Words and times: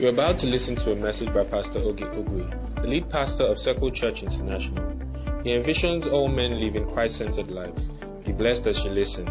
You're 0.00 0.14
about 0.14 0.38
to 0.40 0.46
listen 0.46 0.76
to 0.76 0.92
a 0.92 0.96
message 0.96 1.28
by 1.34 1.44
Pastor 1.44 1.78
Oge 1.80 2.00
Ogwe, 2.00 2.80
the 2.80 2.88
lead 2.88 3.10
pastor 3.10 3.44
of 3.44 3.58
Circle 3.58 3.90
Church 3.92 4.22
International. 4.22 4.96
He 5.44 5.50
envisions 5.50 6.10
all 6.10 6.26
men 6.26 6.58
living 6.58 6.90
Christ 6.94 7.18
centered 7.18 7.48
lives. 7.48 7.90
Be 8.24 8.32
blessed 8.32 8.66
as 8.66 8.80
you 8.82 8.92
listen. 8.92 9.28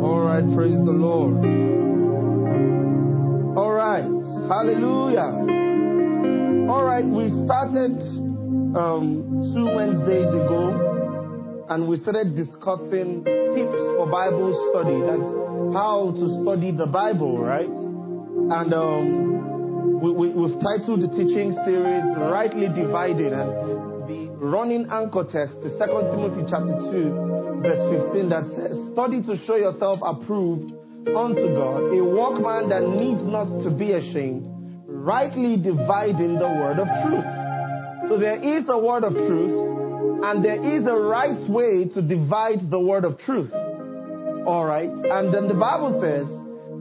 All 0.00 0.24
right, 0.24 0.48
praise 0.56 0.80
the 0.80 0.96
Lord. 0.96 1.44
All 3.58 3.72
right, 3.74 4.08
hallelujah. 4.48 5.28
All 6.72 6.84
right, 6.84 7.04
we 7.04 7.28
started 7.44 8.00
um, 8.74 9.28
two 9.52 9.76
Wednesdays 9.76 10.28
ago 10.32 10.91
and 11.72 11.88
we 11.88 11.96
started 12.04 12.36
discussing 12.36 13.24
tips 13.24 13.80
for 13.96 14.04
Bible 14.04 14.52
study. 14.68 15.00
That's 15.08 15.32
how 15.72 16.12
to 16.12 16.24
study 16.44 16.68
the 16.68 16.84
Bible, 16.84 17.40
right? 17.40 17.64
And 17.64 18.68
um, 18.76 19.96
we, 20.04 20.12
we, 20.12 20.26
we've 20.36 20.60
titled 20.60 21.00
the 21.00 21.08
teaching 21.16 21.56
series 21.64 22.04
Rightly 22.20 22.68
Divided. 22.76 23.32
And 23.32 24.04
the 24.04 24.20
running 24.36 24.84
anchor 24.92 25.24
text 25.24 25.64
is 25.64 25.72
2 25.80 26.12
Timothy 26.12 26.44
chapter 26.52 26.76
2, 26.92 27.64
verse 27.64 27.82
15, 28.04 28.28
that 28.28 28.44
says, 28.52 28.76
Study 28.92 29.24
to 29.24 29.40
show 29.48 29.56
yourself 29.56 30.04
approved 30.04 30.76
unto 31.08 31.56
God, 31.56 31.88
a 31.88 32.04
workman 32.04 32.68
that 32.68 32.84
needs 32.84 33.24
not 33.24 33.48
to 33.64 33.72
be 33.72 33.96
ashamed, 33.96 34.44
rightly 34.84 35.56
dividing 35.56 36.36
the 36.36 36.52
word 36.52 36.84
of 36.84 36.88
truth. 37.08 37.24
So 38.12 38.20
there 38.20 38.36
is 38.36 38.68
a 38.68 38.76
word 38.76 39.08
of 39.08 39.16
truth, 39.16 39.71
and 40.22 40.44
there 40.44 40.62
is 40.62 40.86
a 40.86 40.94
right 40.94 41.42
way 41.50 41.88
to 41.94 42.00
divide 42.00 42.70
the 42.70 42.78
word 42.78 43.04
of 43.04 43.18
truth. 43.20 43.52
All 44.46 44.64
right? 44.64 44.88
And 44.88 45.34
then 45.34 45.48
the 45.48 45.54
Bible 45.58 45.98
says 45.98 46.26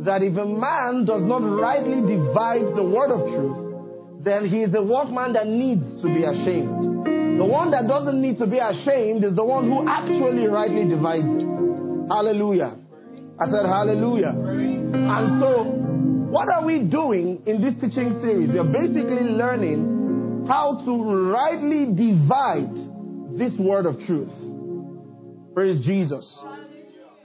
that 0.06 0.22
if 0.22 0.38
a 0.38 0.46
man 0.46 1.06
does 1.06 1.24
not 1.24 1.42
rightly 1.42 2.02
divide 2.06 2.74
the 2.76 2.84
word 2.86 3.10
of 3.10 3.26
truth, 3.34 4.24
then 4.24 4.48
he 4.48 4.62
is 4.62 4.74
a 4.76 4.84
workman 4.84 5.34
that 5.34 5.48
needs 5.48 6.02
to 6.02 6.08
be 6.08 6.22
ashamed. 6.22 7.38
The 7.42 7.46
one 7.46 7.72
that 7.72 7.88
doesn't 7.88 8.22
need 8.22 8.38
to 8.38 8.46
be 8.46 8.58
ashamed 8.58 9.24
is 9.24 9.36
the 9.36 9.46
one 9.46 9.66
who 9.66 9.88
actually 9.90 10.46
rightly 10.46 10.86
divides 10.86 11.26
it. 11.26 11.50
Hallelujah. 12.10 12.78
I 13.42 13.46
said 13.50 13.66
hallelujah. 13.66 14.38
And 14.38 15.42
so, 15.42 15.64
what 16.30 16.50
are 16.50 16.64
we 16.64 16.86
doing 16.86 17.42
in 17.48 17.62
this 17.62 17.74
teaching 17.82 18.22
series? 18.22 18.52
We 18.52 18.60
are 18.60 18.70
basically 18.70 19.26
learning 19.34 20.46
how 20.48 20.84
to 20.86 20.92
rightly 21.34 21.90
divide 21.94 22.91
this 23.38 23.54
word 23.60 23.86
of 23.86 23.96
truth. 24.08 24.32
Praise 25.54 25.80
Jesus. 25.86 26.26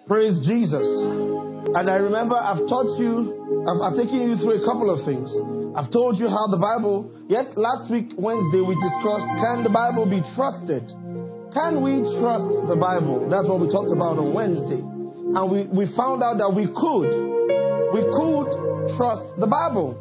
Praise 0.06 0.38
Jesus. 0.46 0.86
And 1.74 1.90
I 1.90 1.98
remember 1.98 2.38
I've 2.38 2.62
taught 2.70 2.94
you, 2.98 3.66
I've, 3.66 3.80
I've, 3.82 3.98
taken 3.98 4.22
you 4.22 4.38
through 4.38 4.62
a 4.62 4.64
couple 4.66 4.86
of 4.86 5.02
things. 5.02 5.26
I've 5.74 5.90
told 5.90 6.16
you 6.18 6.30
how 6.30 6.46
the 6.46 6.62
Bible, 6.62 7.10
yet 7.26 7.58
last 7.58 7.90
week, 7.90 8.14
Wednesday, 8.14 8.62
we 8.62 8.78
discussed 8.78 9.28
can 9.42 9.66
the 9.66 9.74
Bible 9.74 10.06
be 10.06 10.22
trusted? 10.38 10.86
Can 11.50 11.82
we 11.82 12.06
trust 12.22 12.70
the 12.70 12.78
Bible? 12.78 13.26
That's 13.26 13.50
what 13.50 13.58
we 13.58 13.66
talked 13.66 13.90
about 13.90 14.22
on 14.22 14.30
Wednesday. 14.30 14.78
And 14.78 15.44
we, 15.50 15.66
we 15.74 15.90
found 15.98 16.22
out 16.22 16.38
that 16.38 16.54
we 16.54 16.70
could. 16.70 17.10
We 17.90 18.02
could 18.14 18.50
trust 18.94 19.26
the 19.42 19.50
Bible. 19.50 19.98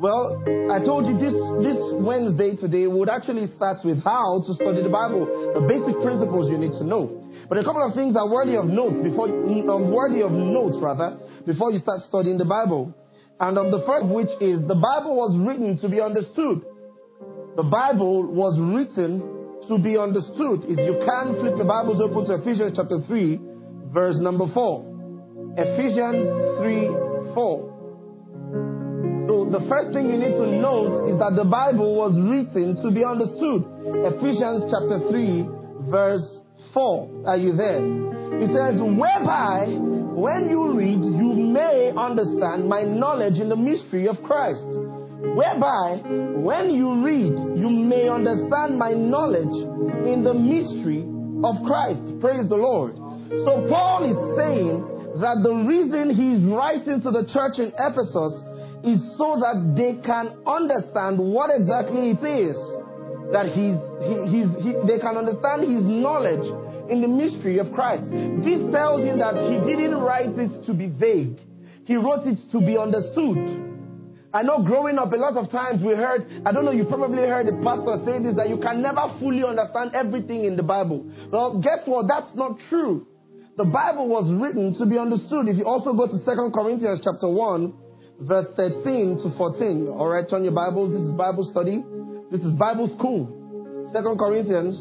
Well, 0.00 0.40
I 0.72 0.80
told 0.80 1.04
you 1.04 1.12
this, 1.20 1.36
this 1.60 1.76
Wednesday 2.00 2.56
today 2.56 2.88
would 2.88 3.12
actually 3.12 3.44
start 3.52 3.84
with 3.84 4.00
how 4.00 4.40
to 4.48 4.56
study 4.56 4.80
the 4.80 4.88
Bible, 4.88 5.28
the 5.28 5.60
basic 5.68 6.00
principles 6.00 6.48
you 6.48 6.56
need 6.56 6.72
to 6.80 6.88
know. 6.88 7.20
But 7.52 7.60
a 7.60 7.64
couple 7.68 7.84
of 7.84 7.92
things 7.92 8.16
are 8.16 8.24
worthy 8.24 8.56
of 8.56 8.64
note 8.64 8.96
before, 9.04 9.28
um, 9.28 9.92
worthy 9.92 10.24
of 10.24 10.32
notes 10.32 10.80
rather, 10.80 11.20
before 11.44 11.68
you 11.68 11.84
start 11.84 12.00
studying 12.08 12.40
the 12.40 12.48
Bible. 12.48 12.96
And 13.44 13.60
um, 13.60 13.68
the 13.68 13.84
first 13.84 14.08
of 14.08 14.10
which 14.16 14.32
is 14.40 14.64
the 14.64 14.80
Bible 14.80 15.20
was 15.20 15.36
written 15.36 15.76
to 15.84 15.86
be 15.92 16.00
understood. 16.00 16.64
The 17.60 17.68
Bible 17.68 18.24
was 18.24 18.56
written 18.56 19.20
to 19.68 19.76
be 19.76 20.00
understood. 20.00 20.64
If 20.64 20.80
you 20.80 20.96
can 21.04 21.36
flip 21.44 21.60
the 21.60 21.68
Bibles 21.68 22.00
open 22.00 22.24
to 22.24 22.40
Ephesians 22.40 22.72
chapter 22.72 23.04
3, 23.04 23.92
verse 23.92 24.16
number 24.16 24.48
4. 24.48 25.60
Ephesians 25.60 26.24
3, 26.56 27.36
4. 27.36 27.69
So 29.30 29.46
the 29.46 29.62
first 29.70 29.94
thing 29.94 30.10
you 30.10 30.18
need 30.18 30.34
to 30.34 30.58
note 30.58 31.06
is 31.06 31.14
that 31.22 31.38
the 31.38 31.46
Bible 31.46 31.94
was 31.94 32.18
written 32.18 32.74
to 32.82 32.90
be 32.90 33.06
understood. 33.06 33.62
Ephesians 34.02 34.66
chapter 34.66 35.06
3, 35.06 35.86
verse 35.86 36.26
4. 36.74 37.30
Are 37.30 37.38
you 37.38 37.54
there? 37.54 37.78
It 38.42 38.50
says, 38.50 38.82
Whereby, 38.82 39.70
when 40.18 40.50
you 40.50 40.74
read, 40.74 40.98
you 41.06 41.30
may 41.46 41.94
understand 41.94 42.66
my 42.66 42.82
knowledge 42.82 43.38
in 43.38 43.46
the 43.46 43.54
mystery 43.54 44.10
of 44.10 44.18
Christ. 44.26 44.66
Whereby, 45.22 46.02
when 46.42 46.74
you 46.74 46.98
read, 46.98 47.38
you 47.54 47.70
may 47.70 48.10
understand 48.10 48.82
my 48.82 48.98
knowledge 48.98 49.54
in 50.10 50.26
the 50.26 50.34
mystery 50.34 51.06
of 51.46 51.54
Christ. 51.70 52.18
Praise 52.18 52.50
the 52.50 52.58
Lord. 52.58 52.98
So 53.46 53.62
Paul 53.70 54.10
is 54.10 54.18
saying 54.34 55.22
that 55.22 55.46
the 55.46 55.54
reason 55.70 56.10
he's 56.10 56.42
writing 56.50 56.98
to 57.06 57.14
the 57.14 57.30
church 57.30 57.62
in 57.62 57.70
Ephesus 57.78 58.50
is 58.84 59.00
so 59.18 59.36
that 59.40 59.74
they 59.76 60.00
can 60.04 60.40
understand 60.46 61.18
what 61.18 61.50
exactly 61.52 62.16
it 62.16 62.22
is 62.24 62.56
that 63.32 63.46
he's, 63.46 63.78
he, 64.02 64.14
he's, 64.26 64.50
he, 64.58 64.70
they 64.86 64.98
can 64.98 65.14
understand 65.14 65.62
his 65.62 65.86
knowledge 65.86 66.42
in 66.90 67.00
the 67.00 67.08
mystery 67.08 67.58
of 67.58 67.70
Christ. 67.72 68.02
This 68.42 68.58
tells 68.74 69.06
you 69.06 69.14
that 69.22 69.38
he 69.46 69.62
didn't 69.62 69.94
write 70.02 70.34
it 70.34 70.66
to 70.66 70.74
be 70.74 70.90
vague. 70.90 71.38
He 71.86 71.94
wrote 71.94 72.26
it 72.26 72.38
to 72.50 72.58
be 72.58 72.76
understood. 72.76 73.70
I 74.32 74.42
know 74.42 74.62
growing 74.62 74.98
up, 74.98 75.12
a 75.12 75.16
lot 75.16 75.36
of 75.36 75.50
times 75.50 75.82
we 75.82 75.94
heard, 75.94 76.22
I 76.46 76.52
don't 76.52 76.64
know, 76.64 76.70
you 76.70 76.86
probably 76.86 77.26
heard 77.26 77.46
the 77.46 77.58
pastor 77.62 77.98
say 78.06 78.22
this, 78.22 78.34
that 78.38 78.48
you 78.48 78.58
can 78.58 78.82
never 78.82 79.10
fully 79.18 79.42
understand 79.42 79.90
everything 79.94 80.44
in 80.44 80.54
the 80.54 80.62
Bible. 80.62 81.02
Well, 81.30 81.58
guess 81.58 81.82
what? 81.86 82.06
That's 82.06 82.30
not 82.34 82.58
true. 82.68 83.06
The 83.56 83.66
Bible 83.66 84.08
was 84.08 84.30
written 84.30 84.74
to 84.78 84.86
be 84.86 84.98
understood. 84.98 85.50
If 85.50 85.58
you 85.58 85.66
also 85.66 85.94
go 85.94 86.06
to 86.06 86.14
2 86.14 86.50
Corinthians 86.54 87.02
chapter 87.02 87.26
1, 87.26 87.74
verse 88.20 88.46
13 88.56 89.18
to 89.24 89.36
14. 89.36 89.88
All 89.88 90.08
right, 90.08 90.28
turn 90.28 90.44
your 90.44 90.52
Bibles. 90.52 90.92
This 90.92 91.00
is 91.00 91.12
Bible 91.12 91.44
study. 91.50 91.82
This 92.30 92.40
is 92.42 92.52
Bible 92.54 92.88
school. 92.96 93.26
Second 93.92 94.18
Corinthians. 94.18 94.76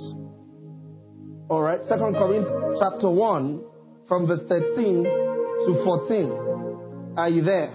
All 1.49 1.61
right, 1.61 1.79
Second 1.87 2.13
Corinthians 2.15 2.77
chapter 2.79 3.09
1 3.09 3.63
from 4.07 4.27
verse 4.27 4.43
13 4.47 5.03
to 5.03 5.71
14. 5.83 7.15
Are 7.17 7.29
you 7.29 7.41
there? 7.41 7.73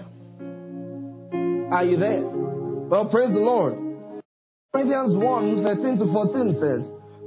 Are 1.73 1.83
you 1.83 1.97
there? 1.97 2.23
Well, 2.23 3.09
praise 3.09 3.33
the 3.33 3.41
Lord. 3.41 3.73
Corinthians 4.71 5.17
1 5.17 5.63
13 5.63 5.97
to 5.97 6.05
14 6.13 6.57
says, 6.61 6.81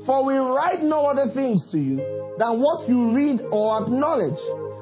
For 0.06 0.24
we 0.24 0.34
write 0.34 0.82
no 0.82 1.06
other 1.06 1.32
things 1.34 1.66
to 1.72 1.78
you 1.78 1.96
than 2.38 2.60
what 2.60 2.88
you 2.88 3.12
read 3.12 3.40
or 3.50 3.82
acknowledge. 3.82 4.38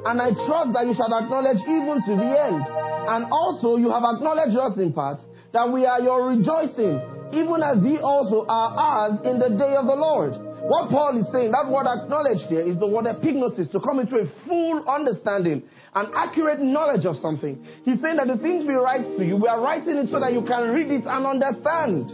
And 0.07 0.23
I 0.23 0.31
trust 0.47 0.71
that 0.73 0.87
you 0.87 0.95
shall 0.95 1.11
acknowledge 1.11 1.59
even 1.67 1.99
to 1.99 2.13
the 2.15 2.31
end 2.31 2.63
and 3.07 3.27
also 3.31 3.77
you 3.77 3.91
have 3.91 4.03
acknowledged 4.03 4.59
us 4.59 4.79
in 4.79 4.93
part 4.93 5.21
that 5.53 5.71
we 5.71 5.87
are 5.87 6.01
your 6.01 6.27
rejoicing, 6.31 6.99
even 7.33 7.63
as 7.63 7.79
ye 7.87 7.99
also 8.03 8.45
are 8.49 8.71
ours 8.75 9.19
in 9.25 9.39
the 9.39 9.51
day 9.55 9.75
of 9.79 9.87
the 9.87 9.95
Lord. 9.95 10.35
What 10.67 10.91
Paul 10.91 11.15
is 11.15 11.31
saying, 11.31 11.55
that 11.55 11.71
word 11.71 11.87
acknowledged 11.87 12.51
here 12.51 12.67
is 12.67 12.79
the 12.83 12.91
word 12.91 13.07
epignosis, 13.07 13.71
to 13.71 13.79
come 13.79 14.03
into 14.03 14.19
a 14.19 14.27
full 14.47 14.83
understanding, 14.91 15.63
an 15.95 16.11
accurate 16.15 16.61
knowledge 16.61 17.07
of 17.07 17.17
something. 17.23 17.63
He's 17.85 18.03
saying 18.03 18.19
that 18.19 18.27
the 18.27 18.39
things 18.43 18.67
we 18.67 18.75
write 18.75 19.07
to 19.19 19.25
you, 19.25 19.37
we 19.39 19.47
are 19.47 19.63
writing 19.63 19.97
it 19.97 20.11
so 20.11 20.19
that 20.19 20.33
you 20.35 20.43
can 20.43 20.75
read 20.75 20.91
it 20.91 21.07
and 21.07 21.23
understand. 21.23 22.11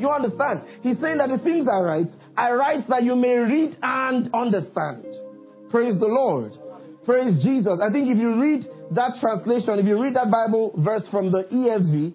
You 0.00 0.08
understand? 0.08 0.64
He's 0.80 0.96
saying 1.00 1.18
that 1.18 1.28
the 1.28 1.38
things 1.44 1.68
I 1.68 1.80
write, 1.80 2.08
I 2.36 2.52
write 2.52 2.88
that 2.88 3.04
you 3.04 3.16
may 3.16 3.36
read 3.36 3.76
and 3.82 4.32
understand. 4.32 5.04
Praise 5.68 6.00
the 6.00 6.08
Lord. 6.08 6.52
Praise 7.06 7.40
Jesus. 7.40 7.78
I 7.80 7.92
think 7.92 8.08
if 8.08 8.18
you 8.18 8.34
read 8.34 8.66
that 8.90 9.14
translation, 9.20 9.78
if 9.78 9.86
you 9.86 10.02
read 10.02 10.14
that 10.16 10.28
Bible 10.28 10.74
verse 10.76 11.06
from 11.08 11.30
the 11.30 11.44
ESV, 11.44 12.12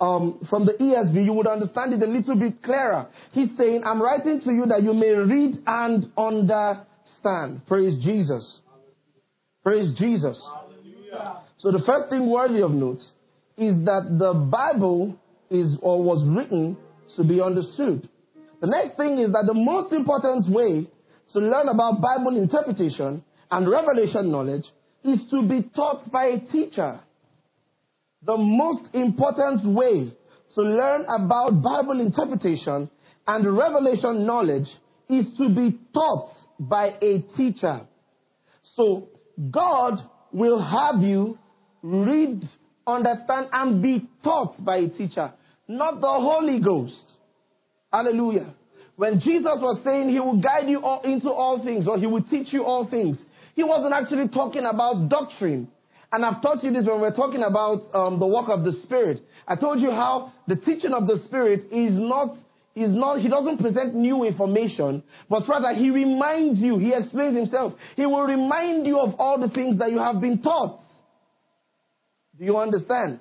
um, 0.00 0.46
from 0.50 0.66
the 0.66 0.72
ESV, 0.72 1.24
you 1.24 1.32
would 1.32 1.46
understand 1.46 1.94
it 1.94 2.02
a 2.02 2.06
little 2.06 2.38
bit 2.38 2.62
clearer. 2.62 3.08
He's 3.32 3.56
saying, 3.56 3.82
I'm 3.86 4.02
writing 4.02 4.40
to 4.42 4.52
you 4.52 4.66
that 4.66 4.82
you 4.82 4.92
may 4.92 5.16
read 5.16 5.56
and 5.66 6.04
understand. 6.18 7.66
Praise 7.66 7.96
Jesus. 8.04 8.60
Praise 9.62 9.92
Jesus. 9.98 10.36
So 11.56 11.72
the 11.72 11.82
first 11.86 12.10
thing 12.10 12.28
worthy 12.30 12.60
of 12.60 12.72
note 12.72 13.00
is 13.56 13.82
that 13.86 14.16
the 14.18 14.34
Bible 14.34 15.18
is 15.48 15.78
or 15.80 16.04
was 16.04 16.22
written 16.28 16.76
to 17.16 17.24
be 17.24 17.40
understood. 17.40 18.06
The 18.60 18.66
next 18.66 18.98
thing 18.98 19.16
is 19.16 19.32
that 19.32 19.44
the 19.46 19.54
most 19.54 19.92
important 19.94 20.52
way 20.52 20.90
to 21.32 21.38
learn 21.38 21.68
about 21.68 22.02
Bible 22.02 22.36
interpretation 22.36 23.24
and 23.54 23.70
revelation 23.70 24.32
knowledge 24.32 24.64
is 25.04 25.20
to 25.30 25.48
be 25.48 25.70
taught 25.76 26.10
by 26.10 26.24
a 26.24 26.40
teacher. 26.50 26.98
The 28.22 28.36
most 28.36 28.92
important 28.92 29.64
way 29.76 30.10
to 30.56 30.60
learn 30.60 31.02
about 31.02 31.62
Bible 31.62 32.00
interpretation 32.00 32.90
and 33.28 33.56
revelation 33.56 34.26
knowledge 34.26 34.66
is 35.08 35.32
to 35.38 35.54
be 35.54 35.78
taught 35.92 36.30
by 36.58 36.96
a 37.00 37.22
teacher. 37.36 37.82
So, 38.74 39.08
God 39.52 40.00
will 40.32 40.60
have 40.60 41.00
you 41.00 41.38
read, 41.80 42.42
understand, 42.88 43.50
and 43.52 43.80
be 43.80 44.08
taught 44.24 44.54
by 44.64 44.78
a 44.78 44.88
teacher, 44.88 45.32
not 45.68 46.00
the 46.00 46.08
Holy 46.08 46.58
Ghost. 46.60 47.12
Hallelujah. 47.92 48.52
When 48.96 49.20
Jesus 49.20 49.58
was 49.60 49.80
saying 49.84 50.08
he 50.08 50.20
will 50.20 50.40
guide 50.40 50.68
you 50.68 50.80
all 50.80 51.02
into 51.02 51.30
all 51.30 51.62
things 51.62 51.86
or 51.86 51.98
he 51.98 52.06
will 52.06 52.22
teach 52.22 52.52
you 52.52 52.64
all 52.64 52.88
things, 52.88 53.20
he 53.54 53.62
wasn't 53.64 53.92
actually 53.92 54.28
talking 54.28 54.64
about 54.64 55.08
doctrine. 55.08 55.68
And 56.12 56.24
I've 56.24 56.40
taught 56.42 56.62
you 56.62 56.72
this 56.72 56.84
when 56.86 57.00
we're 57.00 57.14
talking 57.14 57.42
about 57.42 57.82
um, 57.92 58.20
the 58.20 58.26
work 58.26 58.48
of 58.48 58.64
the 58.64 58.72
Spirit. 58.84 59.22
I 59.48 59.56
told 59.56 59.80
you 59.80 59.90
how 59.90 60.32
the 60.46 60.56
teaching 60.56 60.92
of 60.92 61.06
the 61.06 61.18
Spirit 61.26 61.72
is 61.72 61.98
not, 61.98 62.36
is 62.76 62.90
not, 62.90 63.18
he 63.18 63.28
doesn't 63.28 63.58
present 63.58 63.94
new 63.94 64.22
information, 64.22 65.02
but 65.28 65.42
rather 65.48 65.74
he 65.74 65.90
reminds 65.90 66.60
you, 66.60 66.78
he 66.78 66.92
explains 66.94 67.36
himself. 67.36 67.72
He 67.96 68.06
will 68.06 68.22
remind 68.22 68.86
you 68.86 68.98
of 68.98 69.14
all 69.18 69.40
the 69.40 69.52
things 69.52 69.78
that 69.78 69.90
you 69.90 69.98
have 69.98 70.20
been 70.20 70.40
taught. 70.40 70.80
Do 72.38 72.44
you 72.44 72.56
understand? 72.58 73.20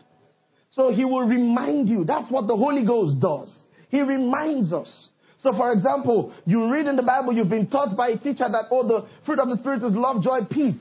So 0.71 0.91
he 0.91 1.05
will 1.05 1.25
remind 1.25 1.89
you. 1.89 2.03
That's 2.03 2.31
what 2.31 2.47
the 2.47 2.55
Holy 2.55 2.85
Ghost 2.85 3.19
does. 3.19 3.63
He 3.89 4.01
reminds 4.01 4.73
us. 4.73 5.09
So, 5.43 5.51
for 5.57 5.73
example, 5.73 6.33
you 6.45 6.71
read 6.71 6.87
in 6.87 6.95
the 6.95 7.03
Bible, 7.03 7.33
you've 7.33 7.49
been 7.49 7.69
taught 7.69 7.97
by 7.97 8.09
a 8.09 8.17
teacher 8.17 8.47
that, 8.49 8.65
oh, 8.71 8.87
the 8.87 9.05
fruit 9.25 9.39
of 9.39 9.49
the 9.49 9.57
Spirit 9.57 9.83
is 9.83 9.91
love, 9.91 10.23
joy, 10.23 10.39
peace. 10.49 10.79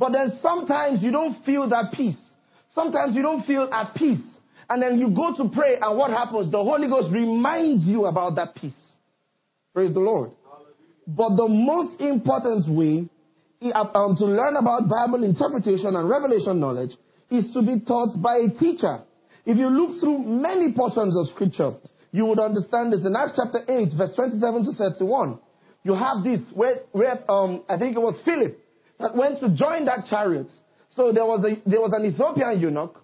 But 0.00 0.10
then 0.10 0.36
sometimes 0.42 1.00
you 1.00 1.12
don't 1.12 1.44
feel 1.44 1.68
that 1.68 1.92
peace. 1.94 2.18
Sometimes 2.74 3.14
you 3.14 3.22
don't 3.22 3.46
feel 3.46 3.70
at 3.72 3.94
peace. 3.94 4.18
And 4.68 4.82
then 4.82 4.98
you 4.98 5.14
go 5.14 5.36
to 5.36 5.48
pray, 5.54 5.76
and 5.80 5.96
what 5.96 6.10
happens? 6.10 6.50
The 6.50 6.58
Holy 6.58 6.88
Ghost 6.88 7.12
reminds 7.12 7.84
you 7.84 8.06
about 8.06 8.34
that 8.34 8.56
peace. 8.56 8.74
Praise 9.72 9.94
the 9.94 10.00
Lord. 10.00 10.32
But 11.06 11.36
the 11.36 11.46
most 11.46 12.00
important 12.00 12.66
way 12.74 13.08
um, 13.74 14.16
to 14.18 14.24
learn 14.24 14.56
about 14.56 14.88
Bible 14.88 15.22
interpretation 15.22 15.94
and 15.94 16.08
revelation 16.08 16.58
knowledge 16.58 16.96
is 17.30 17.52
to 17.54 17.62
be 17.62 17.78
taught 17.86 18.20
by 18.20 18.42
a 18.42 18.58
teacher. 18.58 19.04
If 19.46 19.56
you 19.56 19.68
look 19.68 20.00
through 20.00 20.18
many 20.18 20.72
portions 20.72 21.16
of 21.16 21.28
Scripture, 21.28 21.76
you 22.14 22.24
would 22.26 22.38
understand 22.38 22.92
this. 22.92 23.04
In 23.04 23.16
Acts 23.16 23.32
chapter 23.34 23.58
8, 23.66 23.88
verse 23.98 24.14
27 24.14 24.66
to 24.66 24.72
31, 24.78 25.36
you 25.82 25.94
have 25.94 26.22
this 26.22 26.38
where, 26.54 26.86
where 26.92 27.18
um, 27.28 27.64
I 27.68 27.76
think 27.76 27.96
it 27.96 27.98
was 27.98 28.14
Philip 28.24 28.56
that 29.00 29.16
went 29.16 29.40
to 29.40 29.48
join 29.50 29.86
that 29.86 30.06
chariot. 30.08 30.46
So 30.90 31.10
there 31.10 31.24
was, 31.24 31.42
a, 31.42 31.68
there 31.68 31.80
was 31.80 31.90
an 31.92 32.06
Ethiopian 32.06 32.60
eunuch, 32.60 33.02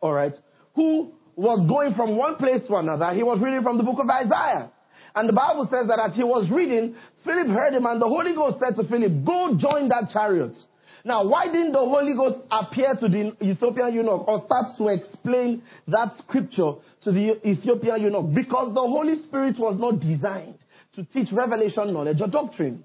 all 0.00 0.14
right, 0.14 0.32
who 0.74 1.12
was 1.36 1.68
going 1.68 1.92
from 1.92 2.16
one 2.16 2.36
place 2.36 2.62
to 2.68 2.76
another. 2.76 3.12
He 3.12 3.22
was 3.22 3.38
reading 3.38 3.62
from 3.62 3.76
the 3.76 3.84
book 3.84 3.98
of 4.00 4.08
Isaiah. 4.08 4.72
And 5.14 5.28
the 5.28 5.34
Bible 5.34 5.68
says 5.70 5.86
that 5.88 6.00
as 6.00 6.16
he 6.16 6.24
was 6.24 6.48
reading, 6.50 6.96
Philip 7.22 7.48
heard 7.48 7.74
him, 7.74 7.84
and 7.84 8.00
the 8.00 8.08
Holy 8.08 8.34
Ghost 8.34 8.64
said 8.64 8.80
to 8.80 8.88
Philip, 8.88 9.26
Go 9.26 9.52
join 9.60 9.90
that 9.90 10.08
chariot. 10.10 10.56
Now, 11.06 11.24
why 11.24 11.46
didn't 11.46 11.70
the 11.70 11.78
Holy 11.78 12.14
Ghost 12.14 12.44
appear 12.50 12.96
to 12.98 13.06
the 13.06 13.36
Ethiopian 13.40 13.94
eunuch 13.94 14.26
or 14.26 14.42
start 14.44 14.74
to 14.76 14.88
explain 14.88 15.62
that 15.86 16.10
scripture 16.18 16.72
to 17.02 17.12
the 17.12 17.38
Ethiopian 17.48 18.02
eunuch? 18.02 18.34
Because 18.34 18.74
the 18.74 18.80
Holy 18.80 19.14
Spirit 19.22 19.54
was 19.56 19.78
not 19.78 20.00
designed 20.00 20.58
to 20.96 21.04
teach 21.04 21.28
revelation 21.30 21.94
knowledge 21.94 22.20
or 22.20 22.26
doctrine. 22.26 22.84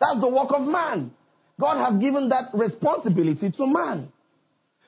That's 0.00 0.20
the 0.20 0.28
work 0.28 0.50
of 0.50 0.66
man. 0.66 1.12
God 1.60 1.78
has 1.78 2.00
given 2.00 2.28
that 2.30 2.50
responsibility 2.54 3.52
to 3.52 3.66
man. 3.68 4.10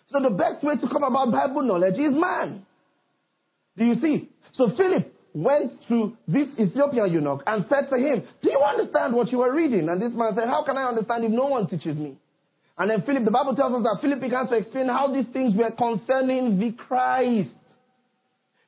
So 0.09 0.19
the 0.21 0.31
best 0.31 0.65
way 0.65 0.75
to 0.75 0.89
come 0.89 1.05
about 1.05 1.31
Bible 1.31 1.63
knowledge 1.63 2.01
is 2.01 2.13
man. 2.13 2.67
Do 3.77 3.85
you 3.85 3.95
see? 3.95 4.29
So 4.51 4.75
Philip 4.77 5.07
went 5.33 5.71
to 5.87 6.17
this 6.27 6.49
Ethiopian 6.59 7.13
eunuch 7.13 7.45
and 7.47 7.65
said 7.69 7.91
to 7.91 7.97
him, 7.97 8.25
Do 8.43 8.51
you 8.51 8.59
understand 8.59 9.15
what 9.15 9.31
you 9.31 9.41
are 9.43 9.55
reading? 9.55 9.89
And 9.89 10.03
this 10.03 10.15
man 10.15 10.35
said, 10.35 10.49
How 10.49 10.65
can 10.65 10.77
I 10.77 10.89
understand 10.89 11.23
if 11.23 11.31
no 11.31 11.47
one 11.47 11.69
teaches 11.69 11.97
me? 11.97 12.19
And 12.79 12.91
then 12.91 13.03
Philip, 13.03 13.25
the 13.25 13.31
Bible 13.31 13.55
tells 13.55 13.75
us 13.75 13.83
that 13.83 13.99
Philip 14.01 14.21
began 14.21 14.49
to 14.49 14.57
explain 14.57 14.89
how 14.89 15.13
these 15.13 15.29
things 15.33 15.55
were 15.55 15.71
concerning 15.71 16.59
the 16.59 16.73
Christ. 16.73 17.51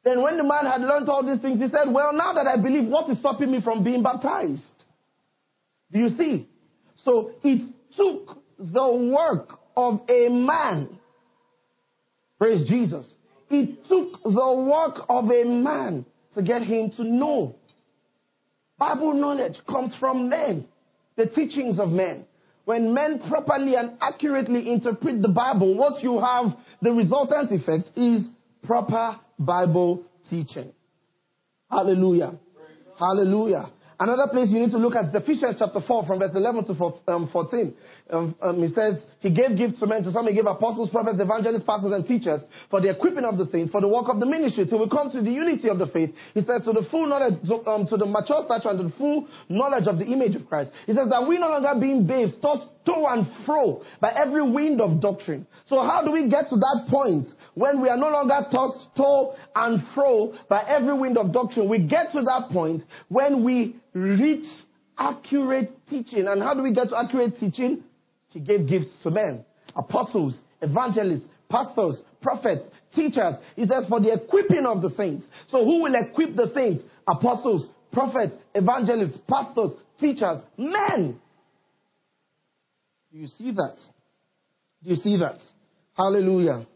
Then 0.05 0.23
when 0.23 0.37
the 0.37 0.45
man 0.45 0.67
had 0.67 0.83
learned 0.83 1.09
all 1.09 1.25
these 1.25 1.41
things, 1.41 1.61
he 1.61 1.69
said, 1.69 1.93
Well, 1.93 2.12
now 2.12 2.35
that 2.35 2.47
I 2.47 2.61
believe, 2.61 2.89
what 2.89 3.09
is 3.11 3.19
stopping 3.19 3.51
me 3.51 3.62
from 3.62 3.83
being 3.83 4.03
baptized? 4.03 4.62
Do 5.91 5.99
you 5.99 6.11
see? 6.11 6.49
So 6.97 7.33
it 7.43 7.73
took 7.97 8.39
the 8.59 9.11
work 9.17 9.49
of 9.77 10.01
a 10.09 10.29
man. 10.29 10.99
Praise 12.39 12.69
Jesus. 12.69 13.15
It 13.49 13.85
took 13.89 14.23
the 14.23 14.65
work 14.69 15.06
of 15.09 15.25
a 15.31 15.45
man 15.45 16.05
to 16.35 16.43
get 16.43 16.62
him 16.62 16.91
to 16.97 17.05
know. 17.05 17.56
Bible 18.79 19.15
knowledge 19.15 19.56
comes 19.69 19.95
from 19.99 20.29
men, 20.29 20.67
the 21.17 21.27
teachings 21.27 21.79
of 21.79 21.91
men. 21.91 22.27
When 22.64 22.94
men 22.94 23.20
properly 23.28 23.75
and 23.76 23.99
accurately 24.00 24.72
interpret 24.72 25.20
the 25.20 25.28
Bible, 25.28 25.76
what 25.76 26.02
you 26.02 26.19
have, 26.19 26.56
the 26.81 26.93
resultant 26.93 27.52
effect 27.52 27.90
is 27.96 28.28
proper 28.62 29.20
Bible 29.38 30.05
teaching. 30.31 30.72
Hallelujah. 31.70 32.38
Hallelujah. 32.99 33.70
Another 34.05 34.29
place 34.31 34.53
you 34.53 34.61
need 34.61 34.71
to 34.71 34.77
look 34.77 34.97
at 34.97 35.09
is 35.09 35.15
Ephesians 35.15 35.56
chapter 35.59 35.81
4 35.81 36.05
from 36.05 36.19
verse 36.19 36.33
11 36.35 36.67
to 36.67 36.75
14. 36.75 37.01
Um, 37.09 37.33
um, 38.11 38.37
um, 38.43 38.61
he 38.61 38.69
says, 38.69 39.03
He 39.21 39.33
gave 39.33 39.56
gifts 39.56 39.81
to 39.81 39.87
men, 39.87 40.05
to 40.05 40.12
some 40.12 40.29
he 40.29 40.35
gave 40.35 40.45
apostles, 40.45 40.91
prophets, 40.91 41.17
evangelists, 41.19 41.65
pastors, 41.65 41.91
and 41.91 42.05
teachers 42.05 42.43
for 42.69 42.83
the 42.83 42.91
equipping 42.91 43.25
of 43.25 43.39
the 43.39 43.47
saints, 43.47 43.73
for 43.73 43.81
the 43.81 43.89
work 43.89 44.11
of 44.11 44.21
the 44.21 44.27
ministry, 44.27 44.67
till 44.67 44.85
we 44.85 44.91
come 44.91 45.11
to 45.11 45.23
the 45.23 45.31
unity 45.33 45.71
of 45.71 45.79
the 45.79 45.87
faith. 45.87 46.12
He 46.35 46.45
says, 46.45 46.69
to 46.69 46.75
the 46.75 46.85
full 46.91 47.06
knowledge, 47.06 47.41
to, 47.49 47.65
um, 47.65 47.87
to 47.89 47.97
the 47.97 48.05
mature 48.05 48.45
stature 48.45 48.69
and 48.69 48.79
to 48.81 48.85
the 48.93 48.97
full 49.01 49.27
knowledge 49.49 49.89
of 49.89 49.97
the 49.97 50.05
image 50.05 50.37
of 50.37 50.45
Christ. 50.53 50.71
He 50.85 50.93
says 50.93 51.09
that 51.09 51.27
we 51.27 51.39
no 51.39 51.49
longer 51.49 51.73
being 51.81 52.06
babes, 52.06 52.37
tossed 52.43 52.74
to 52.86 52.92
and 53.08 53.26
fro 53.44 53.82
by 54.00 54.12
every 54.12 54.42
wind 54.42 54.81
of 54.81 55.00
doctrine. 55.00 55.46
So 55.66 55.76
how 55.82 56.02
do 56.04 56.12
we 56.12 56.28
get 56.28 56.48
to 56.50 56.56
that 56.56 56.86
point 56.88 57.26
when 57.54 57.81
we 57.81 57.88
are 57.88 57.96
no 57.96 58.10
longer 58.10 58.38
tossed 58.50 58.94
to 58.96 59.32
and 59.54 59.82
fro 59.94 60.34
by 60.48 60.64
every 60.66 60.94
wind 60.98 61.19
of 61.19 61.32
doctrine? 61.32 61.69
We 61.69 61.86
get 61.86 62.12
to 62.12 62.22
that 62.22 62.48
point 62.50 62.82
when 63.08 63.44
we 63.44 63.76
reach 63.94 64.46
accurate 64.98 65.70
teaching. 65.88 66.26
And 66.26 66.42
how 66.42 66.54
do 66.54 66.62
we 66.62 66.75
get 66.75 66.88
to 66.90 66.98
accurate 66.98 67.38
teaching? 67.38 67.82
He 68.28 68.40
gave 68.40 68.69
gifts 68.69 68.96
to 69.04 69.10
men, 69.10 69.44
apostles, 69.76 70.38
evangelists, 70.60 71.26
pastors, 71.48 72.00
prophets, 72.20 72.64
teachers. 72.94 73.34
He 73.54 73.66
says 73.66 73.84
for 73.88 74.00
the 74.00 74.12
equipping 74.12 74.66
of 74.66 74.82
the 74.82 74.90
saints. 74.90 75.26
So 75.48 75.64
who 75.64 75.82
will 75.82 75.94
equip 75.94 76.34
the 76.34 76.50
saints? 76.54 76.82
Apostles, 77.06 77.69
prophets, 77.92 78.34
evangelists, 78.54 79.19
pastors, 79.28 79.70
teachers, 80.00 80.40
men. 80.58 81.20
Do 83.14 83.20
you 83.20 83.28
see 83.28 83.52
that? 83.52 83.76
Do 84.82 84.91
you 84.91 84.96
see 84.96 85.17
that? 85.19 85.39
Hallelujah. 85.96 86.67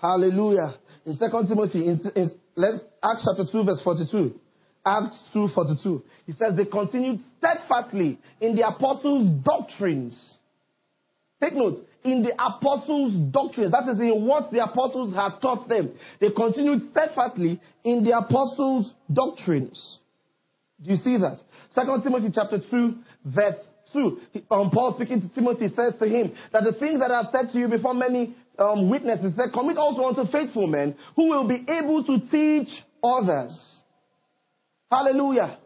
Hallelujah. 0.00 0.76
In 1.04 1.18
2 1.18 1.26
Timothy, 1.46 1.86
in, 1.86 2.00
in, 2.16 2.30
let's, 2.56 2.78
Acts 3.02 3.28
chapter 3.28 3.44
2, 3.52 3.64
verse 3.64 3.82
42. 3.84 4.40
Acts 4.86 5.18
2, 5.34 5.48
42. 5.54 6.02
He 6.24 6.32
says 6.32 6.56
they 6.56 6.64
continued 6.64 7.20
steadfastly 7.36 8.18
in 8.40 8.56
the 8.56 8.66
apostles' 8.66 9.28
doctrines. 9.44 10.18
Take 11.42 11.52
note, 11.52 11.76
in 12.02 12.22
the 12.22 12.32
apostles' 12.32 13.14
doctrines. 13.30 13.72
That 13.72 13.86
is 13.92 14.00
in 14.00 14.26
what 14.26 14.50
the 14.50 14.64
apostles 14.64 15.14
had 15.14 15.38
taught 15.42 15.68
them. 15.68 15.92
They 16.18 16.30
continued 16.30 16.80
steadfastly 16.92 17.60
in 17.84 18.04
the 18.04 18.16
apostles' 18.16 18.90
doctrines. 19.12 19.98
Do 20.82 20.92
you 20.92 20.96
see 20.96 21.18
that? 21.18 21.40
2 21.74 22.02
Timothy 22.02 22.30
chapter 22.34 22.58
2, 22.70 22.94
verse 23.26 23.56
2. 23.94 24.18
Um, 24.50 24.70
Paul 24.70 24.94
speaking 24.96 25.22
to 25.22 25.34
Timothy 25.34 25.68
says 25.68 25.94
to 25.98 26.06
him 26.06 26.34
that 26.52 26.64
the 26.64 26.72
things 26.78 27.00
that 27.00 27.10
I 27.10 27.22
have 27.22 27.32
said 27.32 27.52
to 27.52 27.58
you 27.58 27.68
before 27.68 27.94
many 27.94 28.34
um, 28.58 28.90
witnesses 28.90 29.34
said, 29.36 29.52
commit 29.54 29.78
also 29.78 30.02
unto 30.02 30.30
faithful 30.30 30.66
men 30.66 30.94
who 31.16 31.30
will 31.30 31.48
be 31.48 31.64
able 31.68 32.04
to 32.04 32.18
teach 32.30 32.68
others. 33.02 33.80
Hallelujah. 34.90 35.58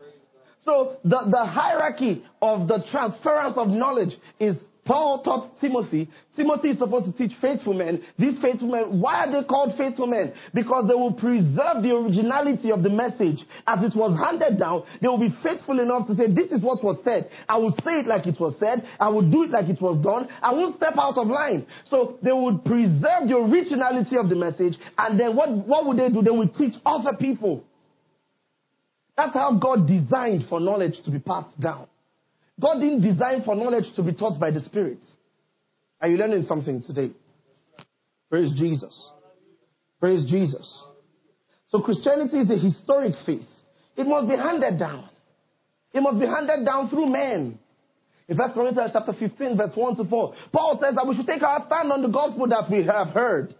So 0.60 0.98
the, 1.02 1.26
the 1.30 1.44
hierarchy 1.44 2.24
of 2.42 2.68
the 2.68 2.84
transference 2.90 3.56
of 3.56 3.68
knowledge 3.68 4.14
is 4.38 4.56
Paul 4.88 5.22
taught 5.22 5.60
Timothy. 5.60 6.08
Timothy 6.34 6.70
is 6.70 6.78
supposed 6.78 7.04
to 7.04 7.12
teach 7.12 7.36
faithful 7.42 7.74
men. 7.74 8.02
These 8.18 8.40
faithful 8.40 8.68
men, 8.68 9.02
why 9.02 9.26
are 9.26 9.30
they 9.30 9.46
called 9.46 9.76
faithful 9.76 10.06
men? 10.06 10.32
Because 10.54 10.88
they 10.88 10.94
will 10.94 11.12
preserve 11.12 11.84
the 11.84 11.92
originality 11.92 12.72
of 12.72 12.82
the 12.82 12.88
message 12.88 13.44
as 13.66 13.84
it 13.84 13.94
was 13.94 14.18
handed 14.18 14.58
down. 14.58 14.84
They 15.02 15.08
will 15.08 15.20
be 15.20 15.34
faithful 15.42 15.78
enough 15.78 16.06
to 16.08 16.14
say, 16.14 16.32
this 16.32 16.50
is 16.50 16.62
what 16.62 16.82
was 16.82 16.96
said. 17.04 17.28
I 17.46 17.58
will 17.58 17.76
say 17.84 18.00
it 18.00 18.06
like 18.06 18.26
it 18.26 18.40
was 18.40 18.56
said. 18.58 18.80
I 18.98 19.10
will 19.10 19.28
do 19.28 19.42
it 19.42 19.50
like 19.50 19.68
it 19.68 19.80
was 19.82 20.02
done. 20.02 20.26
I 20.40 20.54
won't 20.54 20.76
step 20.76 20.94
out 20.96 21.18
of 21.18 21.26
line. 21.26 21.66
So 21.90 22.16
they 22.22 22.32
would 22.32 22.64
preserve 22.64 23.28
the 23.28 23.36
originality 23.36 24.16
of 24.16 24.30
the 24.30 24.36
message. 24.36 24.78
And 24.96 25.20
then 25.20 25.36
what, 25.36 25.50
what 25.50 25.84
would 25.84 25.98
they 25.98 26.08
do? 26.08 26.22
They 26.22 26.30
would 26.30 26.54
teach 26.54 26.80
other 26.86 27.12
people. 27.20 27.62
That's 29.18 29.34
how 29.34 29.52
God 29.60 29.86
designed 29.86 30.46
for 30.48 30.60
knowledge 30.60 30.96
to 31.04 31.10
be 31.10 31.18
passed 31.18 31.60
down. 31.60 31.88
God 32.60 32.80
didn't 32.80 33.02
design 33.02 33.42
for 33.44 33.54
knowledge 33.54 33.84
to 33.96 34.02
be 34.02 34.12
taught 34.12 34.40
by 34.40 34.50
the 34.50 34.60
Spirit. 34.60 34.98
Are 36.00 36.08
you 36.08 36.16
learning 36.16 36.42
something 36.44 36.82
today? 36.86 37.10
Praise 38.30 38.52
Jesus. 38.56 39.10
Praise 40.00 40.24
Jesus. 40.28 40.84
So 41.68 41.80
Christianity 41.80 42.38
is 42.38 42.50
a 42.50 42.58
historic 42.58 43.14
faith. 43.26 43.48
It 43.96 44.06
must 44.06 44.28
be 44.28 44.36
handed 44.36 44.78
down. 44.78 45.08
It 45.92 46.00
must 46.00 46.18
be 46.18 46.26
handed 46.26 46.64
down 46.64 46.88
through 46.88 47.06
men. 47.06 47.58
In 48.28 48.36
1 48.36 48.52
Corinthians 48.52 48.90
chapter 48.92 49.12
15, 49.18 49.56
verse 49.56 49.72
1 49.74 49.96
to 49.96 50.04
4, 50.04 50.34
Paul 50.52 50.78
says 50.82 50.94
that 50.94 51.06
we 51.06 51.16
should 51.16 51.26
take 51.26 51.42
our 51.42 51.64
stand 51.66 51.90
on 51.90 52.02
the 52.02 52.08
gospel 52.08 52.46
that 52.48 52.70
we 52.70 52.84
have 52.84 53.08
heard. 53.08 53.54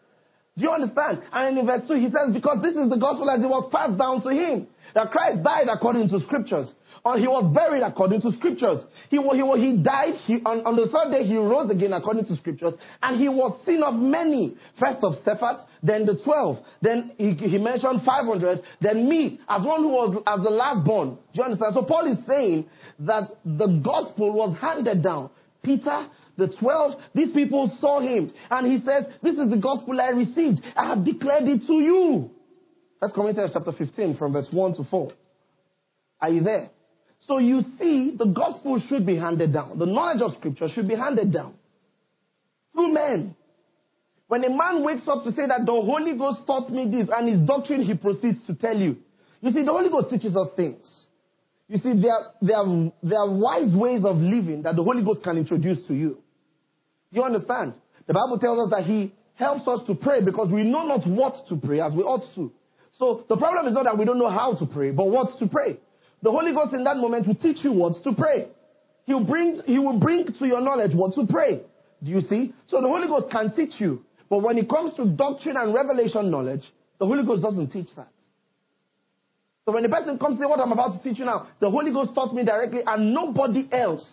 Do 0.58 0.64
you 0.64 0.70
understand? 0.70 1.22
And 1.32 1.56
in 1.56 1.66
verse 1.66 1.86
2, 1.86 1.94
he 1.94 2.06
says, 2.06 2.34
because 2.34 2.58
this 2.62 2.74
is 2.74 2.90
the 2.90 2.98
gospel 2.98 3.30
as 3.30 3.38
it 3.38 3.46
was 3.46 3.70
passed 3.70 3.96
down 3.96 4.22
to 4.22 4.30
him, 4.30 4.66
that 4.92 5.12
Christ 5.12 5.44
died 5.44 5.68
according 5.70 6.08
to 6.08 6.18
scriptures, 6.26 6.74
or 7.04 7.16
he 7.16 7.28
was 7.28 7.46
buried 7.54 7.82
according 7.86 8.22
to 8.22 8.32
scriptures. 8.32 8.82
He, 9.08 9.22
he, 9.22 9.38
he 9.38 9.78
died, 9.78 10.18
he, 10.26 10.42
on, 10.42 10.66
on 10.66 10.74
the 10.74 10.90
third 10.90 11.14
day 11.14 11.22
he 11.22 11.36
rose 11.36 11.70
again 11.70 11.92
according 11.92 12.26
to 12.26 12.36
scriptures, 12.36 12.74
and 13.02 13.20
he 13.20 13.28
was 13.28 13.54
seen 13.64 13.84
of 13.84 13.94
many. 13.94 14.56
First 14.82 14.98
of 15.02 15.14
Cephas, 15.22 15.62
then 15.80 16.06
the 16.06 16.18
12, 16.18 16.58
then 16.82 17.12
he, 17.18 17.34
he 17.34 17.58
mentioned 17.58 18.02
500, 18.02 18.58
then 18.80 19.08
me, 19.08 19.38
as 19.48 19.62
one 19.62 19.82
who 19.86 19.94
was 19.94 20.22
as 20.26 20.42
the 20.42 20.50
last 20.50 20.84
born. 20.84 21.14
Do 21.34 21.38
you 21.38 21.44
understand? 21.44 21.74
So 21.74 21.84
Paul 21.84 22.10
is 22.10 22.18
saying 22.26 22.66
that 23.06 23.30
the 23.44 23.78
gospel 23.78 24.32
was 24.32 24.58
handed 24.58 25.04
down. 25.04 25.30
Peter, 25.62 26.08
the 26.38 26.54
12, 26.60 27.00
these 27.14 27.32
people 27.32 27.70
saw 27.80 28.00
him. 28.00 28.32
And 28.48 28.70
he 28.70 28.78
says, 28.78 29.06
This 29.22 29.36
is 29.36 29.50
the 29.50 29.58
gospel 29.60 30.00
I 30.00 30.10
received. 30.10 30.62
I 30.76 30.88
have 30.88 31.04
declared 31.04 31.48
it 31.48 31.66
to 31.66 31.72
you. 31.74 32.30
That's 33.00 33.12
Corinthians 33.12 33.50
chapter 33.52 33.72
15 33.72 34.16
from 34.16 34.32
verse 34.32 34.48
1 34.50 34.74
to 34.74 34.84
4. 34.84 35.12
Are 36.20 36.30
you 36.30 36.42
there? 36.42 36.70
So 37.20 37.38
you 37.38 37.62
see, 37.76 38.14
the 38.16 38.26
gospel 38.26 38.80
should 38.88 39.04
be 39.04 39.16
handed 39.16 39.52
down. 39.52 39.78
The 39.78 39.86
knowledge 39.86 40.22
of 40.22 40.38
scripture 40.38 40.68
should 40.72 40.86
be 40.86 40.94
handed 40.94 41.32
down. 41.32 41.54
Through 42.72 42.92
men. 42.94 43.34
When 44.28 44.44
a 44.44 44.50
man 44.50 44.84
wakes 44.84 45.08
up 45.08 45.24
to 45.24 45.32
say 45.32 45.46
that 45.48 45.66
the 45.66 45.72
Holy 45.72 46.16
Ghost 46.16 46.46
taught 46.46 46.70
me 46.70 46.88
this 46.88 47.08
and 47.12 47.28
his 47.28 47.40
doctrine 47.48 47.82
he 47.82 47.94
proceeds 47.94 48.46
to 48.46 48.54
tell 48.54 48.76
you. 48.76 48.96
You 49.40 49.50
see, 49.50 49.64
the 49.64 49.72
Holy 49.72 49.90
Ghost 49.90 50.10
teaches 50.10 50.36
us 50.36 50.48
things. 50.54 51.06
You 51.66 51.78
see, 51.78 52.00
there, 52.00 52.32
there, 52.40 52.92
there 53.02 53.18
are 53.18 53.30
wise 53.30 53.74
ways 53.74 54.04
of 54.04 54.16
living 54.18 54.62
that 54.62 54.76
the 54.76 54.82
Holy 54.84 55.02
Ghost 55.02 55.22
can 55.24 55.36
introduce 55.36 55.84
to 55.88 55.94
you. 55.94 56.18
Do 57.12 57.18
you 57.18 57.24
understand? 57.24 57.74
The 58.06 58.14
Bible 58.14 58.38
tells 58.38 58.58
us 58.66 58.70
that 58.78 58.86
He 58.86 59.12
helps 59.34 59.66
us 59.68 59.86
to 59.86 59.94
pray 59.94 60.24
because 60.24 60.50
we 60.50 60.62
know 60.62 60.86
not 60.86 61.06
what 61.06 61.34
to 61.48 61.56
pray 61.56 61.80
as 61.80 61.94
we 61.94 62.02
ought 62.02 62.24
to. 62.34 62.52
So 62.92 63.24
the 63.28 63.36
problem 63.36 63.66
is 63.66 63.74
not 63.74 63.84
that 63.84 63.96
we 63.96 64.04
don't 64.04 64.18
know 64.18 64.30
how 64.30 64.54
to 64.54 64.66
pray, 64.66 64.90
but 64.90 65.06
what 65.06 65.38
to 65.38 65.46
pray. 65.46 65.78
The 66.22 66.30
Holy 66.30 66.52
Ghost 66.52 66.74
in 66.74 66.82
that 66.84 66.96
moment 66.96 67.28
will 67.28 67.36
teach 67.36 67.58
you 67.62 67.72
what 67.72 68.02
to 68.02 68.12
pray. 68.12 68.48
He'll 69.04 69.24
bring, 69.24 69.60
he 69.64 69.78
will 69.78 69.98
bring 69.98 70.26
to 70.26 70.46
your 70.46 70.60
knowledge 70.60 70.92
what 70.94 71.14
to 71.14 71.26
pray. 71.26 71.62
Do 72.02 72.10
you 72.10 72.20
see? 72.20 72.52
So 72.66 72.80
the 72.80 72.88
Holy 72.88 73.06
Ghost 73.06 73.30
can 73.30 73.54
teach 73.54 73.80
you. 73.80 74.04
But 74.28 74.42
when 74.42 74.58
it 74.58 74.68
comes 74.68 74.94
to 74.96 75.06
doctrine 75.06 75.56
and 75.56 75.72
revelation 75.72 76.30
knowledge, 76.30 76.62
the 76.98 77.06
Holy 77.06 77.24
Ghost 77.24 77.42
doesn't 77.42 77.70
teach 77.70 77.88
that. 77.96 78.10
So 79.64 79.72
when 79.72 79.82
the 79.82 79.88
person 79.88 80.18
comes 80.18 80.36
to 80.36 80.42
say 80.42 80.46
what 80.46 80.60
I'm 80.60 80.72
about 80.72 80.94
to 80.94 81.02
teach 81.08 81.18
you 81.18 81.24
now, 81.24 81.46
the 81.60 81.70
Holy 81.70 81.92
Ghost 81.92 82.14
taught 82.14 82.34
me 82.34 82.44
directly 82.44 82.80
and 82.84 83.14
nobody 83.14 83.68
else. 83.70 84.06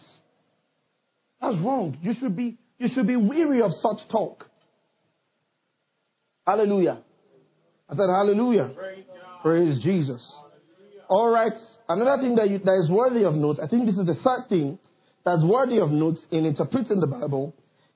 That's 1.42 1.58
wrong. 1.58 1.98
You 2.02 2.14
should 2.20 2.36
be 2.36 2.58
you 2.78 2.88
should 2.94 3.08
be 3.08 3.16
weary 3.16 3.62
of 3.62 3.72
such 3.72 4.08
talk. 4.12 4.46
Hallelujah. 6.46 7.02
I 7.90 7.96
said, 7.96 8.08
Hallelujah. 8.10 8.74
Praise, 8.78 9.06
Praise 9.42 9.84
Jesus. 9.84 10.36
All 11.08 11.30
right. 11.30 11.54
Another 11.88 12.22
thing 12.22 12.36
that, 12.36 12.50
you, 12.50 12.60
that 12.60 12.82
is 12.84 12.90
worthy 12.90 13.26
of 13.26 13.34
note, 13.34 13.58
I 13.62 13.68
think 13.68 13.86
this 13.86 13.98
is 13.98 14.08
the 14.08 14.16
third 14.24 14.50
thing 14.50 14.80
that's 15.24 15.44
worthy 15.44 15.80
of 15.80 15.90
note 15.90 16.18
in 16.32 16.46
interpreting 16.46 17.00
the 17.00 17.08
Bible, 17.08 17.54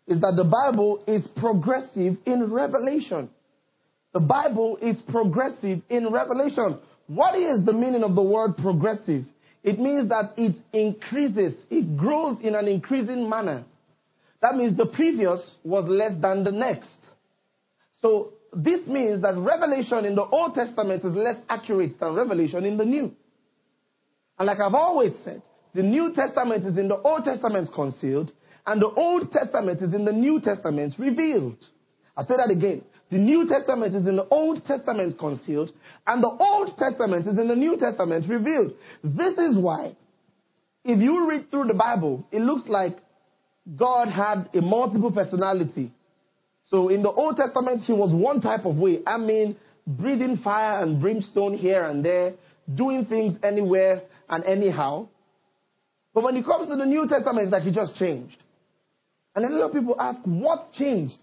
is 0.07 0.19
that 0.21 0.33
the 0.35 0.43
Bible 0.43 1.03
is 1.07 1.27
progressive 1.37 2.15
in 2.25 2.51
revelation. 2.51 3.29
The 4.13 4.19
Bible 4.19 4.77
is 4.81 4.99
progressive 5.07 5.81
in 5.89 6.11
revelation. 6.11 6.79
What 7.07 7.35
is 7.35 7.63
the 7.65 7.73
meaning 7.73 8.03
of 8.03 8.15
the 8.15 8.23
word 8.23 8.57
progressive? 8.57 9.23
It 9.63 9.79
means 9.79 10.09
that 10.09 10.33
it 10.37 10.55
increases, 10.73 11.55
it 11.69 11.97
grows 11.97 12.37
in 12.41 12.55
an 12.55 12.67
increasing 12.67 13.29
manner. 13.29 13.65
That 14.41 14.55
means 14.55 14.77
the 14.77 14.85
previous 14.85 15.39
was 15.63 15.85
less 15.87 16.13
than 16.21 16.43
the 16.43 16.51
next. 16.51 16.95
So 18.01 18.33
this 18.53 18.87
means 18.87 19.21
that 19.21 19.35
revelation 19.37 20.05
in 20.05 20.15
the 20.15 20.23
Old 20.23 20.55
Testament 20.55 21.03
is 21.03 21.13
less 21.13 21.35
accurate 21.49 21.99
than 21.99 22.15
revelation 22.15 22.65
in 22.65 22.77
the 22.77 22.85
New. 22.85 23.11
And 24.37 24.47
like 24.47 24.59
I've 24.59 24.73
always 24.73 25.11
said, 25.23 25.41
the 25.73 25.83
New 25.83 26.13
Testament 26.13 26.65
is 26.65 26.77
in 26.77 26.87
the 26.87 26.97
Old 26.97 27.25
Testament 27.25 27.69
concealed, 27.75 28.31
and 28.65 28.81
the 28.81 28.87
Old 28.87 29.31
Testament 29.31 29.81
is 29.81 29.93
in 29.93 30.05
the 30.05 30.13
New 30.13 30.39
Testament 30.41 30.93
revealed. 30.97 31.57
I'll 32.15 32.25
say 32.25 32.37
that 32.37 32.49
again. 32.49 32.83
The 33.11 33.17
New 33.17 33.47
Testament 33.47 33.95
is 33.95 34.07
in 34.07 34.15
the 34.15 34.27
Old 34.27 34.65
Testament 34.65 35.17
concealed, 35.19 35.71
and 36.07 36.23
the 36.23 36.29
Old 36.29 36.77
Testament 36.77 37.27
is 37.27 37.37
in 37.37 37.47
the 37.47 37.55
New 37.55 37.77
Testament 37.77 38.27
revealed. 38.29 38.73
This 39.03 39.37
is 39.37 39.57
why, 39.57 39.95
if 40.85 40.99
you 40.99 41.27
read 41.27 41.51
through 41.51 41.65
the 41.65 41.73
Bible, 41.73 42.25
it 42.31 42.41
looks 42.41 42.67
like 42.67 42.97
God 43.75 44.07
had 44.07 44.49
a 44.53 44.61
multiple 44.61 45.11
personality. 45.11 45.91
So 46.63 46.89
in 46.89 47.01
the 47.03 47.11
Old 47.11 47.37
Testament, 47.37 47.81
he 47.85 47.93
was 47.93 48.13
one 48.13 48.41
type 48.41 48.65
of 48.65 48.77
way. 48.77 48.99
I 49.05 49.17
mean, 49.17 49.57
breathing 49.85 50.37
fire 50.43 50.83
and 50.83 51.01
brimstone 51.01 51.57
here 51.57 51.83
and 51.83 52.03
there, 52.03 52.33
doing 52.73 53.05
things 53.05 53.33
anywhere 53.43 54.03
and 54.29 54.43
anyhow. 54.45 55.07
But 56.13 56.23
when 56.23 56.37
it 56.37 56.45
comes 56.45 56.67
to 56.69 56.75
the 56.75 56.85
New 56.85 57.07
Testament, 57.07 57.45
it's 57.45 57.51
like 57.51 57.63
he 57.63 57.71
just 57.71 57.95
changed. 57.95 58.43
And 59.35 59.45
a 59.45 59.49
lot 59.49 59.67
of 59.67 59.73
people 59.73 59.95
ask, 59.99 60.19
what 60.25 60.73
changed? 60.73 61.15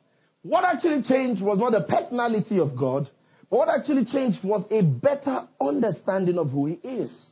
What 0.42 0.64
actually 0.64 1.02
changed 1.02 1.42
was 1.42 1.58
not 1.58 1.72
the 1.72 1.82
personality 1.82 2.58
of 2.60 2.76
God, 2.76 3.10
but 3.50 3.56
what 3.58 3.68
actually 3.68 4.04
changed 4.04 4.38
was 4.44 4.64
a 4.70 4.82
better 4.82 5.48
understanding 5.60 6.38
of 6.38 6.50
who 6.50 6.66
he 6.66 6.74
is. 6.74 7.30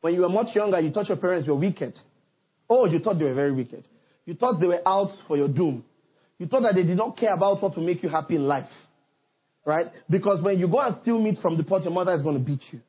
When 0.00 0.14
you 0.14 0.22
were 0.22 0.28
much 0.28 0.54
younger, 0.54 0.80
you 0.80 0.90
thought 0.90 1.08
your 1.08 1.18
parents 1.18 1.48
were 1.48 1.56
wicked. 1.56 1.98
Oh, 2.68 2.86
you 2.86 2.98
thought 2.98 3.18
they 3.18 3.24
were 3.24 3.34
very 3.34 3.52
wicked. 3.52 3.86
You 4.24 4.34
thought 4.34 4.60
they 4.60 4.66
were 4.66 4.86
out 4.86 5.10
for 5.26 5.36
your 5.36 5.48
doom. 5.48 5.84
You 6.38 6.46
thought 6.46 6.62
that 6.62 6.74
they 6.74 6.84
did 6.84 6.96
not 6.96 7.16
care 7.16 7.34
about 7.34 7.62
what 7.62 7.76
will 7.76 7.84
make 7.84 8.02
you 8.02 8.08
happy 8.08 8.36
in 8.36 8.46
life. 8.46 8.68
Right? 9.64 9.86
Because 10.08 10.42
when 10.42 10.58
you 10.58 10.68
go 10.68 10.80
and 10.80 10.96
steal 11.02 11.20
meat 11.20 11.38
from 11.42 11.56
the 11.56 11.64
pot, 11.64 11.82
your 11.82 11.92
mother 11.92 12.12
is 12.12 12.22
going 12.22 12.38
to 12.38 12.44
beat 12.44 12.62
you. 12.70 12.80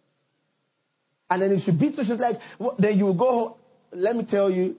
And 1.29 1.41
then 1.41 1.51
if 1.51 1.63
she 1.63 1.71
beats 1.71 1.97
you, 1.97 2.03
she's 2.03 2.19
like, 2.19 2.37
well, 2.57 2.75
then 2.79 2.97
you 2.97 3.05
will 3.05 3.17
go 3.17 3.25
home. 3.25 3.53
Let 3.91 4.15
me 4.15 4.25
tell 4.29 4.49
you, 4.49 4.75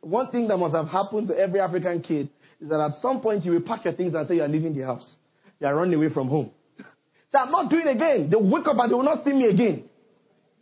one 0.00 0.30
thing 0.30 0.48
that 0.48 0.56
must 0.56 0.74
have 0.74 0.88
happened 0.88 1.28
to 1.28 1.38
every 1.38 1.60
African 1.60 2.02
kid 2.02 2.28
is 2.60 2.68
that 2.68 2.80
at 2.80 2.92
some 3.00 3.20
point 3.20 3.44
you 3.44 3.52
will 3.52 3.62
pack 3.62 3.84
your 3.84 3.94
things 3.94 4.14
and 4.14 4.26
say 4.28 4.36
you 4.36 4.42
are 4.42 4.48
leaving 4.48 4.76
the 4.76 4.84
house. 4.84 5.16
You 5.60 5.66
are 5.66 5.74
running 5.74 5.94
away 5.94 6.12
from 6.12 6.28
home. 6.28 6.50
so 6.78 7.38
I'm 7.38 7.50
not 7.50 7.70
doing 7.70 7.86
again. 7.86 8.30
They 8.30 8.36
wake 8.36 8.66
up 8.66 8.76
and 8.78 8.90
they 8.90 8.94
will 8.94 9.02
not 9.02 9.24
see 9.24 9.32
me 9.32 9.46
again. 9.46 9.88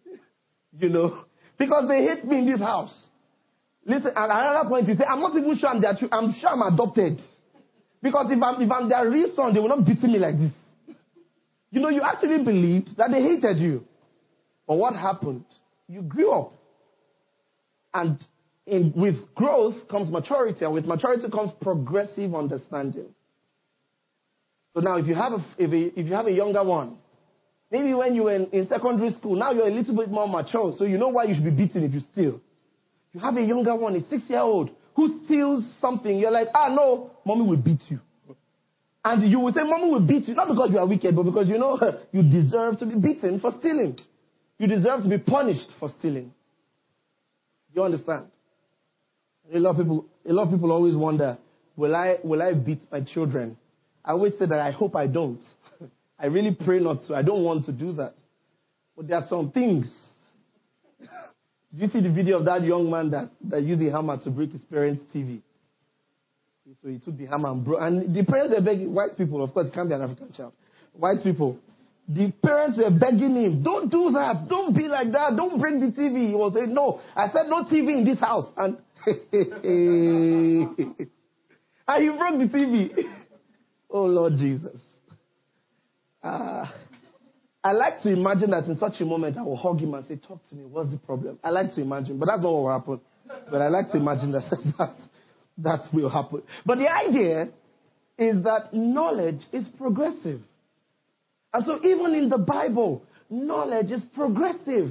You 0.79 0.89
know, 0.89 1.25
because 1.59 1.87
they 1.87 2.07
hate 2.07 2.25
me 2.25 2.39
in 2.39 2.51
this 2.51 2.59
house. 2.59 3.07
Listen, 3.85 4.13
at 4.17 4.25
another 4.25 4.69
point, 4.69 4.87
you 4.87 4.95
say, 4.95 5.05
I'm 5.05 5.21
not 5.21 5.37
even 5.37 5.59
sure 5.59 5.69
I'm 5.69 5.81
their 5.81 5.97
I'm 6.13 6.33
sure 6.41 6.51
I'm 6.51 6.73
adopted. 6.73 7.21
Because 8.01 8.27
if 8.31 8.43
I'm, 8.43 8.61
if 8.61 8.71
I'm 8.71 8.89
their 8.89 9.09
real 9.09 9.33
son, 9.35 9.55
they 9.55 9.61
will 9.61 9.69
not 9.69 9.87
beat 9.87 10.03
me 10.03 10.19
like 10.19 10.37
this. 10.37 10.53
You 11.71 11.81
know, 11.81 11.89
you 11.89 12.03
actually 12.03 12.45
believed 12.45 12.97
that 12.97 13.11
they 13.11 13.23
hated 13.23 13.59
you. 13.59 13.85
But 14.67 14.77
what 14.77 14.95
happened? 14.95 15.45
You 15.89 16.03
grew 16.03 16.31
up. 16.31 16.53
And 17.95 18.25
in, 18.67 18.93
with 18.95 19.17
growth 19.35 19.89
comes 19.89 20.11
maturity, 20.11 20.65
and 20.65 20.75
with 20.75 20.87
maturity 20.87 21.29
comes 21.31 21.51
progressive 21.61 22.35
understanding. 22.35 23.15
So 24.75 24.81
now, 24.81 24.97
if 24.97 25.07
you 25.07 25.15
have 25.15 25.33
a, 25.33 25.45
if, 25.59 25.71
a, 25.71 26.01
if 26.01 26.07
you 26.07 26.15
have 26.15 26.27
a 26.27 26.33
younger 26.33 26.65
one, 26.65 26.99
maybe 27.71 27.93
when 27.95 28.15
you 28.15 28.25
were 28.25 28.35
in, 28.35 28.47
in 28.47 28.67
secondary 28.69 29.11
school, 29.11 29.37
now 29.37 29.53
you're 29.53 29.69
a 29.69 29.71
little 29.71 29.97
bit 29.97 30.11
more 30.11 30.29
mature, 30.29 30.73
so 30.77 30.85
you 30.85 30.99
know 30.99 31.09
why 31.09 31.25
you 31.25 31.35
should 31.35 31.45
be 31.45 31.51
beaten 31.51 31.85
if 31.85 31.93
you 31.93 32.01
steal. 32.13 32.41
You 33.13 33.21
have 33.21 33.37
a 33.37 33.43
younger 33.43 33.75
one, 33.77 33.95
a 33.97 34.01
six 34.09 34.25
year 34.29 34.41
old, 34.41 34.71
who 34.95 35.25
steals 35.25 35.77
something. 35.81 36.19
You're 36.19 36.31
like, 36.31 36.49
ah, 36.55 36.69
no, 36.75 37.11
mommy 37.25 37.47
will 37.47 37.57
beat 37.57 37.81
you. 37.89 38.01
And 39.05 39.29
you 39.31 39.41
will 39.41 39.53
say, 39.53 39.63
mommy 39.65 39.91
will 39.91 40.07
beat 40.07 40.29
you, 40.29 40.35
not 40.35 40.49
because 40.49 40.71
you 40.71 40.79
are 40.79 40.87
wicked, 40.87 41.15
but 41.17 41.25
because 41.25 41.49
you 41.49 41.59
know 41.59 41.79
you 42.13 42.23
deserve 42.23 42.79
to 42.79 42.87
be 42.87 42.95
beaten 42.95 43.41
for 43.41 43.53
stealing. 43.59 43.99
You 44.59 44.69
deserve 44.69 45.03
to 45.03 45.09
be 45.09 45.19
punished 45.19 45.73
for 45.81 45.91
stealing. 45.99 46.33
You 47.75 47.83
understand? 47.83 48.27
A 49.53 49.59
lot 49.59 49.71
of 49.71 49.77
people, 49.79 50.07
a 50.29 50.33
lot 50.33 50.45
of 50.45 50.51
people 50.51 50.71
always 50.71 50.95
wonder, 50.95 51.37
will 51.77 51.97
I, 51.97 52.19
will 52.23 52.41
I 52.41 52.55
beat 52.55 52.81
my 52.93 53.01
children? 53.01 53.57
I 54.05 54.13
always 54.13 54.39
say 54.39 54.47
that 54.47 54.59
I 54.59 54.71
hope 54.71 54.95
I 54.95 55.07
don't. 55.07 55.41
I 56.19 56.27
really 56.27 56.55
pray 56.55 56.79
not 56.79 57.03
to. 57.09 57.15
I 57.17 57.23
don't 57.23 57.43
want 57.43 57.67
to 57.67 57.73
do 57.73 57.93
that. 57.95 58.15
But 58.97 59.09
there 59.09 59.17
are 59.17 59.27
some 59.29 59.51
things 59.51 59.93
did 61.73 61.81
you 61.81 61.89
see 61.89 62.07
the 62.07 62.13
video 62.13 62.39
of 62.39 62.45
that 62.45 62.63
young 62.63 62.91
man 62.91 63.11
that, 63.11 63.31
that 63.49 63.63
used 63.63 63.81
a 63.81 63.91
hammer 63.91 64.19
to 64.23 64.31
break 64.31 64.53
his 64.53 64.63
parents' 64.63 65.03
TV? 65.15 65.41
So 66.83 66.89
he 66.89 66.99
took 66.99 67.17
the 67.17 67.27
hammer 67.27 67.51
and 67.51 67.65
broke. 67.65 67.81
And 67.81 68.15
the 68.15 68.25
parents 68.25 68.53
were 68.55 68.63
begging, 68.63 68.95
white 68.95 69.17
people, 69.17 69.43
of 69.43 69.53
course, 69.55 69.69
it 69.69 69.75
can't 69.75 69.89
be 69.89 69.95
an 69.95 70.03
African 70.03 70.33
child. 70.33 70.53
White 70.93 71.23
people. 71.23 71.59
The 72.09 72.33
parents 72.43 72.77
were 72.77 72.91
begging 72.91 73.37
him, 73.37 73.63
don't 73.63 73.91
do 73.91 74.11
that. 74.13 74.49
Don't 74.49 74.77
be 74.77 74.83
like 74.85 75.13
that. 75.13 75.35
Don't 75.37 75.59
break 75.59 75.81
the 75.81 75.87
TV. 75.99 76.29
He 76.29 76.35
was 76.35 76.53
saying, 76.55 76.75
no. 76.75 77.01
I 77.17 77.29
said, 77.29 77.47
no 77.49 77.65
TV 77.65 77.99
in 77.99 78.05
this 78.05 78.21
house. 78.21 78.47
And, 78.57 78.77
and 79.07 79.17
he 82.03 82.09
broke 82.11 82.39
the 82.39 82.49
TV. 82.53 83.05
oh, 83.91 84.05
Lord 84.05 84.35
Jesus. 84.37 84.81
Uh, 86.23 86.67
I 87.65 87.73
like 87.73 88.03
to 88.03 88.13
imagine 88.13 88.51
that 88.51 88.65
in 88.65 88.77
such 88.77 89.01
a 89.01 89.05
moment 89.05 89.37
I 89.37 89.43
will 89.43 89.57
hug 89.57 89.81
him 89.81 89.95
and 89.95 90.05
say, 90.05 90.17
Talk 90.17 90.41
to 90.49 90.55
me, 90.55 90.65
what's 90.65 90.91
the 90.91 90.99
problem? 90.99 91.39
I 91.45 91.51
like 91.51 91.73
to 91.75 91.81
imagine, 91.81 92.19
but 92.19 92.27
that's 92.27 92.43
not 92.43 92.53
what 92.53 92.63
will 92.63 92.79
happen. 92.79 93.01
But 93.51 93.61
I 93.61 93.69
like 93.69 93.91
to 93.93 93.99
imagine 93.99 94.33
that 94.33 94.43
that, 94.79 94.97
that 95.59 95.81
will 95.93 96.11
happen. 96.11 96.43
But 96.67 96.79
the 96.79 96.91
idea 96.91 97.51
is 98.19 98.43
that 98.45 98.73
knowledge 98.73 99.41
is 99.53 99.67
progressive. 99.79 100.41
And 101.55 101.65
so 101.65 101.79
even 101.85 102.15
in 102.15 102.29
the 102.29 102.39
Bible, 102.39 103.05
knowledge 103.31 103.91
is 103.91 104.03
progressive. 104.15 104.91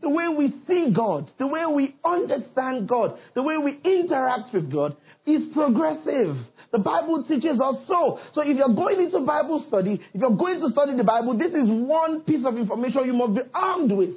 The 0.00 0.08
way 0.10 0.28
we 0.28 0.52
see 0.66 0.92
God, 0.94 1.30
the 1.38 1.46
way 1.46 1.64
we 1.66 1.96
understand 2.04 2.88
God, 2.88 3.18
the 3.34 3.42
way 3.42 3.56
we 3.56 3.80
interact 3.84 4.52
with 4.52 4.70
God 4.70 4.96
is 5.26 5.42
progressive. 5.54 6.36
The 6.74 6.80
Bible 6.80 7.22
teaches 7.22 7.60
us 7.60 7.76
so. 7.86 8.18
So 8.32 8.40
if 8.40 8.56
you're 8.56 8.74
going 8.74 8.98
into 8.98 9.20
Bible 9.20 9.64
study, 9.68 10.00
if 10.12 10.20
you're 10.20 10.36
going 10.36 10.58
to 10.58 10.70
study 10.70 10.96
the 10.96 11.04
Bible, 11.04 11.38
this 11.38 11.52
is 11.52 11.68
one 11.68 12.22
piece 12.22 12.44
of 12.44 12.56
information 12.56 13.04
you 13.04 13.12
must 13.12 13.32
be 13.32 13.42
armed 13.54 13.92
with. 13.92 14.16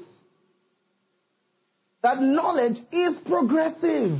That 2.01 2.19
knowledge 2.19 2.77
is 2.91 3.15
progressive. 3.27 4.17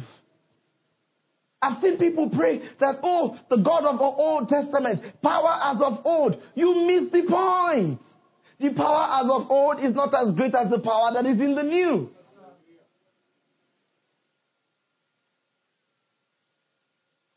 I've 1.63 1.81
seen 1.81 1.97
people 1.97 2.29
pray 2.29 2.59
that, 2.79 2.99
oh, 3.01 3.39
the 3.49 3.57
God 3.57 3.85
of 3.85 3.97
the 3.97 4.05
Old 4.05 4.49
Testament, 4.49 5.01
power 5.23 5.57
as 5.59 5.81
of 5.81 6.05
old. 6.05 6.39
You 6.53 6.85
miss 6.85 7.11
the 7.11 7.27
point. 7.27 7.99
The 8.59 8.75
power 8.77 9.23
as 9.23 9.31
of 9.31 9.49
old 9.49 9.83
is 9.83 9.95
not 9.95 10.13
as 10.13 10.35
great 10.35 10.53
as 10.53 10.69
the 10.69 10.79
power 10.79 11.11
that 11.15 11.25
is 11.25 11.39
in 11.39 11.55
the 11.55 11.63
new. 11.63 12.11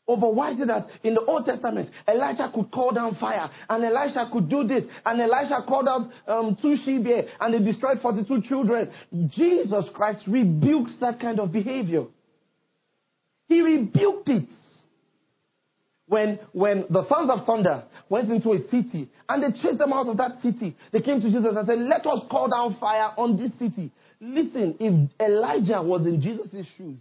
but 0.17 0.35
why 0.35 0.51
is 0.51 0.59
it 0.59 0.67
that 0.67 0.87
in 1.03 1.13
the 1.13 1.21
Old 1.21 1.45
Testament, 1.45 1.89
Elijah 2.07 2.51
could 2.53 2.71
call 2.71 2.91
down 2.91 3.15
fire, 3.15 3.49
and 3.69 3.83
Elisha 3.83 4.29
could 4.31 4.49
do 4.49 4.63
this, 4.67 4.83
and 5.05 5.21
Elisha 5.21 5.63
called 5.67 5.87
out 5.87 6.07
um, 6.27 6.57
two 6.61 6.75
and 7.39 7.53
they 7.53 7.59
destroyed 7.59 7.97
42 8.01 8.41
children? 8.43 8.91
Jesus 9.29 9.85
Christ 9.93 10.23
rebukes 10.27 10.95
that 11.01 11.19
kind 11.19 11.39
of 11.39 11.51
behavior. 11.51 12.05
He 13.47 13.61
rebuked 13.61 14.29
it. 14.29 14.49
When, 16.07 16.39
when 16.51 16.85
the 16.89 17.07
sons 17.07 17.29
of 17.29 17.45
thunder 17.45 17.85
went 18.09 18.29
into 18.29 18.51
a 18.51 18.57
city 18.69 19.09
and 19.29 19.41
they 19.41 19.61
chased 19.61 19.77
them 19.77 19.93
out 19.93 20.07
of 20.07 20.17
that 20.17 20.41
city, 20.41 20.75
they 20.91 20.99
came 20.99 21.21
to 21.21 21.27
Jesus 21.27 21.55
and 21.55 21.65
said, 21.65 21.79
Let 21.79 22.05
us 22.05 22.19
call 22.29 22.49
down 22.49 22.75
fire 22.81 23.11
on 23.17 23.37
this 23.37 23.51
city. 23.57 23.93
Listen, 24.19 24.75
if 24.77 25.09
Elijah 25.21 25.81
was 25.81 26.05
in 26.05 26.21
Jesus' 26.21 26.67
shoes, 26.77 26.99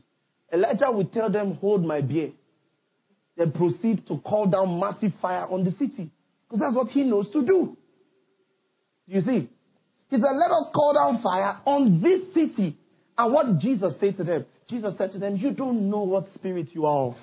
Elijah 0.52 0.93
would 0.93 1.12
tell 1.12 1.29
them, 1.29 1.55
Hold 1.55 1.85
my 1.85 2.00
beer. 2.00 2.31
Then 3.37 3.53
proceed 3.53 4.07
to 4.09 4.19
call 4.19 4.47
down 4.47 4.79
massive 4.79 5.13
fire 5.21 5.47
on 5.49 5.65
the 5.65 5.73
city. 5.73 6.11
Because 6.49 6.61
that's 6.61 6.77
what 6.77 6.89
he 6.89 7.05
knows 7.05 7.31
to 7.33 7.45
do. 7.45 7.77
You 9.07 9.21
see? 9.21 9.49
He 10.09 10.17
said, 10.17 10.23
Let 10.23 10.51
us 10.51 10.69
call 10.75 10.95
down 10.95 11.23
fire 11.23 11.61
on 11.65 12.03
this 12.03 12.35
city. 12.35 12.77
And 13.17 13.33
what 13.33 13.47
did 13.47 13.61
Jesus 13.61 13.99
say 14.01 14.13
to 14.13 14.25
them? 14.25 14.47
Jesus 14.69 14.97
said 14.99 15.13
to 15.13 15.19
them, 15.19 15.37
You 15.37 15.53
don't 15.53 15.89
know 15.89 16.03
what 16.03 16.25
spirit 16.35 16.69
you 16.73 16.87
are 16.87 17.09
of. 17.09 17.15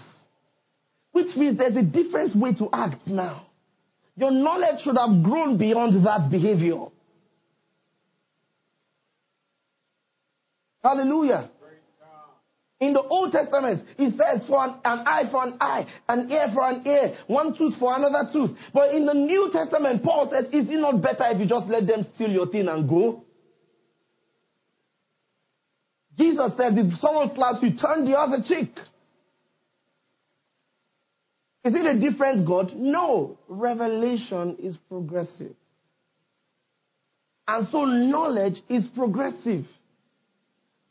Which 1.12 1.36
means 1.36 1.58
there's 1.58 1.76
a 1.76 1.82
different 1.82 2.36
way 2.36 2.54
to 2.56 2.70
act 2.72 3.08
now. 3.08 3.48
Your 4.16 4.32
knowledge 4.32 4.82
should 4.84 4.98
have 4.98 5.24
grown 5.24 5.58
beyond 5.58 6.06
that 6.06 6.30
behavior. 6.32 6.86
Hallelujah. 10.84 11.50
In 12.80 12.94
the 12.94 13.02
Old 13.02 13.32
Testament, 13.32 13.84
it 13.98 14.14
says 14.18 14.48
for 14.48 14.64
an, 14.64 14.76
an, 14.86 15.00
eye 15.08 15.24
for 15.32 15.44
an 15.44 15.58
eye, 15.60 15.88
an 16.08 16.30
ear 16.30 16.48
for 16.54 16.70
an 16.70 16.86
ear, 16.86 17.18
one 17.26 17.58
tooth 17.58 17.74
for 17.80 17.96
another 17.96 18.30
tooth. 18.32 18.52
But 18.72 18.94
in 18.94 19.06
the 19.08 19.16
New 19.16 19.50
Testament, 19.52 20.04
Paul 20.04 20.30
says, 20.32 20.46
is 20.54 20.70
it 20.70 20.80
not 20.80 21.02
better 21.02 21.24
if 21.32 21.40
you 21.40 21.48
just 21.48 21.68
let 21.68 21.88
them 21.88 22.06
steal 22.14 22.30
your 22.30 22.48
thing 22.48 22.68
and 22.68 22.88
go? 22.88 23.24
Jesus 26.18 26.52
said, 26.56 26.74
if 26.78 27.00
someone 27.00 27.32
slaps 27.36 27.60
you, 27.62 27.78
turn 27.78 28.06
the 28.06 28.18
other 28.18 28.44
cheek. 28.48 28.72
Is 31.64 31.74
it 31.76 31.86
a 31.86 32.00
different 32.00 32.48
God? 32.48 32.74
No. 32.76 33.40
Revelation 33.48 34.56
is 34.62 34.78
progressive. 34.88 35.56
And 37.48 37.68
so 37.72 37.86
knowledge 37.86 38.58
is 38.70 38.88
progressive. 38.96 39.66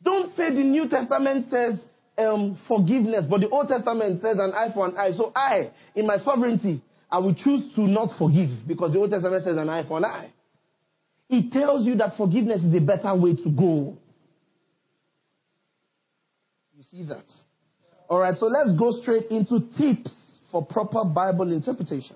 Don't 0.03 0.35
say 0.35 0.53
the 0.53 0.63
New 0.63 0.87
Testament 0.87 1.47
says 1.49 1.83
um, 2.17 2.59
forgiveness, 2.67 3.25
but 3.29 3.41
the 3.41 3.49
Old 3.49 3.67
Testament 3.67 4.21
says 4.21 4.37
an 4.39 4.53
eye 4.53 4.69
for 4.73 4.87
an 4.87 4.97
eye. 4.97 5.11
So 5.15 5.31
I, 5.35 5.71
in 5.95 6.05
my 6.05 6.17
sovereignty, 6.19 6.81
I 7.09 7.19
will 7.19 7.35
choose 7.35 7.73
to 7.75 7.81
not 7.81 8.17
forgive 8.17 8.49
because 8.67 8.93
the 8.93 8.99
Old 8.99 9.11
Testament 9.11 9.43
says 9.43 9.57
an 9.57 9.69
eye 9.69 9.87
for 9.87 9.97
an 9.97 10.05
eye. 10.05 10.31
It 11.29 11.51
tells 11.51 11.85
you 11.85 11.95
that 11.95 12.15
forgiveness 12.17 12.63
is 12.63 12.73
a 12.73 12.79
better 12.79 13.13
way 13.15 13.35
to 13.35 13.49
go. 13.49 13.97
You 16.75 16.83
see 16.83 17.05
that? 17.07 17.25
All 18.09 18.19
right, 18.19 18.37
so 18.37 18.45
let's 18.45 18.77
go 18.77 18.91
straight 19.01 19.25
into 19.31 19.59
tips 19.77 20.39
for 20.51 20.65
proper 20.65 21.03
Bible 21.03 21.51
interpretation. 21.51 22.15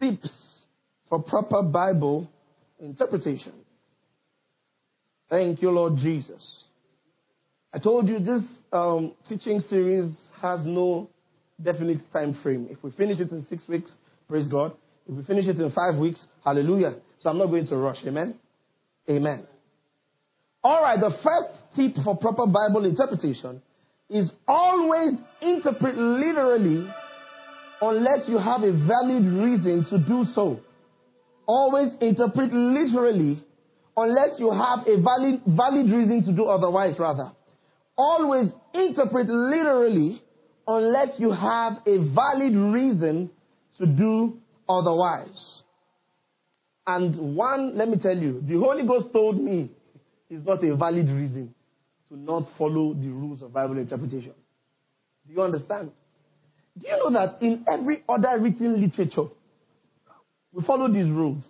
Tips 0.00 0.62
for 1.08 1.22
proper 1.22 1.62
Bible 1.62 2.30
interpretation. 2.78 3.52
Thank 5.28 5.60
you, 5.62 5.70
Lord 5.70 5.94
Jesus. 5.96 6.64
I 7.74 7.78
told 7.78 8.08
you 8.08 8.18
this 8.20 8.42
um, 8.72 9.14
teaching 9.28 9.60
series 9.60 10.16
has 10.40 10.64
no 10.64 11.10
definite 11.62 11.98
time 12.12 12.38
frame. 12.42 12.68
If 12.70 12.82
we 12.82 12.90
finish 12.92 13.18
it 13.20 13.30
in 13.30 13.44
six 13.48 13.68
weeks, 13.68 13.92
praise 14.28 14.46
God. 14.46 14.72
If 15.08 15.16
we 15.16 15.24
finish 15.24 15.46
it 15.46 15.58
in 15.58 15.70
five 15.72 15.98
weeks, 15.98 16.24
hallelujah. 16.44 16.96
So 17.20 17.30
I'm 17.30 17.38
not 17.38 17.46
going 17.46 17.66
to 17.66 17.76
rush. 17.76 17.98
Amen. 18.06 18.38
Amen. 19.10 19.46
All 20.62 20.82
right, 20.82 20.98
the 20.98 21.10
first 21.22 21.76
tip 21.76 22.02
for 22.04 22.16
proper 22.16 22.46
Bible 22.46 22.84
interpretation 22.84 23.62
is 24.08 24.32
always 24.48 25.12
interpret 25.40 25.96
literally 25.96 26.88
unless 27.80 28.28
you 28.28 28.38
have 28.38 28.62
a 28.62 28.72
valid 28.72 29.24
reason 29.26 29.86
to 29.90 29.98
do 29.98 30.24
so. 30.32 30.60
Always 31.46 31.92
interpret 32.00 32.52
literally 32.52 33.44
unless 33.96 34.38
you 34.38 34.50
have 34.50 34.86
a 34.86 35.00
valid, 35.02 35.40
valid 35.46 35.90
reason 35.90 36.22
to 36.24 36.32
do 36.32 36.44
otherwise, 36.44 36.96
rather. 36.98 37.32
Always 37.96 38.52
interpret 38.74 39.26
literally 39.28 40.20
unless 40.66 41.18
you 41.18 41.30
have 41.32 41.74
a 41.86 42.14
valid 42.14 42.54
reason 42.54 43.30
to 43.78 43.86
do 43.86 44.38
otherwise. 44.68 45.62
And 46.86 47.36
one, 47.36 47.76
let 47.76 47.88
me 47.88 47.96
tell 47.98 48.16
you, 48.16 48.40
the 48.42 48.58
Holy 48.58 48.86
Ghost 48.86 49.12
told 49.12 49.40
me 49.40 49.70
is 50.28 50.44
not 50.44 50.62
a 50.62 50.76
valid 50.76 51.08
reason 51.08 51.54
to 52.08 52.16
not 52.16 52.44
follow 52.58 52.94
the 52.94 53.08
rules 53.08 53.42
of 53.42 53.52
Bible 53.52 53.78
interpretation. 53.78 54.34
Do 55.26 55.32
you 55.32 55.42
understand? 55.42 55.90
Do 56.78 56.86
you 56.86 56.96
know 56.96 57.10
that 57.10 57.42
in 57.42 57.64
every 57.68 58.04
other 58.08 58.38
written 58.38 58.80
literature, 58.80 59.28
we 60.52 60.62
follow 60.64 60.88
these 60.92 61.08
rules? 61.08 61.48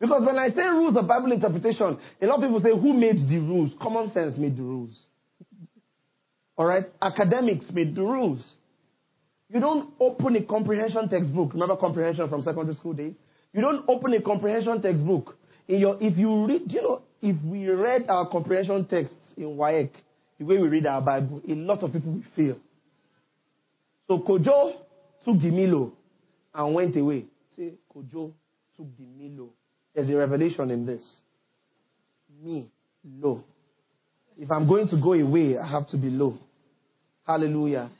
Because 0.00 0.24
when 0.26 0.36
I 0.36 0.48
say 0.50 0.62
rules 0.62 0.96
of 0.96 1.06
Bible 1.06 1.32
interpretation, 1.32 1.98
a 2.20 2.26
lot 2.26 2.36
of 2.36 2.42
people 2.42 2.60
say, 2.60 2.70
who 2.70 2.92
made 2.92 3.16
the 3.28 3.38
rules? 3.38 3.72
Common 3.80 4.10
sense 4.12 4.36
made 4.36 4.56
the 4.56 4.62
rules. 4.62 5.06
All 6.56 6.66
right? 6.66 6.84
Academics 7.00 7.66
made 7.72 7.94
the 7.94 8.02
rules. 8.02 8.56
You 9.48 9.60
don't 9.60 9.94
open 10.00 10.36
a 10.36 10.44
comprehension 10.44 11.08
textbook. 11.08 11.52
Remember 11.52 11.76
comprehension 11.76 12.28
from 12.28 12.42
secondary 12.42 12.74
school 12.74 12.92
days? 12.92 13.14
You 13.52 13.60
don't 13.60 13.84
open 13.88 14.12
a 14.14 14.20
comprehension 14.20 14.82
textbook. 14.82 15.36
In 15.68 15.78
your, 15.78 15.96
if 16.00 16.18
you 16.18 16.46
read, 16.46 16.62
you 16.66 16.82
know, 16.82 17.02
if 17.22 17.42
we 17.44 17.68
read 17.68 18.02
our 18.08 18.28
comprehension 18.28 18.84
texts 18.86 19.16
in 19.36 19.44
WAEC, 19.56 19.90
the 20.38 20.44
way 20.44 20.58
we 20.58 20.68
read 20.68 20.86
our 20.86 21.00
Bible, 21.00 21.40
a 21.48 21.54
lot 21.54 21.82
of 21.82 21.92
people 21.92 22.12
will 22.12 22.22
fail. 22.34 22.58
So 24.08 24.18
Kojo 24.18 24.72
took 25.24 25.40
the 25.40 25.50
Milo 25.50 25.92
and 26.52 26.74
went 26.74 26.96
away. 26.96 27.26
Say, 27.56 27.74
Kojo 27.94 28.32
took 28.76 28.86
the 28.98 29.06
Milo. 29.16 29.50
There's 29.94 30.08
a 30.08 30.16
revelation 30.16 30.70
in 30.70 30.86
this. 30.86 31.18
Me, 32.42 32.70
low. 33.04 33.44
If 34.36 34.50
I'm 34.50 34.66
going 34.68 34.88
to 34.88 34.96
go 35.00 35.12
away, 35.12 35.56
I 35.56 35.66
have 35.70 35.86
to 35.88 35.96
be 35.96 36.10
low. 36.10 36.34
Hallelujah. 37.26 37.90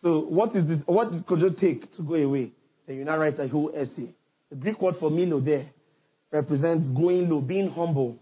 So 0.00 0.20
what 0.20 0.54
is 0.54 0.66
this? 0.66 0.78
What 0.86 1.10
did 1.12 1.26
Kojo 1.26 1.58
take 1.58 1.92
to 1.96 2.02
go 2.02 2.14
away? 2.14 2.52
Then 2.86 2.96
you 2.96 3.04
now 3.04 3.18
write 3.18 3.38
a 3.38 3.48
whole 3.48 3.72
essay. 3.74 4.14
The 4.50 4.56
Greek 4.56 4.80
word 4.80 4.96
for 4.98 5.10
Milo 5.10 5.40
there 5.40 5.66
represents 6.30 6.86
going 6.88 7.28
low, 7.28 7.40
being 7.40 7.70
humble. 7.70 8.18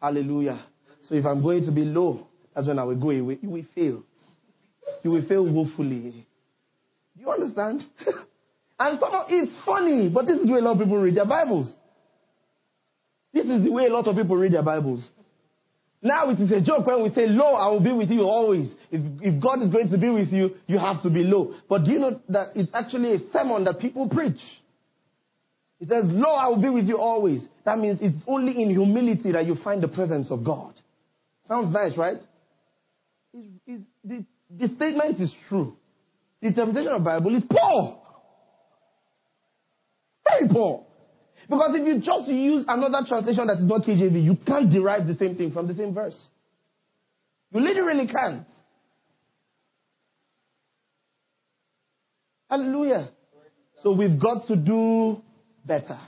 Hallelujah. 0.00 0.64
So 1.02 1.14
if 1.14 1.24
I'm 1.24 1.42
going 1.42 1.64
to 1.66 1.72
be 1.72 1.84
low, 1.84 2.26
that's 2.54 2.66
when 2.66 2.78
I 2.78 2.84
will 2.84 2.96
go 2.96 3.10
away. 3.10 3.38
You 3.42 3.50
will 3.50 3.64
fail. 3.74 4.02
You 5.02 5.10
will 5.10 5.26
fail 5.26 5.44
woefully. 5.44 6.26
Do 7.16 7.20
you 7.20 7.30
understand? 7.30 7.84
and 8.78 8.98
some 8.98 9.12
of 9.12 9.26
it's 9.28 9.52
funny, 9.64 10.08
but 10.08 10.26
this 10.26 10.38
is 10.38 10.50
way 10.50 10.58
a 10.58 10.62
lot 10.62 10.72
of 10.72 10.78
people 10.78 11.00
read 11.00 11.16
their 11.16 11.26
Bibles. 11.26 11.74
This 13.32 13.46
is 13.46 13.64
the 13.64 13.70
way 13.70 13.86
a 13.86 13.92
lot 13.92 14.06
of 14.06 14.16
people 14.16 14.36
read 14.36 14.52
their 14.52 14.62
Bibles. 14.62 15.08
Now 16.02 16.30
it 16.30 16.40
is 16.40 16.50
a 16.50 16.60
joke 16.60 16.86
when 16.86 17.02
we 17.02 17.10
say, 17.10 17.26
Lo, 17.26 17.54
I 17.54 17.68
will 17.68 17.82
be 17.82 17.92
with 17.92 18.10
you 18.10 18.22
always. 18.22 18.72
If, 18.90 19.02
if 19.20 19.42
God 19.42 19.62
is 19.62 19.70
going 19.70 19.90
to 19.90 19.98
be 19.98 20.08
with 20.08 20.32
you, 20.32 20.56
you 20.66 20.78
have 20.78 21.02
to 21.02 21.10
be 21.10 21.22
low. 21.22 21.54
But 21.68 21.84
do 21.84 21.92
you 21.92 21.98
know 21.98 22.20
that 22.30 22.48
it's 22.54 22.70
actually 22.72 23.14
a 23.14 23.18
sermon 23.32 23.64
that 23.64 23.78
people 23.78 24.08
preach? 24.08 24.40
It 25.78 25.88
says, 25.88 26.04
Lo, 26.06 26.34
I 26.34 26.48
will 26.48 26.60
be 26.60 26.70
with 26.70 26.86
you 26.86 26.98
always. 26.98 27.42
That 27.64 27.78
means 27.78 27.98
it's 28.00 28.22
only 28.26 28.60
in 28.62 28.70
humility 28.70 29.32
that 29.32 29.46
you 29.46 29.56
find 29.62 29.82
the 29.82 29.88
presence 29.88 30.30
of 30.30 30.44
God. 30.44 30.74
Sounds 31.46 31.72
nice, 31.72 31.96
right? 31.96 32.18
is, 33.32 33.44
is 33.66 33.80
the, 34.04 34.24
the 34.50 34.68
statement 34.76 35.20
is 35.20 35.32
true. 35.48 35.76
The 36.40 36.48
interpretation 36.48 36.92
of 36.92 37.00
the 37.00 37.04
Bible 37.04 37.36
is 37.36 37.42
poor. 37.48 37.98
Very 40.28 40.48
poor. 40.48 40.86
Because 41.50 41.72
if 41.74 41.84
you 41.84 42.00
just 42.00 42.28
use 42.28 42.64
another 42.68 43.04
translation 43.08 43.48
that 43.48 43.56
is 43.56 43.64
not 43.64 43.82
KJV, 43.82 44.22
you 44.22 44.36
can't 44.46 44.70
derive 44.70 45.08
the 45.08 45.14
same 45.14 45.36
thing 45.36 45.50
from 45.50 45.66
the 45.66 45.74
same 45.74 45.92
verse. 45.92 46.16
You 47.50 47.60
literally 47.60 48.06
can't. 48.06 48.46
Hallelujah. 52.48 53.10
So 53.82 53.92
we've 53.92 54.20
got 54.20 54.46
to 54.46 54.54
do 54.54 55.20
better. 55.66 55.98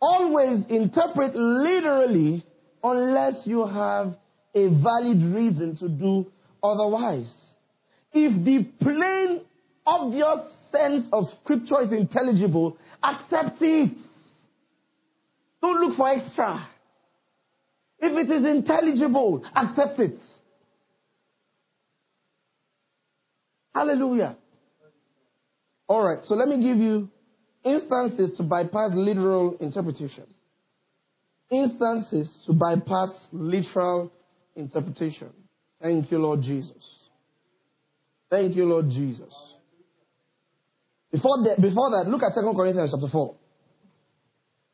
Always 0.00 0.64
interpret 0.68 1.34
literally 1.34 2.44
unless 2.84 3.42
you 3.44 3.66
have 3.66 4.14
a 4.54 4.68
valid 4.68 5.34
reason 5.34 5.76
to 5.80 5.88
do 5.88 6.26
otherwise. 6.62 7.32
If 8.12 8.44
the 8.44 8.68
plain, 8.80 9.40
obvious 9.84 10.48
sense 10.70 11.08
of 11.12 11.24
scripture 11.42 11.82
is 11.82 11.92
intelligible, 11.92 12.78
accept 13.02 13.56
it. 13.60 13.96
Don't 15.60 15.80
look 15.80 15.96
for 15.96 16.08
extra. 16.08 16.68
If 17.98 18.12
it 18.12 18.30
is 18.30 18.44
intelligible, 18.44 19.44
accept 19.54 19.98
it. 19.98 20.16
Hallelujah. 23.74 24.36
All 25.88 26.02
right, 26.02 26.24
so 26.24 26.34
let 26.34 26.48
me 26.48 26.62
give 26.62 26.78
you 26.78 27.08
instances 27.64 28.36
to 28.36 28.42
bypass 28.42 28.90
literal 28.94 29.56
interpretation. 29.60 30.24
Instances 31.50 32.42
to 32.46 32.52
bypass 32.52 33.28
literal 33.32 34.12
interpretation. 34.56 35.30
Thank 35.80 36.10
you, 36.10 36.18
Lord 36.18 36.42
Jesus. 36.42 37.02
Thank 38.30 38.56
you, 38.56 38.64
Lord 38.64 38.86
Jesus. 38.88 39.32
Before 41.12 41.38
that, 41.44 41.56
before 41.60 41.90
that 41.90 42.10
look 42.10 42.22
at 42.22 42.32
2 42.34 42.52
Corinthians 42.56 42.90
chapter 42.92 43.08
4. 43.12 43.34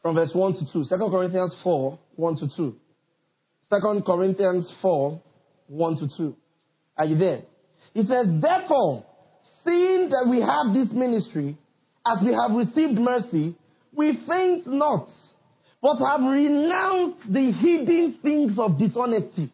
From 0.02 0.16
verse 0.16 0.30
1 0.34 0.52
to 0.54 0.72
2. 0.72 0.84
2 0.88 1.10
Corinthians 1.10 1.56
4, 1.62 1.98
1 2.16 2.36
to 2.36 2.48
2. 2.56 2.76
2 3.70 4.02
Corinthians 4.04 4.74
4, 4.82 5.22
1 5.68 5.96
to 5.96 6.08
2. 6.16 6.36
Are 6.98 7.04
you 7.06 7.16
there? 7.16 7.42
He 7.94 8.02
says, 8.02 8.26
Therefore, 8.40 9.06
seeing 9.64 10.10
that 10.10 10.26
we 10.28 10.40
have 10.40 10.74
this 10.74 10.92
ministry, 10.92 11.56
as 12.04 12.18
we 12.24 12.34
have 12.34 12.56
received 12.56 12.98
mercy, 12.98 13.56
we 13.94 14.18
faint 14.26 14.66
not, 14.66 15.06
but 15.80 15.96
have 15.98 16.20
renounced 16.20 17.32
the 17.32 17.52
hidden 17.52 18.18
things 18.22 18.58
of 18.58 18.78
dishonesty. 18.78 19.52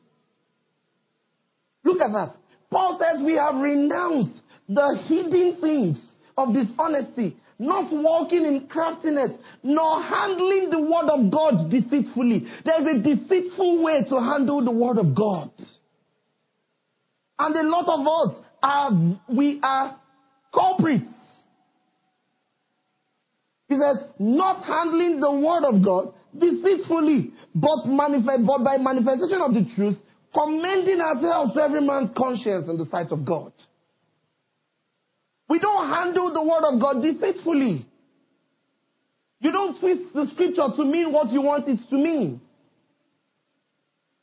Look 1.84 2.00
at 2.00 2.12
that. 2.12 2.34
Paul 2.70 2.98
says 3.00 3.22
we 3.24 3.34
have 3.34 3.56
renounced 3.56 4.40
the 4.68 4.98
hidden 5.08 5.58
things 5.60 6.12
of 6.36 6.54
dishonesty, 6.54 7.36
not 7.58 7.92
walking 7.92 8.44
in 8.44 8.68
craftiness, 8.68 9.32
nor 9.62 10.00
handling 10.02 10.70
the 10.70 10.80
word 10.80 11.10
of 11.10 11.30
God 11.30 11.70
deceitfully. 11.70 12.46
There's 12.64 12.86
a 12.86 13.02
deceitful 13.02 13.82
way 13.82 14.04
to 14.08 14.20
handle 14.20 14.64
the 14.64 14.70
word 14.70 14.98
of 14.98 15.14
God. 15.14 15.50
And 17.38 17.56
a 17.56 17.62
lot 17.62 17.88
of 17.88 18.06
us 18.06 18.44
are, 18.62 18.90
we 19.28 19.60
are 19.62 19.98
culprits. 20.54 21.08
He 23.68 23.74
says, 23.74 24.04
not 24.18 24.64
handling 24.64 25.20
the 25.20 25.30
word 25.30 25.64
of 25.64 25.84
God 25.84 26.14
deceitfully, 26.38 27.32
but, 27.54 27.86
manifest, 27.86 28.46
but 28.46 28.64
by 28.64 28.78
manifestation 28.78 29.40
of 29.42 29.52
the 29.52 29.66
truth, 29.76 29.96
commending 30.32 31.00
ourselves 31.00 31.54
to 31.54 31.60
every 31.60 31.80
man's 31.80 32.10
conscience 32.16 32.68
in 32.68 32.78
the 32.78 32.86
sight 32.86 33.08
of 33.10 33.24
God. 33.24 33.52
We 35.58 35.62
don't 35.62 35.88
handle 35.88 36.32
the 36.32 36.40
word 36.40 36.62
of 36.62 36.80
God 36.80 37.02
deceitfully. 37.02 37.84
You 39.40 39.50
don't 39.50 39.76
twist 39.80 40.14
the 40.14 40.28
scripture 40.32 40.68
to 40.76 40.84
mean 40.84 41.12
what 41.12 41.32
you 41.32 41.42
want 41.42 41.66
it 41.66 41.80
to 41.90 41.96
mean. 41.96 42.40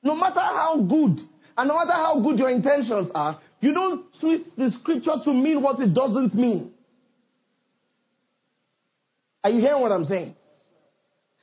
No 0.02 0.16
matter 0.16 0.40
how 0.40 0.78
good 0.78 1.20
and 1.58 1.68
no 1.68 1.76
matter 1.76 1.92
how 1.92 2.22
good 2.22 2.40
your 2.40 2.50
intentions 2.50 3.12
are, 3.14 3.38
you 3.60 3.74
don't 3.74 4.06
twist 4.22 4.44
the 4.58 4.72
scripture 4.80 5.16
to 5.26 5.34
mean 5.34 5.62
what 5.62 5.82
it 5.82 5.94
doesn't 5.94 6.34
mean. 6.36 6.72
Are 9.44 9.50
you 9.50 9.60
hearing 9.60 9.82
what 9.82 9.92
I'm 9.92 10.06
saying? 10.06 10.36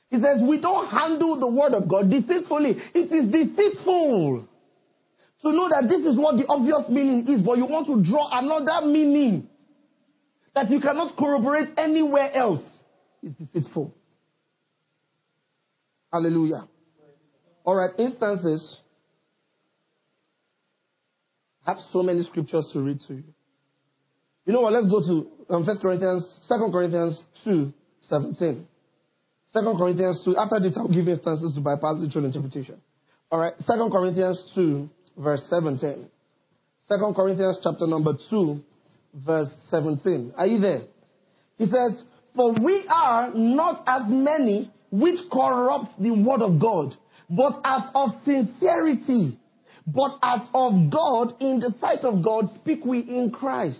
He 0.09 0.17
says, 0.17 0.41
We 0.41 0.59
don't 0.59 0.87
handle 0.87 1.39
the 1.39 1.47
word 1.47 1.75
of 1.75 1.87
God 1.87 2.09
deceitfully. 2.09 2.77
It 2.95 3.11
is 3.11 3.31
deceitful 3.31 4.47
to 5.43 5.51
know 5.51 5.69
that 5.69 5.85
this 5.87 6.01
is 6.01 6.17
what 6.17 6.37
the 6.37 6.47
obvious 6.47 6.89
meaning 6.89 7.27
is, 7.27 7.45
but 7.45 7.59
you 7.59 7.65
want 7.65 7.85
to 7.85 8.01
draw 8.09 8.29
another 8.31 8.87
meaning 8.87 9.49
that 10.55 10.69
you 10.69 10.79
cannot 10.79 11.17
corroborate 11.17 11.69
anywhere 11.77 12.31
else 12.33 12.63
is 13.21 13.33
deceitful. 13.33 13.93
Hallelujah. 16.11 16.67
All 17.63 17.75
right, 17.75 17.89
instances. 17.97 18.77
I 21.65 21.71
have 21.71 21.79
so 21.91 22.03
many 22.03 22.23
scriptures 22.23 22.69
to 22.73 22.81
read 22.81 22.99
to 23.07 23.15
you. 23.15 23.23
You 24.45 24.53
know 24.53 24.61
what? 24.61 24.73
Let's 24.73 24.87
go 24.87 24.99
to 24.99 25.53
um, 25.53 25.65
1 25.65 25.79
Corinthians, 25.79 26.39
2 26.49 26.69
Corinthians 26.71 27.23
2, 27.45 27.73
17. 28.01 28.67
2 29.53 29.75
Corinthians 29.77 30.21
2. 30.25 30.35
After 30.37 30.59
this, 30.59 30.73
I'll 30.75 30.91
give 30.91 31.07
instances 31.07 31.55
to 31.55 31.61
bypass 31.61 31.95
literal 31.97 32.25
interpretation. 32.25 32.81
All 33.31 33.39
right, 33.39 33.53
2 33.65 33.89
Corinthians 33.91 34.51
2, 34.53 34.89
verse 35.17 35.45
17. 35.49 36.09
2 36.89 37.13
Corinthians 37.15 37.59
chapter 37.63 37.87
number 37.87 38.13
2, 38.29 38.61
verse 39.13 39.49
17. 39.69 40.33
Are 40.37 40.47
you 40.47 40.59
there? 40.59 40.81
He 41.57 41.65
says, 41.65 42.03
For 42.35 42.53
we 42.53 42.85
are 42.89 43.31
not 43.33 43.83
as 43.87 44.03
many 44.07 44.71
which 44.91 45.19
corrupt 45.31 45.89
the 45.99 46.11
word 46.11 46.41
of 46.41 46.59
God, 46.59 46.95
but 47.29 47.61
as 47.63 47.83
of 47.95 48.09
sincerity, 48.25 49.39
but 49.87 50.17
as 50.21 50.41
of 50.53 50.91
God, 50.91 51.35
in 51.39 51.59
the 51.59 51.73
sight 51.79 51.99
of 51.99 52.23
God, 52.23 52.45
speak 52.61 52.85
we 52.85 52.99
in 52.99 53.31
Christ. 53.31 53.79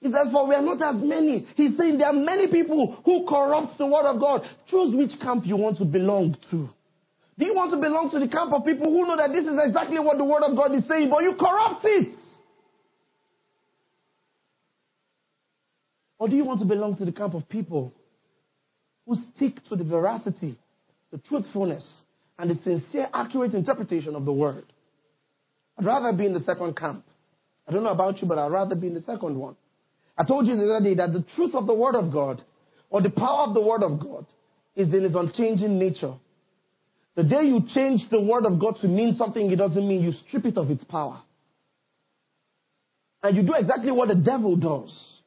He 0.00 0.10
says, 0.10 0.28
For 0.32 0.46
we 0.46 0.54
are 0.54 0.62
not 0.62 0.80
as 0.82 1.02
many. 1.02 1.46
He's 1.56 1.76
saying 1.76 1.98
there 1.98 2.08
are 2.08 2.12
many 2.12 2.50
people 2.50 3.00
who 3.04 3.26
corrupt 3.28 3.78
the 3.78 3.86
word 3.86 4.06
of 4.06 4.20
God. 4.20 4.42
Choose 4.68 4.94
which 4.94 5.20
camp 5.20 5.44
you 5.44 5.56
want 5.56 5.78
to 5.78 5.84
belong 5.84 6.36
to. 6.50 6.68
Do 7.38 7.46
you 7.46 7.54
want 7.54 7.70
to 7.70 7.78
belong 7.78 8.10
to 8.10 8.18
the 8.18 8.28
camp 8.28 8.52
of 8.52 8.64
people 8.64 8.90
who 8.90 9.06
know 9.06 9.16
that 9.16 9.30
this 9.30 9.46
is 9.46 9.58
exactly 9.62 9.98
what 9.98 10.18
the 10.18 10.24
word 10.24 10.42
of 10.42 10.56
God 10.56 10.74
is 10.74 10.86
saying, 10.88 11.08
but 11.10 11.22
you 11.22 11.34
corrupt 11.38 11.82
it? 11.84 12.14
Or 16.18 16.28
do 16.28 16.36
you 16.36 16.44
want 16.44 16.60
to 16.60 16.66
belong 16.66 16.96
to 16.96 17.04
the 17.04 17.12
camp 17.12 17.34
of 17.34 17.48
people 17.48 17.92
who 19.06 19.16
stick 19.34 19.54
to 19.68 19.76
the 19.76 19.84
veracity, 19.84 20.58
the 21.10 21.18
truthfulness, 21.18 22.02
and 22.38 22.50
the 22.50 22.56
sincere, 22.62 23.08
accurate 23.12 23.54
interpretation 23.54 24.14
of 24.14 24.24
the 24.24 24.32
word? 24.32 24.64
I'd 25.78 25.84
rather 25.84 26.16
be 26.16 26.26
in 26.26 26.34
the 26.34 26.40
second 26.40 26.76
camp. 26.76 27.04
I 27.66 27.72
don't 27.72 27.84
know 27.84 27.90
about 27.90 28.20
you, 28.20 28.26
but 28.26 28.38
I'd 28.38 28.50
rather 28.50 28.74
be 28.74 28.88
in 28.88 28.94
the 28.94 29.02
second 29.02 29.38
one. 29.38 29.56
I 30.16 30.24
told 30.24 30.46
you 30.46 30.56
the 30.56 30.74
other 30.74 30.84
day 30.84 30.94
that 30.96 31.12
the 31.12 31.24
truth 31.36 31.54
of 31.54 31.66
the 31.66 31.74
word 31.74 31.94
of 31.94 32.12
God, 32.12 32.42
or 32.90 33.00
the 33.00 33.10
power 33.10 33.46
of 33.46 33.54
the 33.54 33.60
word 33.60 33.84
of 33.84 34.00
God, 34.00 34.26
is 34.74 34.92
in 34.92 35.04
its 35.04 35.14
unchanging 35.14 35.78
nature. 35.78 36.14
The 37.14 37.24
day 37.24 37.42
you 37.42 37.62
change 37.74 38.02
the 38.10 38.20
word 38.20 38.46
of 38.46 38.60
God 38.60 38.76
to 38.80 38.88
mean 38.88 39.16
something 39.16 39.50
it 39.50 39.56
doesn't 39.56 39.86
mean, 39.88 40.02
you 40.02 40.12
strip 40.26 40.44
it 40.44 40.56
of 40.56 40.70
its 40.70 40.82
power. 40.84 41.22
And 43.22 43.36
you 43.36 43.42
do 43.42 43.54
exactly 43.54 43.92
what 43.92 44.08
the 44.08 44.14
devil 44.14 44.56
does. 44.56 45.17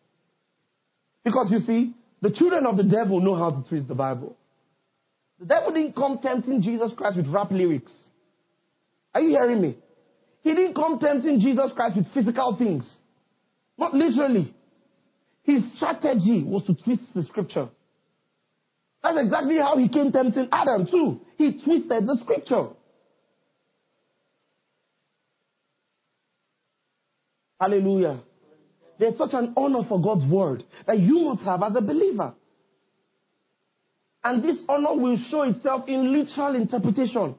Because 1.24 1.48
you 1.52 1.60
see, 1.60 1.94
the 2.22 2.32
children 2.32 2.66
of 2.66 2.78
the 2.78 2.84
devil 2.84 3.20
know 3.20 3.36
how 3.36 3.52
to 3.52 3.68
twist 3.68 3.88
the 3.88 3.96
Bible. 3.96 4.38
The 5.40 5.46
devil 5.46 5.74
didn't 5.74 5.96
come 5.96 6.20
tempting 6.22 6.62
Jesus 6.62 6.92
Christ 6.96 7.18
with 7.18 7.28
rap 7.28 7.52
lyrics. 7.52 7.92
Are 9.14 9.22
you 9.22 9.30
hearing 9.30 9.62
me? 9.62 9.78
He 10.44 10.54
didn't 10.54 10.76
come 10.76 11.00
tempting 11.00 11.40
Jesus 11.40 11.72
Christ 11.76 11.98
with 11.98 12.08
physical 12.14 12.56
things. 12.58 12.90
Not 13.78 13.94
literally. 13.94 14.54
His 15.44 15.64
strategy 15.76 16.44
was 16.44 16.64
to 16.66 16.76
twist 16.76 17.02
the 17.16 17.24
scripture. 17.24 17.70
That's 19.04 19.18
exactly 19.20 19.58
how 19.58 19.78
he 19.78 19.90
came 19.90 20.12
tempting 20.12 20.48
Adam 20.52 20.86
too. 20.86 21.22
He 21.38 21.54
twisted 21.64 22.06
the 22.06 22.20
scripture. 22.22 22.68
Hallelujah. 27.60 28.22
There's 29.02 29.18
such 29.18 29.34
an 29.34 29.56
honor 29.58 29.82
for 29.90 30.00
God's 30.00 30.32
word 30.32 30.64
that 30.86 31.00
you 31.00 31.22
must 31.22 31.42
have 31.42 31.64
as 31.64 31.76
a 31.76 31.82
believer. 31.82 32.36
And 34.24 34.44
this 34.44 34.58
honor 34.70 34.94
will 34.94 35.18
show 35.32 35.42
itself 35.42 35.88
in 35.88 36.14
literal 36.14 36.54
interpretation. 36.54 37.34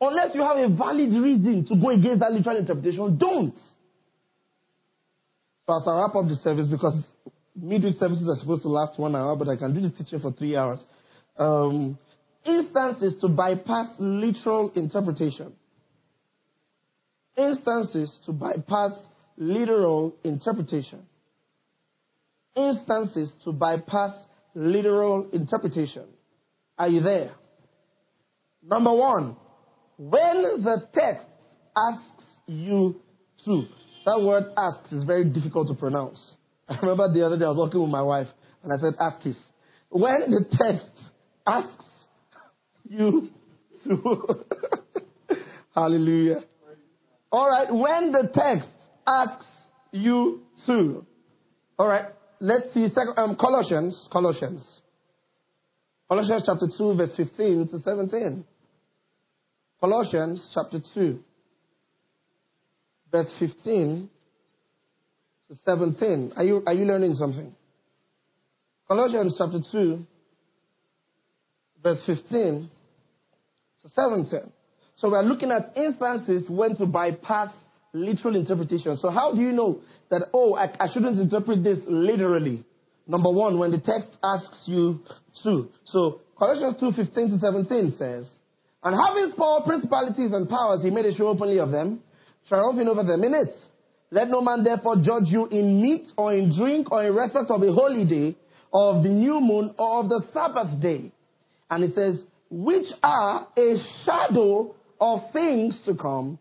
Unless 0.00 0.34
you 0.34 0.40
have 0.40 0.56
a 0.56 0.74
valid 0.74 1.12
reason 1.12 1.66
to 1.68 1.76
go 1.76 1.90
against 1.90 2.20
that 2.20 2.32
literal 2.32 2.56
interpretation, 2.56 3.18
don't. 3.18 3.54
So 5.66 5.76
as 5.76 5.86
I 5.86 6.00
wrap 6.00 6.16
up 6.16 6.26
the 6.26 6.36
service, 6.36 6.68
because 6.68 7.06
midweek 7.54 7.96
services 7.96 8.26
are 8.26 8.40
supposed 8.40 8.62
to 8.62 8.68
last 8.68 8.98
one 8.98 9.14
hour, 9.14 9.36
but 9.36 9.48
I 9.48 9.56
can 9.56 9.74
do 9.74 9.82
the 9.82 9.90
teaching 9.90 10.20
for 10.20 10.32
three 10.32 10.56
hours. 10.56 10.82
Um, 11.36 11.98
instances 12.46 13.20
to 13.20 13.28
bypass 13.28 13.94
literal 13.98 14.72
interpretation. 14.74 15.52
Instances 17.36 18.18
to 18.24 18.32
bypass 18.32 18.92
literal 19.36 20.16
interpretation. 20.24 21.06
Instances 22.54 23.36
to 23.44 23.52
bypass 23.52 24.12
literal 24.54 25.28
interpretation. 25.32 26.06
Are 26.78 26.88
you 26.88 27.00
there? 27.00 27.32
Number 28.62 28.94
one, 28.94 29.36
when 29.98 30.62
the 30.62 30.88
text 30.92 31.26
asks 31.76 32.38
you 32.46 33.00
to, 33.44 33.64
that 34.04 34.20
word 34.20 34.44
asks 34.56 34.92
is 34.92 35.04
very 35.04 35.24
difficult 35.24 35.68
to 35.68 35.74
pronounce. 35.74 36.36
I 36.68 36.78
remember 36.80 37.12
the 37.12 37.24
other 37.24 37.38
day 37.38 37.44
I 37.44 37.48
was 37.48 37.58
walking 37.58 37.80
with 37.80 37.90
my 37.90 38.02
wife 38.02 38.28
and 38.62 38.72
I 38.72 38.76
said 38.76 38.94
asks. 38.98 39.50
When 39.88 40.30
the 40.30 40.44
text 40.50 40.90
asks 41.46 41.86
you 42.84 43.28
to, 43.84 44.44
hallelujah. 45.74 46.40
All 47.30 47.48
right, 47.48 47.72
when 47.72 48.12
the 48.12 48.28
text 48.34 48.70
asks 49.06 49.46
you 49.92 50.42
to, 50.66 51.06
all 51.78 51.88
right, 51.88 52.06
let's 52.40 52.72
see 52.74 52.88
um, 53.16 53.36
Colossians, 53.36 54.08
Colossians. 54.12 54.80
Colossians 56.08 56.42
chapter 56.46 56.66
2, 56.76 56.96
verse 56.96 57.14
15 57.16 57.68
to 57.68 57.78
17. 57.78 58.44
Colossians 59.80 60.50
chapter 60.54 60.80
2, 60.94 61.18
verse 63.12 63.32
15 63.38 64.10
to 65.48 65.54
17. 65.54 66.32
Are 66.36 66.44
you, 66.44 66.62
are 66.66 66.74
you 66.74 66.84
learning 66.84 67.14
something? 67.14 67.54
Colossians 68.88 69.34
chapter 69.36 69.58
2, 69.72 69.98
verse 71.82 72.02
15 72.06 72.70
to 73.82 73.88
17. 73.88 74.52
So 74.96 75.10
we 75.10 75.16
are 75.16 75.22
looking 75.22 75.50
at 75.50 75.76
instances 75.76 76.48
when 76.48 76.76
to 76.76 76.86
bypass 76.86 77.50
literal 77.92 78.36
interpretation. 78.36 78.96
So 78.96 79.10
how 79.10 79.34
do 79.34 79.40
you 79.40 79.52
know 79.52 79.80
that, 80.10 80.26
oh, 80.32 80.54
I, 80.54 80.70
I 80.78 80.88
shouldn't 80.92 81.18
interpret 81.18 81.64
this 81.64 81.78
literally? 81.86 82.64
Number 83.06 83.30
one, 83.30 83.58
when 83.58 83.70
the 83.70 83.78
text 83.78 84.16
asks 84.22 84.64
you 84.66 85.00
to. 85.44 85.68
So 85.84 86.20
Colossians 86.38 86.76
2, 86.80 86.92
15 86.92 87.30
to 87.30 87.38
17 87.38 87.94
says, 87.98 88.28
And 88.82 88.96
having 88.96 89.30
spoiled 89.32 89.64
principalities 89.64 90.32
and 90.32 90.48
powers, 90.48 90.82
he 90.82 90.90
made 90.90 91.06
a 91.06 91.14
show 91.14 91.28
openly 91.28 91.58
of 91.58 91.70
them, 91.70 92.00
triumphing 92.48 92.88
over 92.88 93.04
them 93.04 93.22
in 93.22 93.34
it. 93.34 93.54
Let 94.10 94.28
no 94.28 94.40
man 94.40 94.62
therefore 94.64 94.96
judge 94.96 95.26
you 95.26 95.46
in 95.46 95.82
meat 95.82 96.06
or 96.16 96.34
in 96.34 96.56
drink 96.56 96.92
or 96.92 97.04
in 97.04 97.14
respect 97.14 97.50
of 97.50 97.62
a 97.62 97.72
holy 97.72 98.06
day, 98.06 98.36
or 98.72 98.96
of 98.96 99.02
the 99.02 99.08
new 99.08 99.40
moon, 99.40 99.74
or 99.78 100.00
of 100.00 100.08
the 100.08 100.22
Sabbath 100.32 100.80
day. 100.80 101.12
And 101.70 101.84
it 101.84 101.94
says, 101.94 102.22
which 102.50 102.86
are 103.02 103.48
a 103.56 103.76
shadow 104.04 104.74
of 105.00 105.20
things 105.32 105.80
to 105.86 105.94
come, 105.94 106.38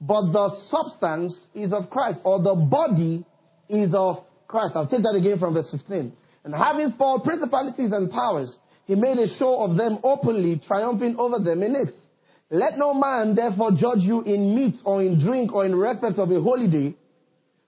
but 0.00 0.32
the 0.32 0.50
substance 0.70 1.46
is 1.54 1.72
of 1.72 1.90
Christ, 1.90 2.20
or 2.24 2.42
the 2.42 2.54
body 2.54 3.24
is 3.68 3.94
of 3.94 4.24
Christ. 4.46 4.72
I'll 4.76 4.86
take 4.86 5.02
that 5.02 5.16
again 5.18 5.38
from 5.38 5.54
verse 5.54 5.70
15. 5.70 6.12
And 6.44 6.54
having 6.54 6.90
spoiled 6.94 7.24
principalities 7.24 7.92
and 7.92 8.10
powers, 8.10 8.56
he 8.84 8.94
made 8.94 9.18
a 9.18 9.26
show 9.36 9.64
of 9.64 9.76
them 9.76 9.98
openly, 10.04 10.60
triumphing 10.66 11.16
over 11.18 11.38
them 11.38 11.62
in 11.62 11.74
it. 11.74 11.94
Let 12.50 12.78
no 12.78 12.94
man 12.94 13.34
therefore 13.34 13.72
judge 13.72 14.02
you 14.02 14.22
in 14.22 14.54
meat 14.54 14.76
or 14.84 15.02
in 15.02 15.18
drink 15.18 15.52
or 15.52 15.66
in 15.66 15.74
respect 15.74 16.18
of 16.18 16.30
a 16.30 16.40
holy 16.40 16.68
day, 16.68 16.94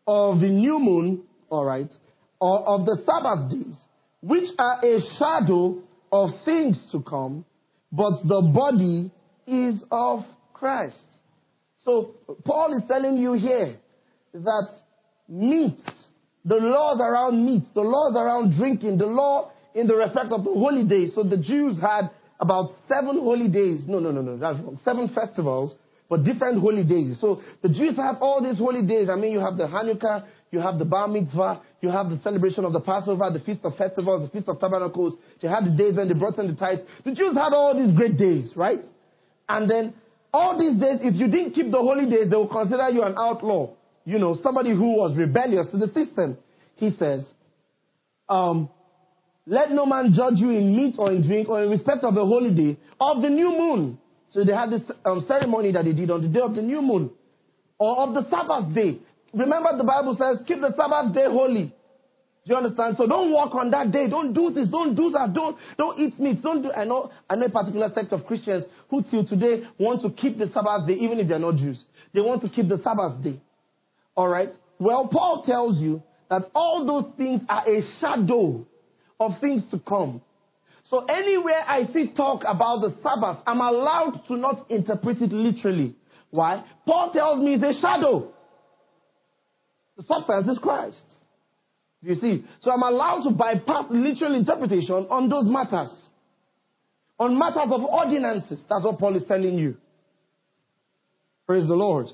of 0.06 0.40
the 0.40 0.48
new 0.48 0.78
moon, 0.78 1.24
alright, 1.50 1.92
or 2.40 2.60
of 2.60 2.86
the 2.86 2.96
Sabbath 3.04 3.50
days, 3.50 3.84
which 4.20 4.48
are 4.58 4.78
a 4.84 5.00
shadow 5.18 5.82
of 6.12 6.30
things 6.44 6.86
to 6.92 7.02
come, 7.02 7.44
but 7.90 8.22
the 8.24 8.50
body 8.54 9.10
is 9.46 9.82
of 9.90 10.20
Christ. 10.52 11.17
So 11.78 12.16
Paul 12.44 12.76
is 12.76 12.82
telling 12.88 13.16
you 13.16 13.34
here 13.34 13.76
that 14.34 14.68
meat, 15.28 15.78
the 16.44 16.56
laws 16.56 17.00
around 17.00 17.44
meat, 17.44 17.64
the 17.74 17.82
laws 17.82 18.14
around 18.16 18.56
drinking, 18.56 18.98
the 18.98 19.06
law 19.06 19.52
in 19.74 19.86
the 19.86 19.94
respect 19.94 20.32
of 20.32 20.44
the 20.44 20.50
holy 20.50 20.86
days. 20.86 21.14
So 21.14 21.22
the 21.22 21.36
Jews 21.36 21.80
had 21.80 22.10
about 22.40 22.70
seven 22.88 23.18
holy 23.18 23.48
days. 23.48 23.84
No, 23.86 24.00
no, 24.00 24.10
no, 24.10 24.22
no, 24.22 24.36
that's 24.36 24.58
wrong. 24.58 24.78
Seven 24.82 25.08
festivals, 25.14 25.76
but 26.08 26.24
different 26.24 26.60
holy 26.60 26.84
days. 26.84 27.20
So 27.20 27.40
the 27.62 27.68
Jews 27.68 27.96
have 27.96 28.16
all 28.20 28.42
these 28.42 28.58
holy 28.58 28.84
days. 28.84 29.08
I 29.08 29.14
mean, 29.14 29.32
you 29.32 29.40
have 29.40 29.56
the 29.56 29.66
Hanukkah, 29.66 30.26
you 30.50 30.58
have 30.58 30.78
the 30.78 30.84
Bar 30.84 31.06
Mitzvah, 31.06 31.62
you 31.80 31.90
have 31.90 32.10
the 32.10 32.18
celebration 32.18 32.64
of 32.64 32.72
the 32.72 32.80
Passover, 32.80 33.30
the 33.32 33.40
Feast 33.40 33.60
of 33.62 33.76
Festivals, 33.76 34.28
the 34.28 34.32
Feast 34.32 34.48
of 34.48 34.58
Tabernacles. 34.58 35.14
You 35.40 35.48
have 35.48 35.64
the 35.64 35.76
days 35.76 35.96
when 35.96 36.08
they 36.08 36.14
brought 36.14 36.38
in 36.38 36.48
the 36.48 36.56
tithes. 36.56 36.82
The 37.04 37.14
Jews 37.14 37.36
had 37.36 37.52
all 37.52 37.76
these 37.76 37.94
great 37.94 38.16
days, 38.16 38.52
right? 38.56 38.80
And 39.48 39.70
then 39.70 39.94
all 40.32 40.58
these 40.58 40.78
days, 40.80 40.98
if 41.02 41.14
you 41.14 41.28
didn't 41.28 41.52
keep 41.52 41.70
the 41.70 41.78
holy 41.78 42.08
days, 42.08 42.30
they 42.30 42.36
will 42.36 42.48
consider 42.48 42.88
you 42.90 43.02
an 43.02 43.14
outlaw. 43.18 43.74
You 44.04 44.18
know, 44.18 44.34
somebody 44.34 44.70
who 44.70 44.96
was 44.96 45.16
rebellious 45.16 45.70
to 45.70 45.78
the 45.78 45.88
system. 45.88 46.38
He 46.76 46.90
says, 46.90 47.30
um, 48.28 48.70
let 49.46 49.70
no 49.70 49.86
man 49.86 50.12
judge 50.14 50.34
you 50.36 50.50
in 50.50 50.76
meat 50.76 50.96
or 50.98 51.10
in 51.10 51.26
drink 51.26 51.48
or 51.48 51.64
in 51.64 51.70
respect 51.70 52.04
of 52.04 52.14
the 52.14 52.24
holy 52.24 52.54
day 52.54 52.78
of 53.00 53.22
the 53.22 53.30
new 53.30 53.50
moon. 53.50 53.98
So 54.28 54.44
they 54.44 54.52
had 54.52 54.70
this 54.70 54.82
um, 55.04 55.24
ceremony 55.26 55.72
that 55.72 55.84
they 55.86 55.94
did 55.94 56.10
on 56.10 56.20
the 56.22 56.28
day 56.28 56.40
of 56.40 56.54
the 56.54 56.62
new 56.62 56.82
moon 56.82 57.10
or 57.78 57.96
of 57.98 58.14
the 58.14 58.28
Sabbath 58.28 58.74
day. 58.74 59.00
Remember 59.32 59.76
the 59.76 59.84
Bible 59.84 60.16
says, 60.18 60.44
keep 60.46 60.60
the 60.60 60.74
Sabbath 60.76 61.14
day 61.14 61.24
holy. 61.24 61.74
Do 62.48 62.54
you 62.54 62.58
understand? 62.60 62.96
So 62.96 63.06
don't 63.06 63.30
walk 63.30 63.54
on 63.54 63.70
that 63.72 63.92
day. 63.92 64.08
Don't 64.08 64.32
do 64.32 64.50
this. 64.50 64.70
Don't 64.70 64.94
do 64.94 65.10
that. 65.10 65.34
Don't 65.34 65.58
don't 65.76 65.98
eat 65.98 66.18
meat. 66.18 66.42
Don't 66.42 66.62
do. 66.62 66.72
I 66.72 66.84
know 66.84 67.12
I 67.28 67.36
know 67.36 67.44
a 67.44 67.50
particular 67.50 67.90
sect 67.94 68.10
of 68.12 68.24
Christians 68.24 68.64
who 68.88 69.02
till 69.02 69.26
today 69.26 69.64
want 69.78 70.00
to 70.00 70.10
keep 70.10 70.38
the 70.38 70.46
Sabbath 70.46 70.86
day, 70.86 70.94
even 70.94 71.20
if 71.20 71.28
they're 71.28 71.38
not 71.38 71.56
Jews. 71.56 71.84
They 72.14 72.22
want 72.22 72.40
to 72.40 72.48
keep 72.48 72.66
the 72.66 72.78
Sabbath 72.78 73.22
day. 73.22 73.38
All 74.16 74.28
right. 74.28 74.48
Well, 74.78 75.08
Paul 75.12 75.42
tells 75.44 75.78
you 75.78 76.02
that 76.30 76.50
all 76.54 76.86
those 76.86 77.14
things 77.18 77.42
are 77.50 77.68
a 77.68 77.82
shadow 78.00 78.66
of 79.20 79.32
things 79.42 79.68
to 79.70 79.78
come. 79.78 80.22
So 80.88 81.04
anywhere 81.04 81.62
I 81.66 81.84
see 81.92 82.14
talk 82.16 82.44
about 82.46 82.80
the 82.80 82.96
Sabbath, 83.02 83.42
I'm 83.46 83.60
allowed 83.60 84.22
to 84.28 84.36
not 84.38 84.70
interpret 84.70 85.20
it 85.20 85.32
literally. 85.32 85.96
Why? 86.30 86.64
Paul 86.86 87.12
tells 87.12 87.44
me 87.44 87.54
it's 87.60 87.76
a 87.76 87.78
shadow. 87.78 88.32
The 89.98 90.02
substance 90.04 90.48
is 90.48 90.58
Christ. 90.58 91.18
You 92.02 92.14
see? 92.14 92.44
So 92.60 92.70
I'm 92.70 92.82
allowed 92.82 93.24
to 93.24 93.30
bypass 93.30 93.86
literal 93.90 94.34
interpretation 94.34 95.06
on 95.10 95.28
those 95.28 95.46
matters. 95.46 95.90
On 97.18 97.36
matters 97.36 97.70
of 97.72 97.82
ordinances. 97.82 98.64
That's 98.68 98.84
what 98.84 98.98
Paul 98.98 99.16
is 99.16 99.24
telling 99.26 99.58
you. 99.58 99.76
Praise 101.46 101.66
the 101.66 101.74
Lord. 101.74 102.06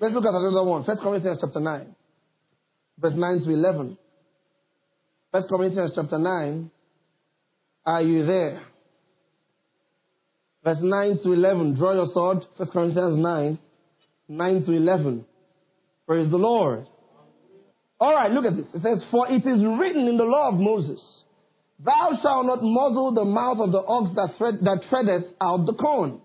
Let's 0.00 0.14
look 0.14 0.24
at 0.24 0.34
another 0.34 0.68
one. 0.68 0.84
First 0.84 1.00
Corinthians 1.02 1.38
chapter 1.40 1.60
9. 1.60 1.96
Verse 2.98 3.14
9 3.16 3.40
to 3.44 3.50
11. 3.50 3.98
First 5.32 5.48
Corinthians 5.48 5.92
chapter 5.94 6.18
9. 6.18 6.70
Are 7.84 8.02
you 8.02 8.24
there? 8.26 8.62
Verse 10.62 10.78
9 10.80 11.18
to 11.22 11.32
11. 11.32 11.76
Draw 11.76 11.92
your 11.94 12.06
sword. 12.06 12.38
First 12.56 12.72
Corinthians 12.72 13.18
9. 13.18 13.58
9 14.28 14.64
to 14.66 14.72
11. 14.72 15.26
Praise 16.06 16.30
the 16.30 16.36
Lord. 16.36 16.86
All 17.98 18.14
right, 18.14 18.30
look 18.30 18.44
at 18.44 18.56
this. 18.56 18.68
It 18.74 18.80
says, 18.80 19.04
For 19.10 19.26
it 19.28 19.46
is 19.46 19.64
written 19.64 20.06
in 20.06 20.16
the 20.16 20.24
law 20.24 20.50
of 20.52 20.60
Moses, 20.60 21.22
Thou 21.84 22.18
shalt 22.22 22.46
not 22.46 22.62
muzzle 22.62 23.12
the 23.14 23.24
mouth 23.24 23.58
of 23.58 23.72
the 23.72 23.78
ox 23.78 24.10
that, 24.16 24.36
thread, 24.38 24.58
that 24.62 24.84
treadeth 24.88 25.24
out 25.40 25.66
the 25.66 25.74
corn. 25.74 26.20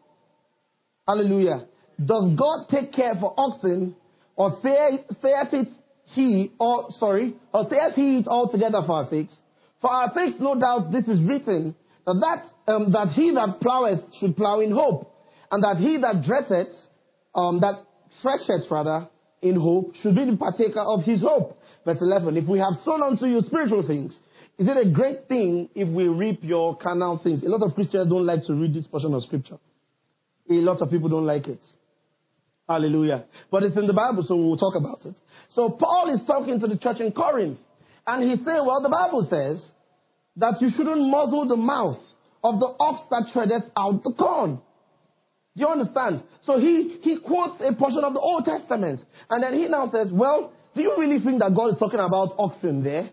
Hallelujah. 1.08 1.68
Does 2.04 2.36
God 2.38 2.68
take 2.70 2.94
care 2.94 3.14
for 3.20 3.34
oxen, 3.38 3.96
or 4.36 4.58
saith 4.62 5.54
it 5.54 5.68
he, 6.14 6.52
or 6.60 6.88
sorry, 6.92 7.36
or 7.54 7.68
saith 7.70 7.96
he 7.96 8.20
it 8.20 8.28
altogether 8.28 8.82
for 8.86 9.04
our 9.04 9.10
sakes? 9.10 9.36
For 9.82 9.90
our 9.90 10.12
sakes, 10.16 10.40
no 10.40 10.60
doubt, 10.60 10.92
this 10.92 11.08
is 11.08 11.22
written 11.22 11.76
that 12.06 12.16
that, 12.68 12.74
um, 12.74 12.92
that 12.92 13.10
he 13.10 13.32
that 13.32 13.60
ploweth 13.62 14.04
should 14.20 14.36
plow 14.36 14.60
in 14.60 14.72
hope, 14.72 15.14
and 15.52 15.64
that 15.64 15.78
he 15.78 15.98
that 15.98 16.24
dresseth, 16.24 16.74
um, 17.36 17.60
that 17.60 17.84
thresheth 18.22 18.70
rather, 18.72 19.10
in 19.42 19.56
hope 19.60 19.96
should 20.02 20.16
be 20.16 20.26
the 20.26 20.38
partaker 20.38 20.82
of 20.82 21.04
his 21.04 21.22
hope. 21.22 21.58
Verse 21.86 21.98
11, 22.00 22.38
if 22.38 22.48
we 22.48 22.60
have 22.60 22.74
sown 22.86 23.02
unto 23.02 23.26
you 23.26 23.42
spiritual 23.42 23.86
things, 23.86 24.20
is 24.58 24.68
it 24.68 24.78
a 24.78 24.90
great 24.92 25.28
thing 25.28 25.70
if 25.74 25.88
we 25.88 26.08
reap 26.08 26.40
your 26.44 26.78
carnal 26.78 27.20
things? 27.24 27.44
A 27.44 27.50
lot 27.50 27.64
of 27.64 27.74
Christians 27.74 28.08
don't 28.10 28.26
like 28.26 28.44
to 28.46 28.54
read 28.54 28.74
this 28.74 28.86
portion 28.88 29.14
of 29.14 29.24
scripture. 29.24 29.58
A 30.50 30.54
lot 30.54 30.82
of 30.82 30.90
people 30.92 31.10
don't 31.10 31.26
like 31.26 31.48
it. 31.48 31.64
Hallelujah. 32.68 33.26
But 33.50 33.64
it's 33.64 33.78
in 33.78 33.88
the 33.88 33.94
Bible, 33.94 34.24
so 34.24 34.36
we'll 34.36 34.58
talk 34.58 34.76
about 34.76 35.06
it. 35.06 35.16
So 35.50 35.70
Paul 35.72 36.14
is 36.14 36.24
talking 36.26 36.60
to 36.60 36.68
the 36.68 36.78
church 36.78 37.00
in 37.00 37.12
Corinth, 37.12 37.60
and 38.06 38.30
he's 38.30 38.46
saying, 38.46 38.64
well, 38.66 38.82
the 38.82 38.90
Bible 38.90 39.28
says 39.30 39.72
that 40.38 40.62
you 40.62 40.70
shouldn't 40.70 41.10
muzzle 41.10 41.48
the 41.48 41.58
mouth 41.58 42.00
of 42.44 42.60
the 42.60 42.74
ox 42.80 43.02
that 43.10 43.30
treadeth 43.34 43.64
out 43.76 44.04
the 44.04 44.14
corn. 44.14 44.62
Do 45.56 45.64
you 45.64 45.68
understand? 45.68 46.24
So 46.42 46.60
he, 46.60 47.00
he 47.02 47.20
quotes 47.20 47.62
a 47.62 47.74
portion 47.76 48.04
of 48.04 48.14
the 48.14 48.20
Old 48.20 48.46
Testament. 48.46 49.02
And 49.30 49.44
then 49.44 49.54
he 49.54 49.68
now 49.68 49.90
says, 49.92 50.10
well, 50.14 50.54
do 50.74 50.82
you 50.82 50.96
really 50.98 51.20
think 51.24 51.40
that 51.42 51.54
God 51.56 51.74
is 51.74 51.80
talking 51.80 52.00
about 52.00 52.34
oxen 52.38 52.84
there? 52.84 53.10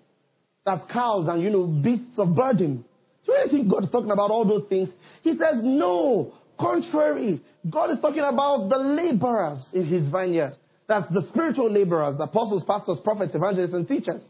That's 0.65 0.83
cows 0.93 1.27
and, 1.29 1.43
you 1.43 1.51
know, 1.51 1.67
beasts 1.67 2.19
of 2.19 2.37
burden. 2.37 2.85
Do 3.25 3.33
you 3.33 3.39
really 3.39 3.51
think 3.51 3.71
God 3.71 3.83
is 3.85 3.91
talking 3.91 4.11
about 4.11 4.31
all 4.31 4.45
those 4.45 4.69
things? 4.69 4.89
He 5.23 5.33
says, 5.33 5.61
no. 5.63 6.33
contrary. 6.59 7.41
God 7.69 7.91
is 7.91 8.01
talking 8.01 8.21
about 8.21 8.69
the 8.69 8.77
laborers 8.77 9.71
in 9.75 9.87
his 9.87 10.09
vineyard. 10.09 10.57
That's 10.87 11.13
the 11.13 11.23
spiritual 11.31 11.71
laborers, 11.71 12.17
the 12.17 12.25
apostles, 12.25 12.63
pastors, 12.67 12.99
prophets, 13.03 13.35
evangelists, 13.35 13.75
and 13.75 13.87
teachers. 13.87 14.23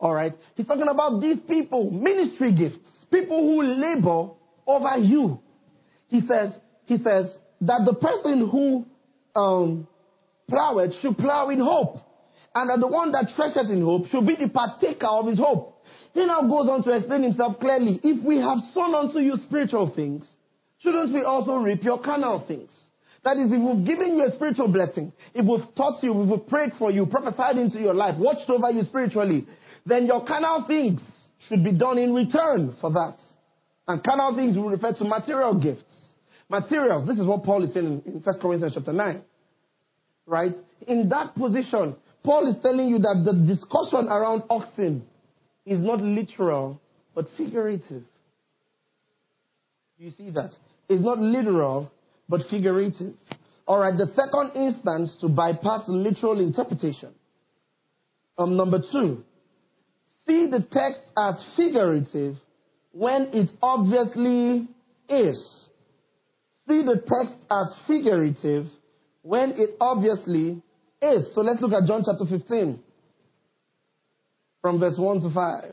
All 0.00 0.14
right. 0.14 0.32
He's 0.54 0.66
talking 0.66 0.88
about 0.88 1.20
these 1.20 1.38
people, 1.40 1.90
ministry 1.90 2.54
gifts, 2.54 3.06
people 3.10 3.40
who 3.40 3.62
labor 3.62 4.30
over 4.66 4.96
you. 4.98 5.40
He 6.08 6.20
says, 6.20 6.54
he 6.86 6.96
says 6.98 7.36
that 7.60 7.82
the 7.84 7.94
person 7.94 8.48
who 8.48 8.86
um, 9.34 9.88
ploweth 10.50 11.00
should 11.00 11.16
plow 11.16 11.48
in 11.50 11.60
hope. 11.60 11.96
And 12.54 12.70
that 12.70 12.80
the 12.80 12.88
one 12.88 13.12
that 13.12 13.30
treasures 13.36 13.70
in 13.70 13.82
hope 13.82 14.06
should 14.08 14.26
be 14.26 14.34
the 14.34 14.48
partaker 14.48 15.06
of 15.06 15.26
his 15.26 15.38
hope. 15.38 15.82
He 16.14 16.24
now 16.24 16.42
goes 16.42 16.68
on 16.68 16.82
to 16.84 16.96
explain 16.96 17.22
himself 17.22 17.60
clearly. 17.60 18.00
If 18.02 18.24
we 18.24 18.38
have 18.38 18.58
sown 18.74 18.94
unto 18.94 19.18
you 19.18 19.36
spiritual 19.46 19.92
things, 19.94 20.28
shouldn't 20.78 21.12
we 21.12 21.22
also 21.22 21.56
reap 21.56 21.84
your 21.84 22.00
carnal 22.00 22.44
things? 22.48 22.72
That 23.24 23.36
is, 23.36 23.52
if 23.52 23.60
we've 23.60 23.86
given 23.86 24.16
you 24.16 24.24
a 24.24 24.32
spiritual 24.34 24.68
blessing, 24.68 25.12
if 25.34 25.44
we've 25.44 25.74
taught 25.76 26.02
you, 26.02 26.22
if 26.22 26.30
we've 26.30 26.48
prayed 26.48 26.72
for 26.78 26.90
you, 26.90 27.06
prophesied 27.06 27.58
into 27.58 27.78
your 27.78 27.94
life, 27.94 28.16
watched 28.18 28.48
over 28.48 28.70
you 28.70 28.82
spiritually, 28.82 29.46
then 29.84 30.06
your 30.06 30.24
carnal 30.24 30.64
things 30.66 31.00
should 31.48 31.62
be 31.62 31.72
done 31.72 31.98
in 31.98 32.14
return 32.14 32.76
for 32.80 32.90
that. 32.90 33.16
And 33.86 34.02
carnal 34.02 34.34
things 34.34 34.56
will 34.56 34.70
refer 34.70 34.94
to 34.94 35.04
material 35.04 35.54
gifts. 35.54 36.07
Materials. 36.50 37.06
This 37.06 37.18
is 37.18 37.26
what 37.26 37.44
Paul 37.44 37.64
is 37.64 37.74
saying 37.74 38.02
in 38.06 38.20
1 38.20 38.40
Corinthians 38.40 38.74
chapter 38.74 38.92
9. 38.92 39.22
Right? 40.26 40.52
In 40.86 41.08
that 41.10 41.34
position, 41.34 41.96
Paul 42.24 42.48
is 42.48 42.56
telling 42.62 42.88
you 42.88 42.98
that 42.98 43.22
the 43.24 43.46
discussion 43.46 44.08
around 44.08 44.42
oxen 44.50 45.04
is 45.66 45.80
not 45.80 46.00
literal, 46.00 46.80
but 47.14 47.26
figurative. 47.36 48.02
You 49.98 50.10
see 50.10 50.30
that? 50.30 50.54
It's 50.88 51.02
not 51.02 51.18
literal, 51.18 51.90
but 52.28 52.42
figurative. 52.50 53.14
All 53.66 53.80
right, 53.80 53.96
the 53.96 54.06
second 54.06 54.52
instance 54.62 55.16
to 55.20 55.28
bypass 55.28 55.82
literal 55.88 56.40
interpretation. 56.40 57.12
Um, 58.38 58.56
number 58.56 58.78
two, 58.92 59.24
see 60.26 60.48
the 60.50 60.60
text 60.70 61.02
as 61.16 61.34
figurative 61.56 62.36
when 62.92 63.28
it 63.32 63.50
obviously 63.60 64.68
is. 65.08 65.67
See 66.68 66.82
the 66.82 66.96
text 66.96 67.34
as 67.50 67.74
figurative 67.86 68.66
when 69.22 69.50
it 69.52 69.70
obviously 69.80 70.62
is. 71.00 71.34
So 71.34 71.40
let's 71.40 71.62
look 71.62 71.72
at 71.72 71.86
John 71.86 72.02
chapter 72.04 72.24
15 72.28 72.82
from 74.60 74.78
verse 74.78 74.96
1 74.98 75.20
to 75.22 75.30
5. 75.30 75.64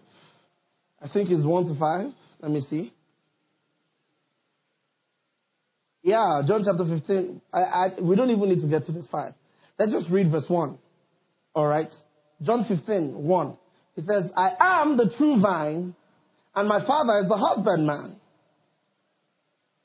I 1.02 1.08
think 1.14 1.30
it's 1.30 1.44
1 1.44 1.66
to 1.66 1.80
5. 1.80 2.06
Let 2.40 2.52
me 2.52 2.62
see. 2.62 2.94
Yeah, 6.02 6.44
John 6.48 6.64
chapter 6.64 6.86
15. 6.86 7.42
I, 7.52 7.58
I, 7.58 7.88
we 8.02 8.16
don't 8.16 8.30
even 8.30 8.48
need 8.48 8.62
to 8.62 8.68
get 8.68 8.86
to 8.86 8.92
verse 8.94 9.08
5. 9.12 9.34
Let's 9.80 9.92
just 9.92 10.10
read 10.10 10.32
verse 10.32 10.46
1. 10.48 10.80
All 11.56 11.68
right? 11.68 11.92
John 12.42 12.64
15, 12.68 13.16
1. 13.16 13.58
He 13.96 14.02
says, 14.02 14.30
I 14.38 14.82
am 14.82 14.98
the 14.98 15.14
true 15.18 15.42
vine, 15.42 15.96
and 16.54 16.70
my 16.70 16.86
father 16.86 17.20
is 17.20 17.28
the 17.28 17.38
husbandman. 17.38 18.20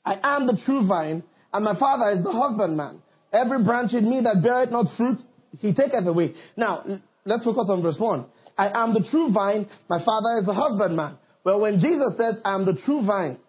I 0.05 0.17
am 0.23 0.47
the 0.47 0.59
true 0.65 0.87
vine, 0.87 1.23
and 1.53 1.65
my 1.65 1.77
father 1.77 2.11
is 2.17 2.23
the 2.23 2.31
husbandman. 2.31 3.01
Every 3.33 3.63
branch 3.63 3.93
in 3.93 4.09
me 4.09 4.21
that 4.23 4.41
beareth 4.43 4.71
not 4.71 4.87
fruit, 4.97 5.19
he 5.59 5.73
taketh 5.73 6.05
away. 6.05 6.33
Now, 6.57 6.83
let's 7.25 7.43
focus 7.43 7.67
on 7.69 7.81
verse 7.81 7.97
1. 7.99 8.25
I 8.57 8.83
am 8.83 8.93
the 8.93 9.05
true 9.09 9.31
vine, 9.31 9.67
my 9.89 10.03
father 10.03 10.39
is 10.39 10.45
the 10.45 10.53
husbandman. 10.53 11.17
Well, 11.43 11.61
when 11.61 11.79
Jesus 11.79 12.17
says, 12.17 12.35
I 12.43 12.53
am 12.53 12.65
the 12.65 12.79
true 12.85 13.05
vine, 13.05 13.39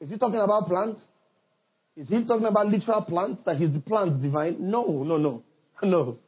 is 0.00 0.10
he 0.10 0.18
talking 0.18 0.40
about 0.40 0.66
plants? 0.66 1.00
Is 1.96 2.08
he 2.08 2.24
talking 2.24 2.46
about 2.46 2.66
literal 2.68 3.02
plants, 3.02 3.42
that 3.44 3.56
he's 3.56 3.72
the 3.72 3.80
plant 3.80 4.20
divine? 4.22 4.56
No, 4.58 5.02
no, 5.04 5.16
no. 5.16 5.42
No. 5.82 6.18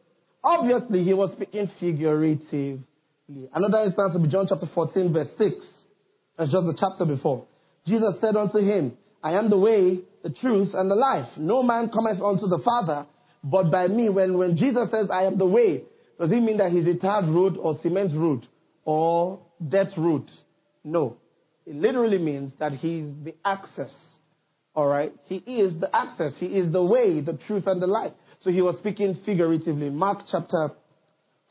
Obviously, 0.42 1.04
he 1.04 1.14
was 1.14 1.32
speaking 1.32 1.70
figuratively. 1.80 2.82
Another 3.54 3.78
instance 3.84 4.12
will 4.14 4.22
be 4.22 4.28
John 4.28 4.46
chapter 4.48 4.66
14, 4.74 5.12
verse 5.12 5.28
6. 5.38 5.84
That's 6.36 6.52
just 6.52 6.66
the 6.66 6.76
chapter 6.78 7.06
before. 7.06 7.46
Jesus 7.86 8.20
said 8.20 8.36
unto 8.36 8.58
him, 8.58 8.96
I 9.24 9.32
am 9.32 9.50
the 9.50 9.58
way, 9.58 10.02
the 10.22 10.30
truth, 10.30 10.70
and 10.74 10.88
the 10.88 10.94
life. 10.94 11.28
No 11.36 11.64
man 11.64 11.90
cometh 11.92 12.20
unto 12.20 12.46
the 12.46 12.60
Father 12.64 13.06
but 13.42 13.70
by 13.70 13.88
me. 13.88 14.08
When, 14.08 14.38
when 14.38 14.56
Jesus 14.56 14.90
says, 14.92 15.08
I 15.10 15.24
am 15.24 15.38
the 15.38 15.46
way, 15.46 15.84
does 16.20 16.30
he 16.30 16.38
mean 16.38 16.58
that 16.58 16.70
he's 16.70 16.86
a 16.86 16.96
tarred 16.96 17.26
road 17.26 17.56
or 17.56 17.76
cement 17.82 18.12
road 18.14 18.46
or 18.84 19.40
death 19.66 19.90
road? 19.96 20.30
No. 20.84 21.16
It 21.66 21.74
literally 21.74 22.18
means 22.18 22.52
that 22.60 22.72
he's 22.72 23.06
the 23.24 23.34
access 23.44 24.14
all 24.74 24.88
right? 24.88 25.12
He 25.26 25.36
is 25.36 25.78
the 25.78 25.94
access. 25.94 26.34
He 26.38 26.46
is 26.46 26.72
the 26.72 26.82
way, 26.82 27.20
the 27.20 27.38
truth, 27.46 27.64
and 27.66 27.80
the 27.80 27.86
life. 27.86 28.12
So 28.40 28.50
he 28.50 28.60
was 28.60 28.76
speaking 28.78 29.16
figuratively. 29.24 29.88
Mark 29.90 30.22
chapter 30.30 30.70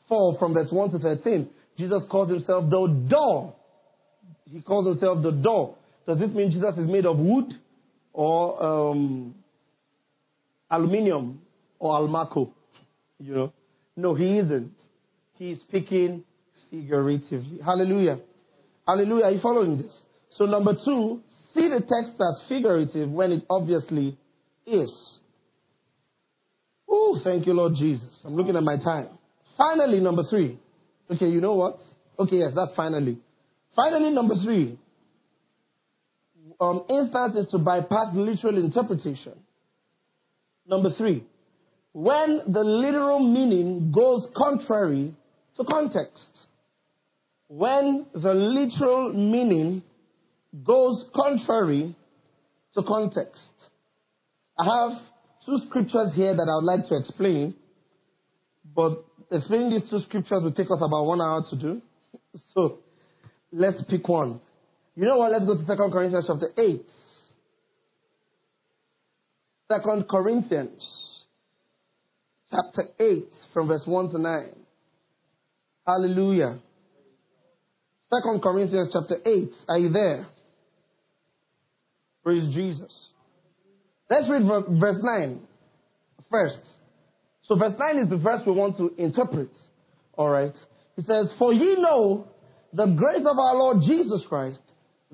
4 0.08 0.38
from 0.38 0.54
verse 0.54 0.68
1 0.70 0.90
to 0.90 0.98
13. 0.98 1.48
Jesus 1.78 2.02
calls 2.10 2.28
himself 2.28 2.70
the 2.70 3.06
door. 3.08 3.56
He 4.44 4.60
calls 4.60 4.86
himself 4.86 5.22
the 5.22 5.32
door. 5.32 5.76
Does 6.06 6.18
this 6.18 6.30
mean 6.30 6.50
Jesus 6.50 6.76
is 6.76 6.86
made 6.86 7.06
of 7.06 7.18
wood 7.18 7.52
or 8.14 8.62
um, 8.62 9.34
aluminium 10.70 11.42
or 11.78 11.98
almaco? 11.98 12.50
You 13.18 13.34
know? 13.34 13.52
No, 13.96 14.14
he 14.14 14.38
isn't. 14.38 14.72
He 15.34 15.50
is 15.52 15.60
speaking 15.60 16.24
figuratively. 16.70 17.58
Hallelujah. 17.64 18.16
Hallelujah. 18.86 19.24
Are 19.24 19.30
you 19.30 19.40
following 19.40 19.76
this? 19.76 20.04
So 20.30 20.46
number 20.46 20.74
two, 20.84 21.20
see 21.52 21.68
the 21.68 21.80
text 21.80 22.20
as 22.20 22.44
figurative 22.48 23.10
when 23.10 23.32
it 23.32 23.44
obviously 23.48 24.18
is. 24.66 25.18
Oh, 26.88 27.20
thank 27.22 27.46
you, 27.46 27.52
Lord 27.52 27.74
Jesus. 27.76 28.22
I'm 28.24 28.34
looking 28.34 28.56
at 28.56 28.62
my 28.62 28.76
time. 28.76 29.08
Finally, 29.56 30.00
number 30.00 30.22
three. 30.28 30.58
Okay, 31.10 31.26
you 31.26 31.40
know 31.40 31.54
what? 31.54 31.76
Okay, 32.18 32.36
yes, 32.36 32.52
that's 32.54 32.72
finally. 32.74 33.20
Finally, 33.76 34.10
number 34.10 34.34
three. 34.44 34.78
Um, 36.60 36.84
instances 36.88 37.48
to 37.50 37.58
bypass 37.58 38.14
literal 38.14 38.62
interpretation. 38.62 39.34
Number 40.66 40.90
three. 40.96 41.26
When 41.92 42.40
the 42.46 42.64
literal 42.64 43.20
meaning 43.20 43.92
goes 43.92 44.26
contrary 44.36 45.14
to 45.56 45.64
context. 45.64 46.46
When 47.48 48.06
the 48.14 48.34
literal 48.34 49.12
meaning 49.12 49.82
goes 50.64 51.08
contrary 51.14 51.96
to 52.74 52.82
context. 52.82 53.50
I 54.58 54.64
have 54.64 55.00
two 55.44 55.58
scriptures 55.66 56.12
here 56.14 56.34
that 56.34 56.48
I 56.48 56.56
would 56.56 56.64
like 56.64 56.88
to 56.88 56.96
explain, 56.96 57.54
but 58.74 59.04
explaining 59.30 59.70
these 59.70 59.88
two 59.90 60.00
scriptures 60.00 60.42
will 60.42 60.52
take 60.52 60.70
us 60.70 60.82
about 60.82 61.04
one 61.04 61.20
hour 61.20 61.42
to 61.50 61.56
do. 61.56 61.80
So 62.36 62.80
let's 63.52 63.84
pick 63.88 64.08
one. 64.08 64.40
You 64.96 65.06
know 65.06 65.18
what? 65.18 65.32
Let's 65.32 65.44
go 65.44 65.56
to 65.56 65.66
2 65.66 65.92
Corinthians 65.92 66.26
chapter 66.26 66.48
8. 66.56 66.82
2 69.70 70.04
Corinthians 70.08 71.24
chapter 72.50 72.84
8 73.00 73.24
from 73.52 73.68
verse 73.68 73.82
1 73.86 74.10
to 74.10 74.18
9. 74.18 74.42
Hallelujah. 75.86 76.58
2 78.12 78.40
Corinthians 78.40 78.90
chapter 78.92 79.16
8. 79.24 79.48
Are 79.68 79.78
you 79.78 79.90
there? 79.90 80.26
Praise 82.22 82.54
Jesus. 82.54 83.10
Let's 84.08 84.30
read 84.30 84.42
verse 84.80 85.00
9 85.02 85.40
first. 86.30 86.60
So, 87.42 87.58
verse 87.58 87.74
9 87.78 87.98
is 87.98 88.08
the 88.08 88.16
verse 88.16 88.40
we 88.46 88.52
want 88.52 88.76
to 88.78 88.94
interpret. 88.96 89.50
All 90.14 90.30
right. 90.30 90.54
He 90.96 91.02
says, 91.02 91.34
For 91.38 91.52
ye 91.52 91.74
know 91.78 92.28
the 92.72 92.86
grace 92.96 93.26
of 93.26 93.38
our 93.38 93.56
Lord 93.56 93.78
Jesus 93.84 94.24
Christ, 94.28 94.60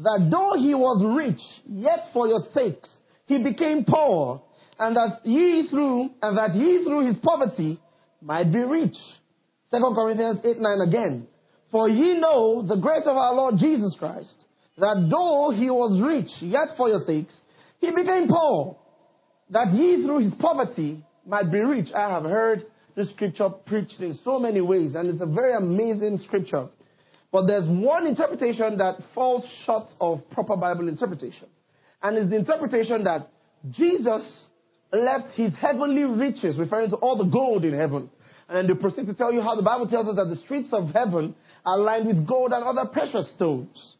that 0.03 0.29
though 0.31 0.59
he 0.59 0.75
was 0.75 1.05
rich, 1.17 1.41
yet 1.67 2.11
for 2.13 2.27
your 2.27 2.41
sakes 2.55 2.89
he 3.27 3.43
became 3.43 3.85
poor, 3.85 4.43
and 4.79 4.97
that 4.97 5.21
ye 5.25 5.69
through 5.69 6.11
and 6.23 6.37
that 6.37 6.55
ye 6.55 6.85
through 6.85 7.07
his 7.07 7.17
poverty 7.23 7.79
might 8.23 8.51
be 8.53 8.61
rich. 8.61 8.97
Second 9.65 9.95
Corinthians 9.95 10.41
8 10.45 10.59
9 10.59 10.89
again. 10.89 11.29
For 11.71 11.89
ye 11.89 12.19
know 12.19 12.67
the 12.67 12.77
grace 12.77 13.07
of 13.07 13.17
our 13.17 13.35
Lord 13.35 13.55
Jesus 13.59 13.95
Christ, 13.99 14.45
that 14.79 15.07
though 15.09 15.53
he 15.55 15.71
was 15.71 16.01
rich, 16.03 16.31
yet 16.41 16.77
for 16.77 16.89
your 16.89 17.01
sakes, 17.07 17.37
he 17.79 17.91
became 17.91 18.27
poor, 18.27 18.77
that 19.51 19.69
ye 19.73 20.03
through 20.05 20.21
his 20.21 20.35
poverty 20.41 21.05
might 21.25 21.53
be 21.53 21.61
rich. 21.61 21.89
I 21.95 22.11
have 22.11 22.25
heard 22.25 22.63
this 22.97 23.11
scripture 23.11 23.51
preached 23.67 24.01
in 24.01 24.19
so 24.25 24.41
many 24.41 24.61
ways, 24.61 24.95
and 24.97 25.09
it's 25.09 25.21
a 25.21 25.27
very 25.27 25.55
amazing 25.55 26.19
scripture. 26.27 26.69
But 27.33 27.47
there's 27.47 27.67
one 27.69 28.07
interpretation 28.07 28.79
that 28.79 28.97
falls 29.15 29.45
short 29.65 29.89
of 30.01 30.29
proper 30.31 30.57
Bible 30.57 30.89
interpretation. 30.89 31.47
And 32.03 32.17
it's 32.17 32.31
the 32.31 32.37
interpretation 32.37 33.05
that 33.05 33.29
Jesus 33.71 34.47
left 34.93 35.35
his 35.35 35.55
heavenly 35.57 36.03
riches, 36.03 36.59
referring 36.59 36.91
to 36.91 36.97
all 36.97 37.17
the 37.17 37.31
gold 37.31 37.65
in 37.65 37.79
heaven. 37.79 38.11
And 38.49 38.57
then 38.59 38.67
they 38.67 38.81
proceed 38.81 39.07
to 39.07 39.15
tell 39.15 39.33
you 39.33 39.43
how 39.43 39.55
the 39.55 39.63
Bible 39.63 39.87
tells 39.87 40.09
us 40.09 40.17
that 40.17 40.29
the 40.29 40.41
streets 40.45 40.71
of 40.73 40.91
heaven 40.91 41.37
are 41.65 41.79
lined 41.79 42.07
with 42.07 42.27
gold 42.27 42.53
and 42.53 42.65
other 42.65 42.91
precious 42.93 43.31
stones. 43.37 43.97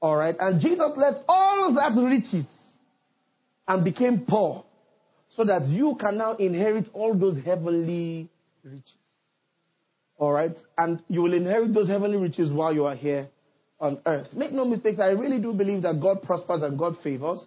All 0.00 0.16
right. 0.16 0.34
And 0.38 0.60
Jesus 0.60 0.92
left 0.96 1.18
all 1.28 1.74
that 1.74 2.00
riches 2.00 2.46
and 3.68 3.84
became 3.84 4.24
poor 4.26 4.64
so 5.28 5.44
that 5.44 5.66
you 5.66 5.96
can 6.00 6.16
now 6.16 6.34
inherit 6.36 6.88
all 6.94 7.14
those 7.14 7.36
heavenly 7.44 8.30
riches. 8.64 8.94
All 10.20 10.32
right? 10.32 10.54
And 10.76 11.02
you 11.08 11.22
will 11.22 11.32
inherit 11.32 11.72
those 11.72 11.88
heavenly 11.88 12.18
riches 12.18 12.52
while 12.52 12.74
you 12.74 12.84
are 12.84 12.94
here 12.94 13.30
on 13.80 14.00
earth. 14.04 14.26
Make 14.36 14.52
no 14.52 14.66
mistakes, 14.66 14.98
I 15.00 15.12
really 15.12 15.40
do 15.40 15.54
believe 15.54 15.82
that 15.82 15.98
God 15.98 16.22
prospers 16.22 16.62
and 16.62 16.78
God 16.78 16.96
favors. 17.02 17.44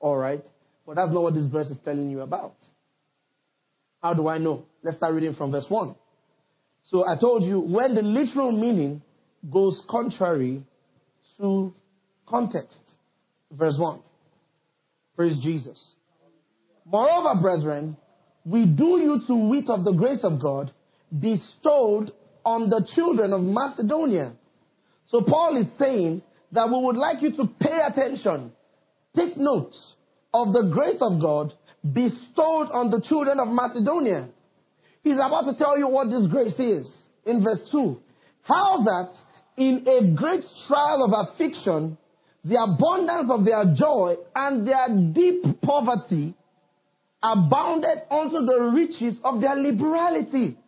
All 0.00 0.16
right? 0.16 0.42
But 0.86 0.96
that's 0.96 1.12
not 1.12 1.22
what 1.22 1.34
this 1.34 1.46
verse 1.46 1.68
is 1.68 1.78
telling 1.84 2.10
you 2.10 2.22
about. 2.22 2.56
How 4.02 4.14
do 4.14 4.28
I 4.28 4.38
know? 4.38 4.64
Let's 4.82 4.96
start 4.96 5.14
reading 5.14 5.34
from 5.34 5.52
verse 5.52 5.66
1. 5.68 5.94
So 6.84 7.06
I 7.06 7.20
told 7.20 7.42
you 7.44 7.60
when 7.60 7.94
the 7.94 8.02
literal 8.02 8.50
meaning 8.50 9.02
goes 9.52 9.82
contrary 9.88 10.64
to 11.38 11.74
context. 12.26 12.96
Verse 13.52 13.76
1. 13.78 14.02
Praise 15.16 15.38
Jesus. 15.42 15.96
Moreover, 16.86 17.40
brethren, 17.42 17.98
we 18.46 18.64
do 18.66 18.98
you 18.98 19.20
to 19.26 19.34
wit 19.50 19.68
of 19.68 19.84
the 19.84 19.92
grace 19.92 20.24
of 20.24 20.40
God 20.40 20.72
bestowed 21.18 22.12
on 22.44 22.68
the 22.68 22.86
children 22.94 23.32
of 23.32 23.40
Macedonia. 23.40 24.34
So 25.06 25.22
Paul 25.22 25.56
is 25.56 25.66
saying 25.78 26.22
that 26.52 26.68
we 26.68 26.80
would 26.80 26.96
like 26.96 27.22
you 27.22 27.30
to 27.36 27.48
pay 27.60 27.78
attention, 27.86 28.52
take 29.14 29.36
note 29.36 29.74
of 30.32 30.52
the 30.52 30.70
grace 30.72 31.00
of 31.00 31.20
God 31.20 31.52
bestowed 31.82 32.68
on 32.72 32.90
the 32.90 33.00
children 33.06 33.38
of 33.38 33.48
Macedonia. 33.48 34.28
He's 35.02 35.14
about 35.14 35.42
to 35.42 35.56
tell 35.56 35.78
you 35.78 35.88
what 35.88 36.10
this 36.10 36.26
grace 36.30 36.58
is 36.58 36.90
in 37.26 37.42
verse 37.44 37.68
2. 37.70 38.00
How 38.42 38.82
that 38.84 39.10
in 39.56 39.86
a 39.86 40.16
great 40.16 40.42
trial 40.66 41.04
of 41.04 41.12
affliction, 41.28 41.96
the 42.42 42.60
abundance 42.60 43.30
of 43.30 43.44
their 43.44 43.74
joy 43.76 44.16
and 44.34 44.66
their 44.66 44.88
deep 45.12 45.60
poverty 45.62 46.34
abounded 47.22 47.98
unto 48.10 48.44
the 48.44 48.70
riches 48.74 49.18
of 49.24 49.40
their 49.40 49.54
liberality. 49.56 50.58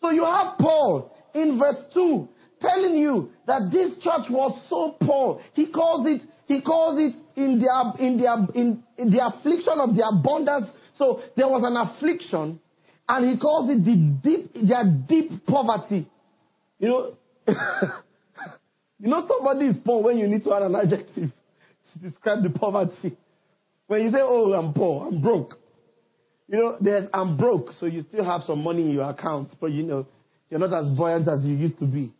So 0.00 0.10
you 0.10 0.24
have 0.24 0.58
Paul 0.58 1.12
in 1.34 1.58
verse 1.58 1.82
2 1.94 2.28
telling 2.60 2.96
you 2.96 3.30
that 3.46 3.70
this 3.72 4.02
church 4.02 4.26
was 4.30 4.60
so 4.68 4.96
poor. 5.00 5.40
He 5.54 5.70
calls 5.70 6.06
it, 6.06 6.22
he 6.46 6.60
calls 6.60 6.98
it 6.98 7.14
in 7.36 7.58
their, 7.58 8.06
in 8.06 8.18
their, 8.18 8.34
in, 8.54 8.82
in 8.96 9.10
the 9.10 9.24
affliction 9.24 9.74
of 9.78 9.94
the 9.94 10.06
abundance. 10.06 10.70
So 10.94 11.20
there 11.36 11.48
was 11.48 11.62
an 11.64 11.76
affliction 11.76 12.60
and 13.08 13.30
he 13.30 13.38
calls 13.38 13.70
it 13.70 13.84
the 13.84 13.96
deep, 14.22 14.68
their 14.68 14.84
deep 15.08 15.46
poverty. 15.46 16.08
You 16.78 16.88
know, 16.88 17.16
you 18.98 19.08
know 19.08 19.26
somebody 19.26 19.66
is 19.66 19.76
poor 19.84 20.02
when 20.02 20.18
you 20.18 20.26
need 20.26 20.44
to 20.44 20.54
add 20.54 20.62
an 20.62 20.74
adjective 20.74 21.30
to 21.92 21.98
describe 22.00 22.42
the 22.42 22.50
poverty. 22.50 23.16
When 23.86 24.02
you 24.02 24.10
say, 24.10 24.18
oh, 24.20 24.52
I'm 24.52 24.74
poor, 24.74 25.08
I'm 25.08 25.22
broke. 25.22 25.57
You 26.48 26.58
know, 26.58 26.76
there's 26.80 27.08
I'm 27.12 27.36
broke, 27.36 27.72
so 27.72 27.86
you 27.86 28.02
still 28.02 28.24
have 28.24 28.42
some 28.46 28.64
money 28.64 28.82
in 28.82 28.90
your 28.90 29.08
account, 29.08 29.54
but 29.60 29.70
you 29.70 29.82
know, 29.82 30.06
you're 30.50 30.60
not 30.60 30.72
as 30.72 30.88
buoyant 30.96 31.28
as 31.28 31.44
you 31.44 31.54
used 31.54 31.78
to 31.78 31.86
be. 31.86 32.14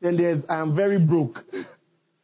Then 0.00 0.16
there's 0.16 0.42
I'm 0.48 0.74
very 0.74 0.98
broke. 0.98 1.38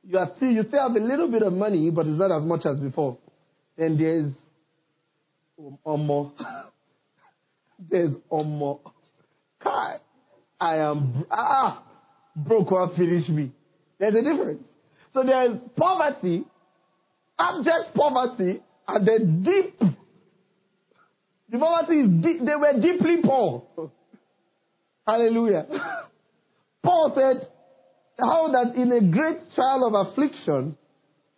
You 0.09 0.19
are 0.19 0.31
still 0.37 0.53
you 0.53 0.63
still 0.63 0.87
have 0.87 0.93
a 0.97 1.05
little 1.05 1.29
bit 1.29 1.43
of 1.43 1.53
money, 1.53 1.91
but 1.91 2.07
it's 2.07 2.17
not 2.17 2.31
as 2.31 2.45
much 2.45 2.65
as 2.65 2.79
before. 2.79 3.19
Then 3.77 3.99
there's 3.99 4.33
Omo. 5.85 6.31
there's 7.91 8.13
Omo. 8.31 8.79
Kai. 9.61 9.97
I 10.61 10.77
am 10.77 11.27
ah 11.29 11.85
broke 12.37 12.71
will 12.71 12.95
finish 12.97 13.29
me. 13.29 13.51
There's 13.99 14.15
a 14.15 14.23
difference. 14.23 14.69
So 15.13 15.25
there's 15.25 15.59
poverty, 15.77 16.45
abject 17.37 17.95
poverty, 17.97 18.63
and 18.87 19.09
then 19.09 19.43
deep. 19.43 19.91
The 21.51 21.59
poverty 21.59 22.01
is 22.01 22.09
deep. 22.23 22.45
They 22.45 22.57
were 22.57 22.81
deeply 22.81 23.19
poor. 23.23 23.91
Hallelujah. 25.07 25.67
Paul 26.83 27.13
said, 27.15 27.49
how 28.19 28.49
that 28.49 28.75
in 28.77 28.91
a 28.93 29.11
great 29.11 29.37
trial 29.55 29.87
of 29.87 30.09
affliction, 30.09 30.77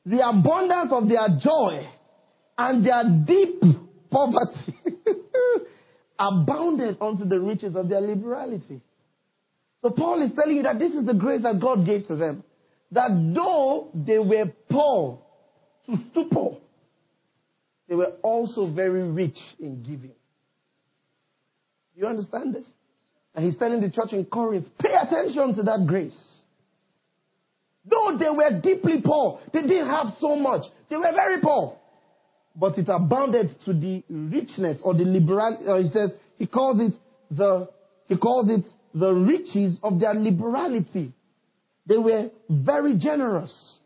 the 0.06 0.26
abundance 0.26 0.90
of 0.92 1.08
their 1.08 1.28
joy 1.40 1.86
and 2.56 2.84
their 2.84 3.04
deep 3.26 3.60
poverty 4.10 4.74
abounded 6.18 6.96
unto 7.00 7.24
the 7.24 7.40
riches 7.40 7.76
of 7.76 7.88
their 7.88 8.00
liberality. 8.00 8.80
So 9.82 9.90
Paul 9.90 10.22
is 10.22 10.32
telling 10.34 10.56
you 10.56 10.62
that 10.62 10.78
this 10.78 10.92
is 10.92 11.04
the 11.04 11.14
grace 11.14 11.42
that 11.42 11.60
God 11.60 11.84
gave 11.84 12.06
to 12.06 12.16
them. 12.16 12.42
That 12.90 13.10
though 13.34 13.90
they 13.94 14.18
were 14.18 14.52
poor 14.70 15.22
to 15.86 15.96
stupor, 16.10 16.56
they 17.88 17.94
were 17.94 18.16
also 18.22 18.70
very 18.72 19.02
rich 19.02 19.38
in 19.58 19.82
giving. 19.82 20.14
Do 21.94 22.00
You 22.00 22.06
understand 22.06 22.54
this? 22.54 22.70
And 23.34 23.44
he's 23.44 23.58
telling 23.58 23.80
the 23.80 23.90
church 23.90 24.12
in 24.12 24.24
Corinth, 24.26 24.66
pay 24.78 24.94
attention 24.94 25.54
to 25.56 25.62
that 25.64 25.86
grace. 25.86 26.40
Though 27.84 28.16
they 28.18 28.28
were 28.30 28.60
deeply 28.60 29.00
poor, 29.04 29.40
they 29.52 29.62
didn't 29.62 29.88
have 29.88 30.08
so 30.20 30.36
much. 30.36 30.62
They 30.90 30.96
were 30.96 31.12
very 31.14 31.40
poor. 31.40 31.78
But 32.54 32.76
it 32.76 32.88
abounded 32.88 33.50
to 33.64 33.72
the 33.72 34.02
richness 34.10 34.80
or 34.82 34.94
the 34.94 35.04
liberality. 35.04 35.64
Uh, 35.66 35.78
he 35.78 35.88
says, 35.88 36.12
he 36.36 36.46
calls 36.46 36.80
it 36.80 36.94
the, 37.30 37.68
he 38.06 38.16
calls 38.16 38.50
it 38.50 38.66
the 38.92 39.12
riches 39.12 39.78
of 39.82 40.00
their 40.00 40.14
liberality. 40.14 41.14
They 41.86 41.96
were 41.96 42.30
very 42.50 42.98
generous. 42.98 43.78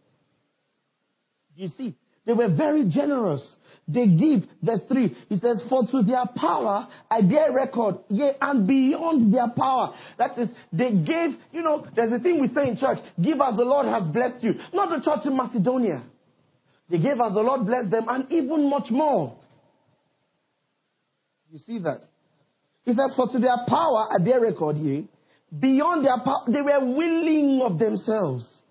You 1.54 1.68
see, 1.68 1.94
they 2.24 2.32
were 2.32 2.54
very 2.54 2.88
generous. 2.88 3.56
They 3.88 4.06
give, 4.06 4.48
verse 4.62 4.80
3, 4.88 5.08
he 5.28 5.36
says, 5.38 5.62
For 5.68 5.84
to 5.90 6.02
their 6.02 6.24
power 6.36 6.86
I 7.10 7.22
bear 7.22 7.52
record, 7.52 7.96
yea, 8.08 8.32
and 8.40 8.66
beyond 8.66 9.34
their 9.34 9.48
power. 9.56 9.92
That 10.18 10.38
is, 10.38 10.48
they 10.72 10.92
gave, 10.92 11.30
you 11.52 11.62
know, 11.62 11.84
there's 11.96 12.12
a 12.12 12.20
thing 12.20 12.40
we 12.40 12.48
say 12.48 12.68
in 12.68 12.76
church, 12.76 12.98
give 13.20 13.40
as 13.40 13.56
the 13.56 13.64
Lord 13.64 13.86
has 13.86 14.06
blessed 14.12 14.44
you. 14.44 14.54
Not 14.72 14.90
the 14.90 15.04
church 15.04 15.26
in 15.26 15.36
Macedonia. 15.36 16.04
They 16.88 16.98
gave 16.98 17.20
as 17.20 17.34
the 17.34 17.40
Lord 17.40 17.66
blessed 17.66 17.90
them, 17.90 18.04
and 18.08 18.30
even 18.30 18.70
much 18.70 18.90
more. 18.90 19.36
You 21.50 21.58
see 21.58 21.80
that? 21.80 22.02
He 22.84 22.92
says, 22.92 23.14
For 23.16 23.28
to 23.28 23.38
their 23.40 23.56
power 23.66 24.08
I 24.12 24.24
bear 24.24 24.40
record, 24.40 24.76
yea, 24.76 25.08
beyond 25.58 26.04
their 26.04 26.18
power, 26.24 26.44
they 26.46 26.62
were 26.62 26.94
willing 26.94 27.62
of 27.64 27.80
themselves 27.80 28.61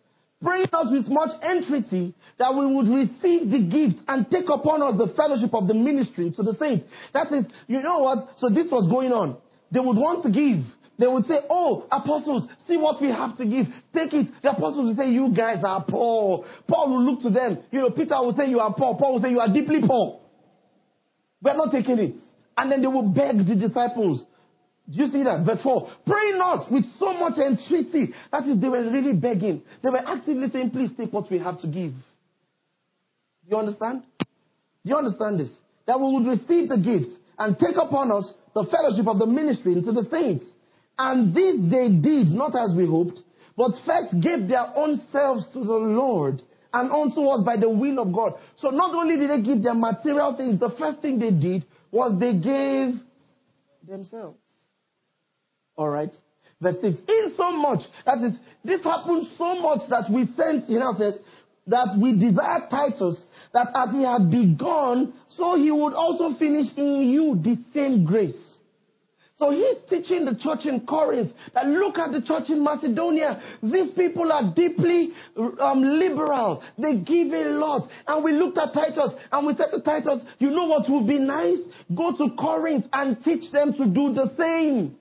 praying 0.41 0.67
us 0.73 0.87
with 0.91 1.07
much 1.07 1.31
entreaty 1.43 2.15
that 2.39 2.53
we 2.53 2.65
would 2.65 2.87
receive 2.87 3.49
the 3.49 3.61
gift 3.69 4.01
and 4.07 4.29
take 4.29 4.49
upon 4.49 4.81
us 4.81 4.97
the 4.97 5.13
fellowship 5.15 5.53
of 5.53 5.67
the 5.67 5.73
ministry 5.73 6.31
to 6.35 6.43
the 6.43 6.55
saints. 6.55 6.85
That 7.13 7.31
is, 7.31 7.45
you 7.67 7.81
know 7.81 7.99
what? 7.99 8.37
So 8.37 8.49
this 8.49 8.67
was 8.71 8.89
going 8.89 9.11
on. 9.11 9.37
They 9.71 9.79
would 9.79 9.97
want 9.97 10.23
to 10.23 10.29
give. 10.31 10.65
They 10.97 11.07
would 11.07 11.25
say, 11.25 11.39
Oh, 11.49 11.87
apostles, 11.91 12.47
see 12.67 12.77
what 12.77 13.01
we 13.01 13.09
have 13.09 13.37
to 13.37 13.45
give. 13.45 13.65
Take 13.93 14.13
it. 14.13 14.27
The 14.43 14.51
apostles 14.51 14.85
would 14.85 14.97
say, 14.97 15.09
You 15.09 15.33
guys 15.35 15.63
are 15.63 15.83
poor. 15.87 16.45
Paul 16.67 16.89
will 16.91 17.03
look 17.03 17.21
to 17.21 17.29
them. 17.29 17.59
You 17.71 17.79
know, 17.79 17.89
Peter 17.89 18.15
will 18.21 18.33
say, 18.33 18.49
You 18.49 18.59
are 18.59 18.73
poor. 18.73 18.97
Paul 18.97 19.13
will 19.13 19.21
say, 19.21 19.29
You 19.29 19.39
are 19.39 19.51
deeply 19.51 19.81
poor. 19.85 20.21
We're 21.41 21.57
not 21.57 21.71
taking 21.71 21.97
it. 21.97 22.15
And 22.57 22.71
then 22.71 22.81
they 22.81 22.87
will 22.87 23.09
beg 23.09 23.37
the 23.47 23.55
disciples, 23.55 24.23
do 24.91 25.03
you 25.03 25.07
see 25.07 25.23
that? 25.23 25.45
Verse 25.45 25.61
4. 25.63 25.87
Praying 26.05 26.39
us 26.43 26.67
with 26.69 26.83
so 26.99 27.13
much 27.13 27.37
entreaty. 27.37 28.13
That 28.31 28.45
is, 28.45 28.59
they 28.59 28.67
were 28.67 28.83
really 28.83 29.13
begging. 29.13 29.61
They 29.81 29.89
were 29.89 30.05
actively 30.05 30.49
saying, 30.51 30.71
please 30.71 30.91
take 30.97 31.13
what 31.13 31.31
we 31.31 31.39
have 31.39 31.61
to 31.61 31.67
give. 31.67 31.93
Do 31.93 33.47
you 33.47 33.57
understand? 33.57 34.03
Do 34.19 34.25
you 34.83 34.95
understand 34.95 35.39
this? 35.39 35.55
That 35.87 35.99
we 35.99 36.11
would 36.11 36.27
receive 36.27 36.67
the 36.67 36.77
gift 36.77 37.17
and 37.37 37.57
take 37.57 37.75
upon 37.77 38.11
us 38.11 38.31
the 38.53 38.67
fellowship 38.69 39.07
of 39.07 39.17
the 39.17 39.25
ministry 39.25 39.73
into 39.73 39.93
the 39.93 40.03
saints. 40.11 40.45
And 40.97 41.33
this 41.33 41.55
they 41.71 41.87
did, 41.87 42.27
not 42.27 42.53
as 42.55 42.75
we 42.75 42.85
hoped, 42.85 43.19
but 43.55 43.71
first 43.85 44.19
gave 44.19 44.47
their 44.47 44.75
own 44.75 45.01
selves 45.11 45.49
to 45.53 45.59
the 45.59 45.73
Lord 45.73 46.41
and 46.73 46.91
unto 46.91 47.21
us 47.27 47.45
by 47.45 47.57
the 47.57 47.69
will 47.69 47.99
of 47.99 48.13
God. 48.13 48.33
So 48.57 48.69
not 48.69 48.93
only 48.93 49.17
did 49.17 49.29
they 49.29 49.41
give 49.41 49.63
their 49.63 49.73
material 49.73 50.35
things, 50.35 50.59
the 50.59 50.73
first 50.77 51.01
thing 51.01 51.19
they 51.19 51.31
did 51.31 51.65
was 51.91 52.19
they 52.19 52.33
gave 52.33 52.99
themselves. 53.87 54.37
All 55.75 55.89
right. 55.89 56.11
Verse 56.61 56.75
6. 56.81 56.95
In 57.07 57.33
so 57.35 57.51
much, 57.51 57.79
that 58.05 58.19
is, 58.19 58.37
this 58.63 58.83
happened 58.83 59.27
so 59.37 59.55
much 59.55 59.81
that 59.89 60.09
we 60.11 60.25
sent, 60.35 60.65
he 60.65 60.77
now 60.77 60.93
says, 60.97 61.17
that 61.67 61.97
we 62.01 62.17
desire 62.17 62.67
Titus, 62.69 63.23
that 63.53 63.67
as 63.73 63.91
he 63.91 64.03
had 64.03 64.29
begun, 64.29 65.13
so 65.29 65.55
he 65.55 65.71
would 65.71 65.93
also 65.93 66.37
finish 66.37 66.67
in 66.77 67.09
you 67.09 67.39
the 67.41 67.57
same 67.73 68.05
grace. 68.05 68.51
So 69.41 69.49
he's 69.49 69.77
teaching 69.89 70.25
the 70.25 70.37
church 70.37 70.65
in 70.65 70.85
Corinth 70.85 71.31
that 71.55 71.65
look 71.65 71.97
at 71.97 72.11
the 72.11 72.21
church 72.21 72.49
in 72.49 72.63
Macedonia. 72.63 73.41
These 73.63 73.93
people 73.95 74.31
are 74.31 74.53
deeply 74.53 75.09
um, 75.35 75.81
liberal. 75.81 76.61
They 76.77 76.99
give 76.99 77.33
a 77.33 77.49
lot. 77.49 77.89
And 78.05 78.23
we 78.23 78.33
looked 78.33 78.59
at 78.59 78.71
Titus 78.71 79.13
and 79.31 79.47
we 79.47 79.55
said 79.55 79.71
to 79.71 79.81
Titus, 79.81 80.21
you 80.37 80.51
know 80.51 80.65
what 80.65 80.87
would 80.87 81.07
be 81.07 81.17
nice? 81.17 81.57
Go 81.95 82.15
to 82.17 82.35
Corinth 82.37 82.85
and 82.93 83.17
teach 83.23 83.51
them 83.51 83.73
to 83.73 83.85
do 83.85 84.13
the 84.13 84.29
same. 84.37 84.95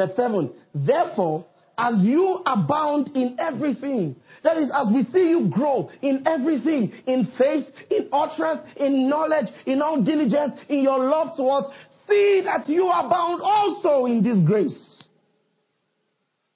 Verse 0.00 0.16
7 0.16 0.50
Therefore, 0.74 1.46
as 1.76 1.94
you 2.00 2.42
abound 2.44 3.10
in 3.14 3.36
everything. 3.38 4.16
That 4.44 4.58
is, 4.58 4.70
as 4.72 4.88
we 4.92 5.02
see 5.04 5.30
you 5.30 5.50
grow 5.50 5.90
in 6.02 6.24
everything, 6.26 6.92
in 7.06 7.32
faith, 7.38 7.66
in 7.90 8.08
utterance, 8.12 8.62
in 8.76 9.08
knowledge, 9.08 9.46
in 9.66 9.80
all 9.80 10.02
diligence, 10.02 10.60
in 10.68 10.82
your 10.82 10.98
love 10.98 11.36
towards, 11.36 11.68
see 12.08 12.42
that 12.44 12.68
you 12.68 12.86
abound 12.88 13.40
also 13.42 14.06
in 14.06 14.22
this 14.22 14.38
grace. 14.46 15.04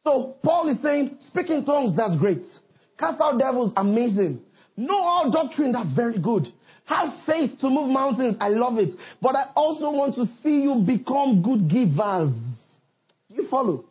So 0.04 0.36
Paul 0.42 0.68
is 0.68 0.82
saying, 0.82 1.16
speaking 1.20 1.64
tongues, 1.64 1.96
that's 1.96 2.16
great. 2.18 2.42
Cast 2.98 3.20
out 3.20 3.38
devils, 3.38 3.72
amazing. 3.76 4.42
Know 4.76 4.98
all 4.98 5.30
doctrine, 5.30 5.72
that's 5.72 5.94
very 5.94 6.18
good. 6.18 6.48
Have 6.84 7.08
faith 7.24 7.58
to 7.60 7.70
move 7.70 7.88
mountains, 7.88 8.36
I 8.40 8.48
love 8.48 8.76
it. 8.76 8.90
But 9.22 9.36
I 9.36 9.50
also 9.56 9.90
want 9.90 10.16
to 10.16 10.26
see 10.42 10.60
you 10.60 10.84
become 10.86 11.42
good 11.42 11.70
givers. 11.70 12.53
You 13.34 13.48
follow? 13.50 13.84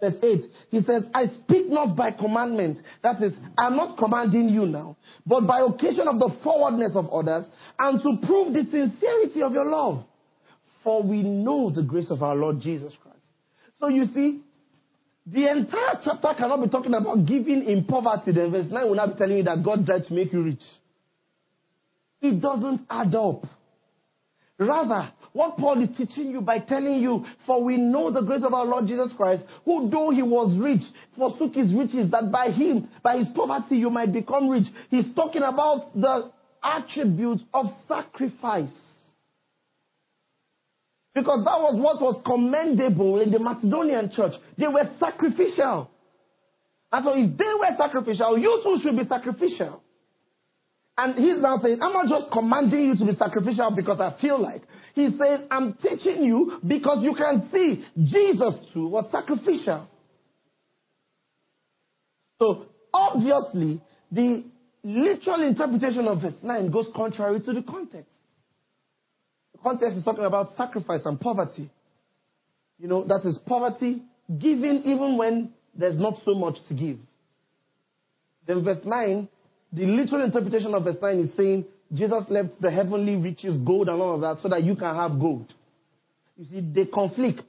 Verse 0.00 0.14
8, 0.22 0.40
he 0.70 0.80
says, 0.80 1.02
I 1.12 1.26
speak 1.26 1.68
not 1.68 1.94
by 1.94 2.10
commandment. 2.12 2.78
That 3.02 3.22
is, 3.22 3.34
I'm 3.58 3.76
not 3.76 3.98
commanding 3.98 4.48
you 4.48 4.64
now, 4.64 4.96
but 5.26 5.46
by 5.46 5.60
occasion 5.60 6.08
of 6.08 6.18
the 6.18 6.34
forwardness 6.42 6.92
of 6.94 7.10
others, 7.10 7.44
and 7.78 8.00
to 8.00 8.26
prove 8.26 8.54
the 8.54 8.62
sincerity 8.62 9.42
of 9.42 9.52
your 9.52 9.66
love. 9.66 10.06
For 10.82 11.02
we 11.02 11.22
know 11.22 11.70
the 11.70 11.82
grace 11.82 12.10
of 12.10 12.22
our 12.22 12.34
Lord 12.34 12.60
Jesus 12.60 12.94
Christ. 13.02 13.26
So 13.78 13.88
you 13.88 14.06
see, 14.06 14.40
the 15.26 15.50
entire 15.50 16.00
chapter 16.02 16.32
cannot 16.38 16.62
be 16.62 16.70
talking 16.70 16.94
about 16.94 17.26
giving 17.26 17.64
in 17.64 17.84
poverty. 17.84 18.32
Then 18.32 18.50
verse 18.50 18.70
9 18.70 18.86
will 18.86 18.94
not 18.94 19.12
be 19.12 19.18
telling 19.18 19.36
you 19.36 19.42
that 19.42 19.62
God 19.62 19.84
died 19.84 20.04
to 20.08 20.14
make 20.14 20.32
you 20.32 20.42
rich. 20.42 20.62
It 22.22 22.40
doesn't 22.40 22.86
add 22.88 23.14
up. 23.14 23.44
Rather, 24.60 25.10
what 25.32 25.56
Paul 25.56 25.82
is 25.82 25.96
teaching 25.96 26.30
you 26.30 26.42
by 26.42 26.58
telling 26.58 27.00
you, 27.00 27.24
for 27.46 27.64
we 27.64 27.78
know 27.78 28.10
the 28.10 28.20
grace 28.20 28.42
of 28.44 28.52
our 28.52 28.66
Lord 28.66 28.86
Jesus 28.86 29.10
Christ, 29.16 29.42
who 29.64 29.88
though 29.88 30.10
he 30.10 30.20
was 30.20 30.54
rich, 30.60 30.82
forsook 31.16 31.54
his 31.54 31.72
riches, 31.74 32.10
that 32.10 32.30
by 32.30 32.50
him, 32.50 32.86
by 33.02 33.16
his 33.16 33.28
poverty, 33.34 33.78
you 33.78 33.88
might 33.88 34.12
become 34.12 34.50
rich. 34.50 34.66
He's 34.90 35.14
talking 35.14 35.42
about 35.42 35.94
the 35.94 36.30
attributes 36.62 37.42
of 37.54 37.66
sacrifice. 37.88 38.68
Because 41.14 41.42
that 41.44 41.58
was 41.58 41.80
what 41.80 42.02
was 42.02 42.20
commendable 42.24 43.20
in 43.20 43.30
the 43.30 43.38
Macedonian 43.38 44.10
church. 44.14 44.34
They 44.58 44.68
were 44.68 44.88
sacrificial. 45.00 45.90
And 46.92 47.04
so 47.04 47.12
if 47.16 47.38
they 47.38 47.44
were 47.44 47.76
sacrificial, 47.78 48.38
you 48.38 48.60
too 48.62 48.78
should 48.82 48.96
be 48.96 49.04
sacrificial. 49.04 49.82
And 51.00 51.14
he's 51.14 51.40
now 51.40 51.56
saying, 51.56 51.78
I'm 51.80 51.94
not 51.94 52.08
just 52.08 52.30
commanding 52.30 52.84
you 52.84 52.96
to 52.96 53.06
be 53.06 53.12
sacrificial 53.12 53.72
because 53.74 54.00
I 54.00 54.20
feel 54.20 54.38
like. 54.38 54.60
He's 54.94 55.16
saying, 55.18 55.46
I'm 55.50 55.72
teaching 55.82 56.22
you 56.24 56.60
because 56.66 57.02
you 57.02 57.14
can 57.14 57.48
see 57.50 57.82
Jesus 57.96 58.54
too 58.74 58.86
was 58.86 59.10
sacrificial. 59.10 59.88
So 62.38 62.66
obviously, 62.92 63.80
the 64.12 64.44
literal 64.82 65.48
interpretation 65.48 66.06
of 66.06 66.20
verse 66.20 66.38
9 66.42 66.70
goes 66.70 66.88
contrary 66.94 67.40
to 67.40 67.52
the 67.54 67.62
context. 67.62 68.18
The 69.52 69.58
context 69.60 69.96
is 69.96 70.04
talking 70.04 70.24
about 70.24 70.48
sacrifice 70.54 71.06
and 71.06 71.18
poverty. 71.18 71.70
You 72.78 72.88
know, 72.88 73.04
that 73.04 73.22
is 73.24 73.38
poverty, 73.46 74.02
giving 74.38 74.82
even 74.84 75.16
when 75.16 75.54
there's 75.74 75.98
not 75.98 76.16
so 76.26 76.34
much 76.34 76.56
to 76.68 76.74
give. 76.74 76.98
Then 78.46 78.62
verse 78.62 78.84
9 78.84 79.28
the 79.72 79.86
literal 79.86 80.24
interpretation 80.24 80.74
of 80.74 80.84
verse 80.84 80.96
9 81.00 81.18
is 81.18 81.36
saying 81.36 81.64
Jesus 81.92 82.24
left 82.28 82.52
the 82.60 82.70
heavenly 82.70 83.16
riches, 83.16 83.56
gold, 83.64 83.88
and 83.88 84.00
all 84.00 84.14
of 84.14 84.20
that 84.20 84.42
so 84.42 84.48
that 84.48 84.62
you 84.62 84.76
can 84.76 84.94
have 84.94 85.18
gold. 85.18 85.52
You 86.36 86.44
see, 86.44 86.72
they 86.72 86.86
conflict. 86.86 87.42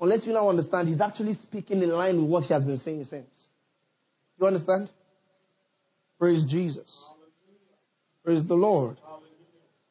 Unless 0.00 0.26
you 0.26 0.32
now 0.32 0.48
understand, 0.48 0.88
he's 0.88 1.00
actually 1.00 1.34
speaking 1.34 1.82
in 1.82 1.90
line 1.90 2.20
with 2.20 2.28
what 2.28 2.44
he 2.44 2.54
has 2.54 2.64
been 2.64 2.78
saying 2.78 3.04
since. 3.08 3.26
You 4.40 4.46
understand? 4.46 4.90
Praise 6.18 6.44
Jesus. 6.48 6.90
Praise 8.24 8.46
the 8.46 8.54
Lord. 8.54 9.00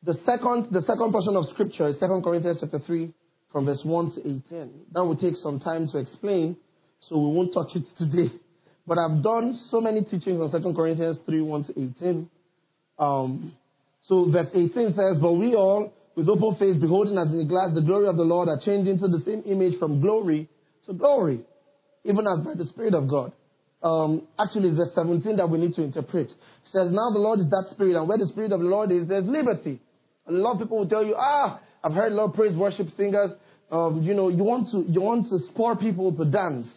The 0.04 0.14
second, 0.26 0.68
the 0.72 0.82
second 0.82 1.12
portion 1.12 1.36
of 1.36 1.46
scripture 1.46 1.88
is 1.88 2.00
2 2.00 2.22
Corinthians 2.24 2.58
chapter 2.60 2.80
3 2.80 3.14
from 3.52 3.66
verse 3.66 3.82
1 3.84 4.12
to 4.16 4.20
18. 4.22 4.86
That 4.94 5.06
will 5.06 5.16
take 5.16 5.36
some 5.36 5.60
time 5.60 5.88
to 5.92 6.00
explain, 6.00 6.58
so 7.02 7.18
we 7.18 7.36
won't 7.36 7.54
touch 7.54 7.76
it 7.76 7.86
today. 7.98 8.34
But 8.92 9.00
I've 9.00 9.24
done 9.24 9.58
so 9.70 9.80
many 9.80 10.04
teachings 10.04 10.42
on 10.42 10.52
2 10.52 10.76
Corinthians 10.76 11.18
3 11.26 11.40
1 11.40 11.64
to 11.64 11.72
18. 11.72 12.30
Um, 13.00 13.56
so 14.02 14.30
verse 14.30 14.52
18 14.54 14.92
says, 14.92 15.18
But 15.22 15.32
we 15.36 15.56
all, 15.56 15.94
with 16.18 16.28
open 16.28 16.60
face, 16.60 16.76
beholding 16.76 17.18
as 17.18 17.32
in 17.32 17.40
a 17.40 17.46
glass 17.46 17.72
the 17.74 17.80
glory 17.80 18.10
of 18.10 18.18
the 18.18 18.28
Lord, 18.28 18.50
are 18.50 18.60
changed 18.60 18.90
into 18.90 19.08
the 19.08 19.22
same 19.24 19.44
image 19.46 19.80
from 19.80 20.02
glory 20.02 20.50
to 20.88 20.94
glory, 20.94 21.46
even 22.04 22.28
as 22.28 22.44
by 22.44 22.52
the 22.54 22.66
Spirit 22.66 22.94
of 22.94 23.08
God. 23.08 23.32
Um, 23.82 24.28
actually, 24.38 24.68
it's 24.68 24.76
verse 24.76 24.92
17 24.94 25.38
that 25.38 25.50
we 25.50 25.58
need 25.58 25.72
to 25.80 25.84
interpret. 25.84 26.28
It 26.28 26.68
says, 26.68 26.92
Now 26.92 27.16
the 27.16 27.24
Lord 27.24 27.40
is 27.40 27.50
that 27.50 27.72
Spirit, 27.72 27.96
and 27.96 28.10
where 28.10 28.18
the 28.18 28.28
Spirit 28.28 28.52
of 28.52 28.60
the 28.60 28.68
Lord 28.68 28.92
is, 28.92 29.08
there's 29.08 29.24
liberty. 29.24 29.80
A 30.28 30.34
lot 30.34 30.56
of 30.56 30.68
people 30.68 30.80
will 30.80 30.90
tell 30.90 31.06
you, 31.06 31.16
Ah, 31.18 31.62
I've 31.82 31.94
heard 31.94 32.12
a 32.12 32.16
lot 32.16 32.26
of 32.26 32.34
praise 32.34 32.58
worship 32.58 32.90
singers. 32.98 33.32
Um, 33.72 34.04
you 34.04 34.14
know, 34.14 34.28
you 34.28 34.44
want 34.44 34.68
to 34.76 34.84
you 34.84 35.00
want 35.00 35.32
to 35.32 35.40
spur 35.48 35.78
people 35.80 36.12
to 36.18 36.30
dance. 36.30 36.68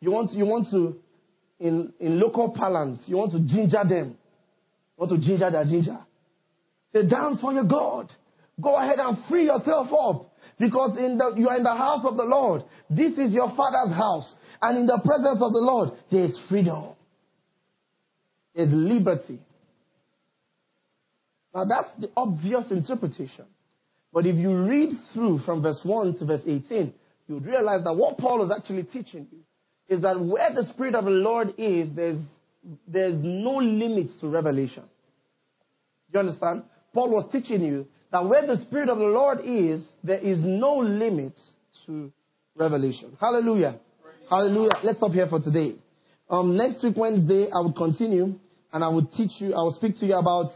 You 0.00 0.10
want 0.10 0.36
you 0.36 0.44
want 0.44 0.68
to 0.68 1.00
in, 1.62 1.92
in 2.00 2.18
local 2.18 2.50
parlance, 2.50 3.04
you 3.06 3.16
want 3.16 3.30
to 3.30 3.38
ginger 3.38 3.84
them. 3.88 4.18
You 4.18 5.06
want 5.06 5.12
to 5.12 5.18
ginger 5.18 5.48
their 5.48 5.64
ginger. 5.64 5.98
Say, 6.92 7.06
dance 7.06 7.40
for 7.40 7.52
your 7.52 7.64
God. 7.64 8.12
Go 8.60 8.74
ahead 8.74 8.98
and 8.98 9.16
free 9.28 9.44
yourself 9.44 9.88
up. 9.92 10.32
Because 10.58 10.98
in 10.98 11.18
the, 11.18 11.34
you 11.36 11.48
are 11.48 11.56
in 11.56 11.62
the 11.62 11.74
house 11.74 12.04
of 12.04 12.16
the 12.16 12.24
Lord. 12.24 12.62
This 12.90 13.16
is 13.16 13.32
your 13.32 13.54
father's 13.56 13.94
house. 13.94 14.34
And 14.60 14.76
in 14.76 14.86
the 14.86 15.00
presence 15.04 15.40
of 15.40 15.52
the 15.52 15.60
Lord, 15.60 15.90
there 16.10 16.24
is 16.24 16.38
freedom. 16.48 16.96
There's 18.54 18.72
liberty. 18.72 19.38
Now 21.54 21.64
that's 21.64 21.90
the 22.00 22.10
obvious 22.16 22.70
interpretation. 22.70 23.46
But 24.12 24.26
if 24.26 24.34
you 24.34 24.52
read 24.52 24.90
through 25.14 25.38
from 25.46 25.62
verse 25.62 25.80
1 25.84 26.16
to 26.18 26.26
verse 26.26 26.42
18, 26.44 26.92
you 27.28 27.34
would 27.34 27.46
realize 27.46 27.84
that 27.84 27.94
what 27.94 28.18
Paul 28.18 28.44
is 28.44 28.50
actually 28.50 28.82
teaching 28.82 29.28
you 29.30 29.38
is 29.92 30.00
that 30.02 30.18
where 30.18 30.52
the 30.54 30.64
Spirit 30.72 30.94
of 30.94 31.04
the 31.04 31.10
Lord 31.10 31.54
is, 31.58 31.88
there's, 31.94 32.20
there's 32.88 33.16
no 33.22 33.56
limits 33.56 34.14
to 34.20 34.28
revelation. 34.28 34.84
You 36.12 36.20
understand? 36.20 36.64
Paul 36.94 37.10
was 37.10 37.30
teaching 37.30 37.62
you 37.62 37.86
that 38.10 38.24
where 38.24 38.46
the 38.46 38.56
Spirit 38.66 38.88
of 38.88 38.98
the 38.98 39.04
Lord 39.04 39.40
is, 39.44 39.92
there 40.02 40.18
is 40.18 40.38
no 40.42 40.76
limits 40.76 41.52
to 41.86 42.10
revelation. 42.56 43.16
Hallelujah. 43.20 43.80
Hallelujah. 44.28 44.72
Let's 44.82 44.98
stop 44.98 45.12
here 45.12 45.26
for 45.28 45.40
today. 45.40 45.76
Um, 46.30 46.56
next 46.56 46.82
week, 46.82 46.96
Wednesday, 46.96 47.48
I 47.52 47.60
will 47.60 47.74
continue 47.74 48.38
and 48.72 48.82
I 48.82 48.88
will 48.88 49.06
teach 49.06 49.32
you, 49.40 49.52
I 49.52 49.62
will 49.62 49.76
speak 49.76 49.96
to 49.96 50.06
you 50.06 50.14
about 50.14 50.50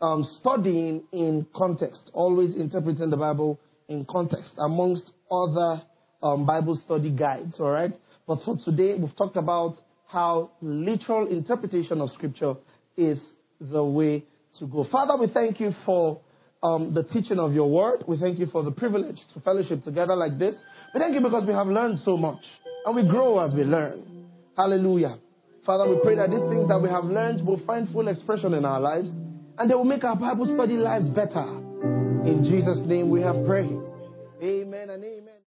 um, 0.00 0.24
studying 0.40 1.04
in 1.12 1.46
context, 1.54 2.10
always 2.14 2.56
interpreting 2.56 3.10
the 3.10 3.16
Bible 3.16 3.60
in 3.88 4.06
context, 4.08 4.54
amongst 4.58 5.12
other 5.30 5.82
um, 6.24 6.46
Bible 6.46 6.74
study 6.74 7.10
guides, 7.10 7.60
all 7.60 7.70
right? 7.70 7.92
But 8.26 8.38
for 8.44 8.56
today, 8.64 8.96
we've 8.98 9.14
talked 9.14 9.36
about 9.36 9.74
how 10.06 10.52
literal 10.62 11.28
interpretation 11.28 12.00
of 12.00 12.10
Scripture 12.10 12.54
is 12.96 13.22
the 13.60 13.84
way 13.84 14.24
to 14.58 14.66
go. 14.66 14.86
Father, 14.90 15.20
we 15.20 15.28
thank 15.32 15.60
you 15.60 15.70
for 15.84 16.20
um, 16.62 16.94
the 16.94 17.04
teaching 17.04 17.38
of 17.38 17.52
your 17.52 17.70
word. 17.70 18.04
We 18.08 18.16
thank 18.16 18.38
you 18.38 18.46
for 18.46 18.62
the 18.62 18.70
privilege 18.70 19.18
to 19.34 19.40
fellowship 19.40 19.82
together 19.84 20.16
like 20.16 20.38
this. 20.38 20.54
We 20.94 21.00
thank 21.00 21.14
you 21.14 21.20
because 21.20 21.46
we 21.46 21.52
have 21.52 21.66
learned 21.66 21.98
so 21.98 22.16
much 22.16 22.42
and 22.86 22.96
we 22.96 23.06
grow 23.06 23.38
as 23.38 23.54
we 23.54 23.62
learn. 23.64 24.26
Hallelujah. 24.56 25.18
Father, 25.66 25.88
we 25.88 26.00
pray 26.02 26.16
that 26.16 26.30
these 26.30 26.44
things 26.48 26.68
that 26.68 26.80
we 26.80 26.88
have 26.88 27.04
learned 27.04 27.46
will 27.46 27.60
find 27.66 27.88
full 27.90 28.08
expression 28.08 28.54
in 28.54 28.64
our 28.64 28.80
lives 28.80 29.08
and 29.58 29.70
they 29.70 29.74
will 29.74 29.84
make 29.84 30.04
our 30.04 30.16
Bible 30.16 30.46
study 30.46 30.74
lives 30.74 31.08
better. 31.10 31.44
In 32.24 32.44
Jesus' 32.44 32.80
name 32.86 33.10
we 33.10 33.20
have 33.20 33.44
prayed. 33.44 33.76
Amen 34.42 34.90
and 34.90 35.04
amen. 35.04 35.40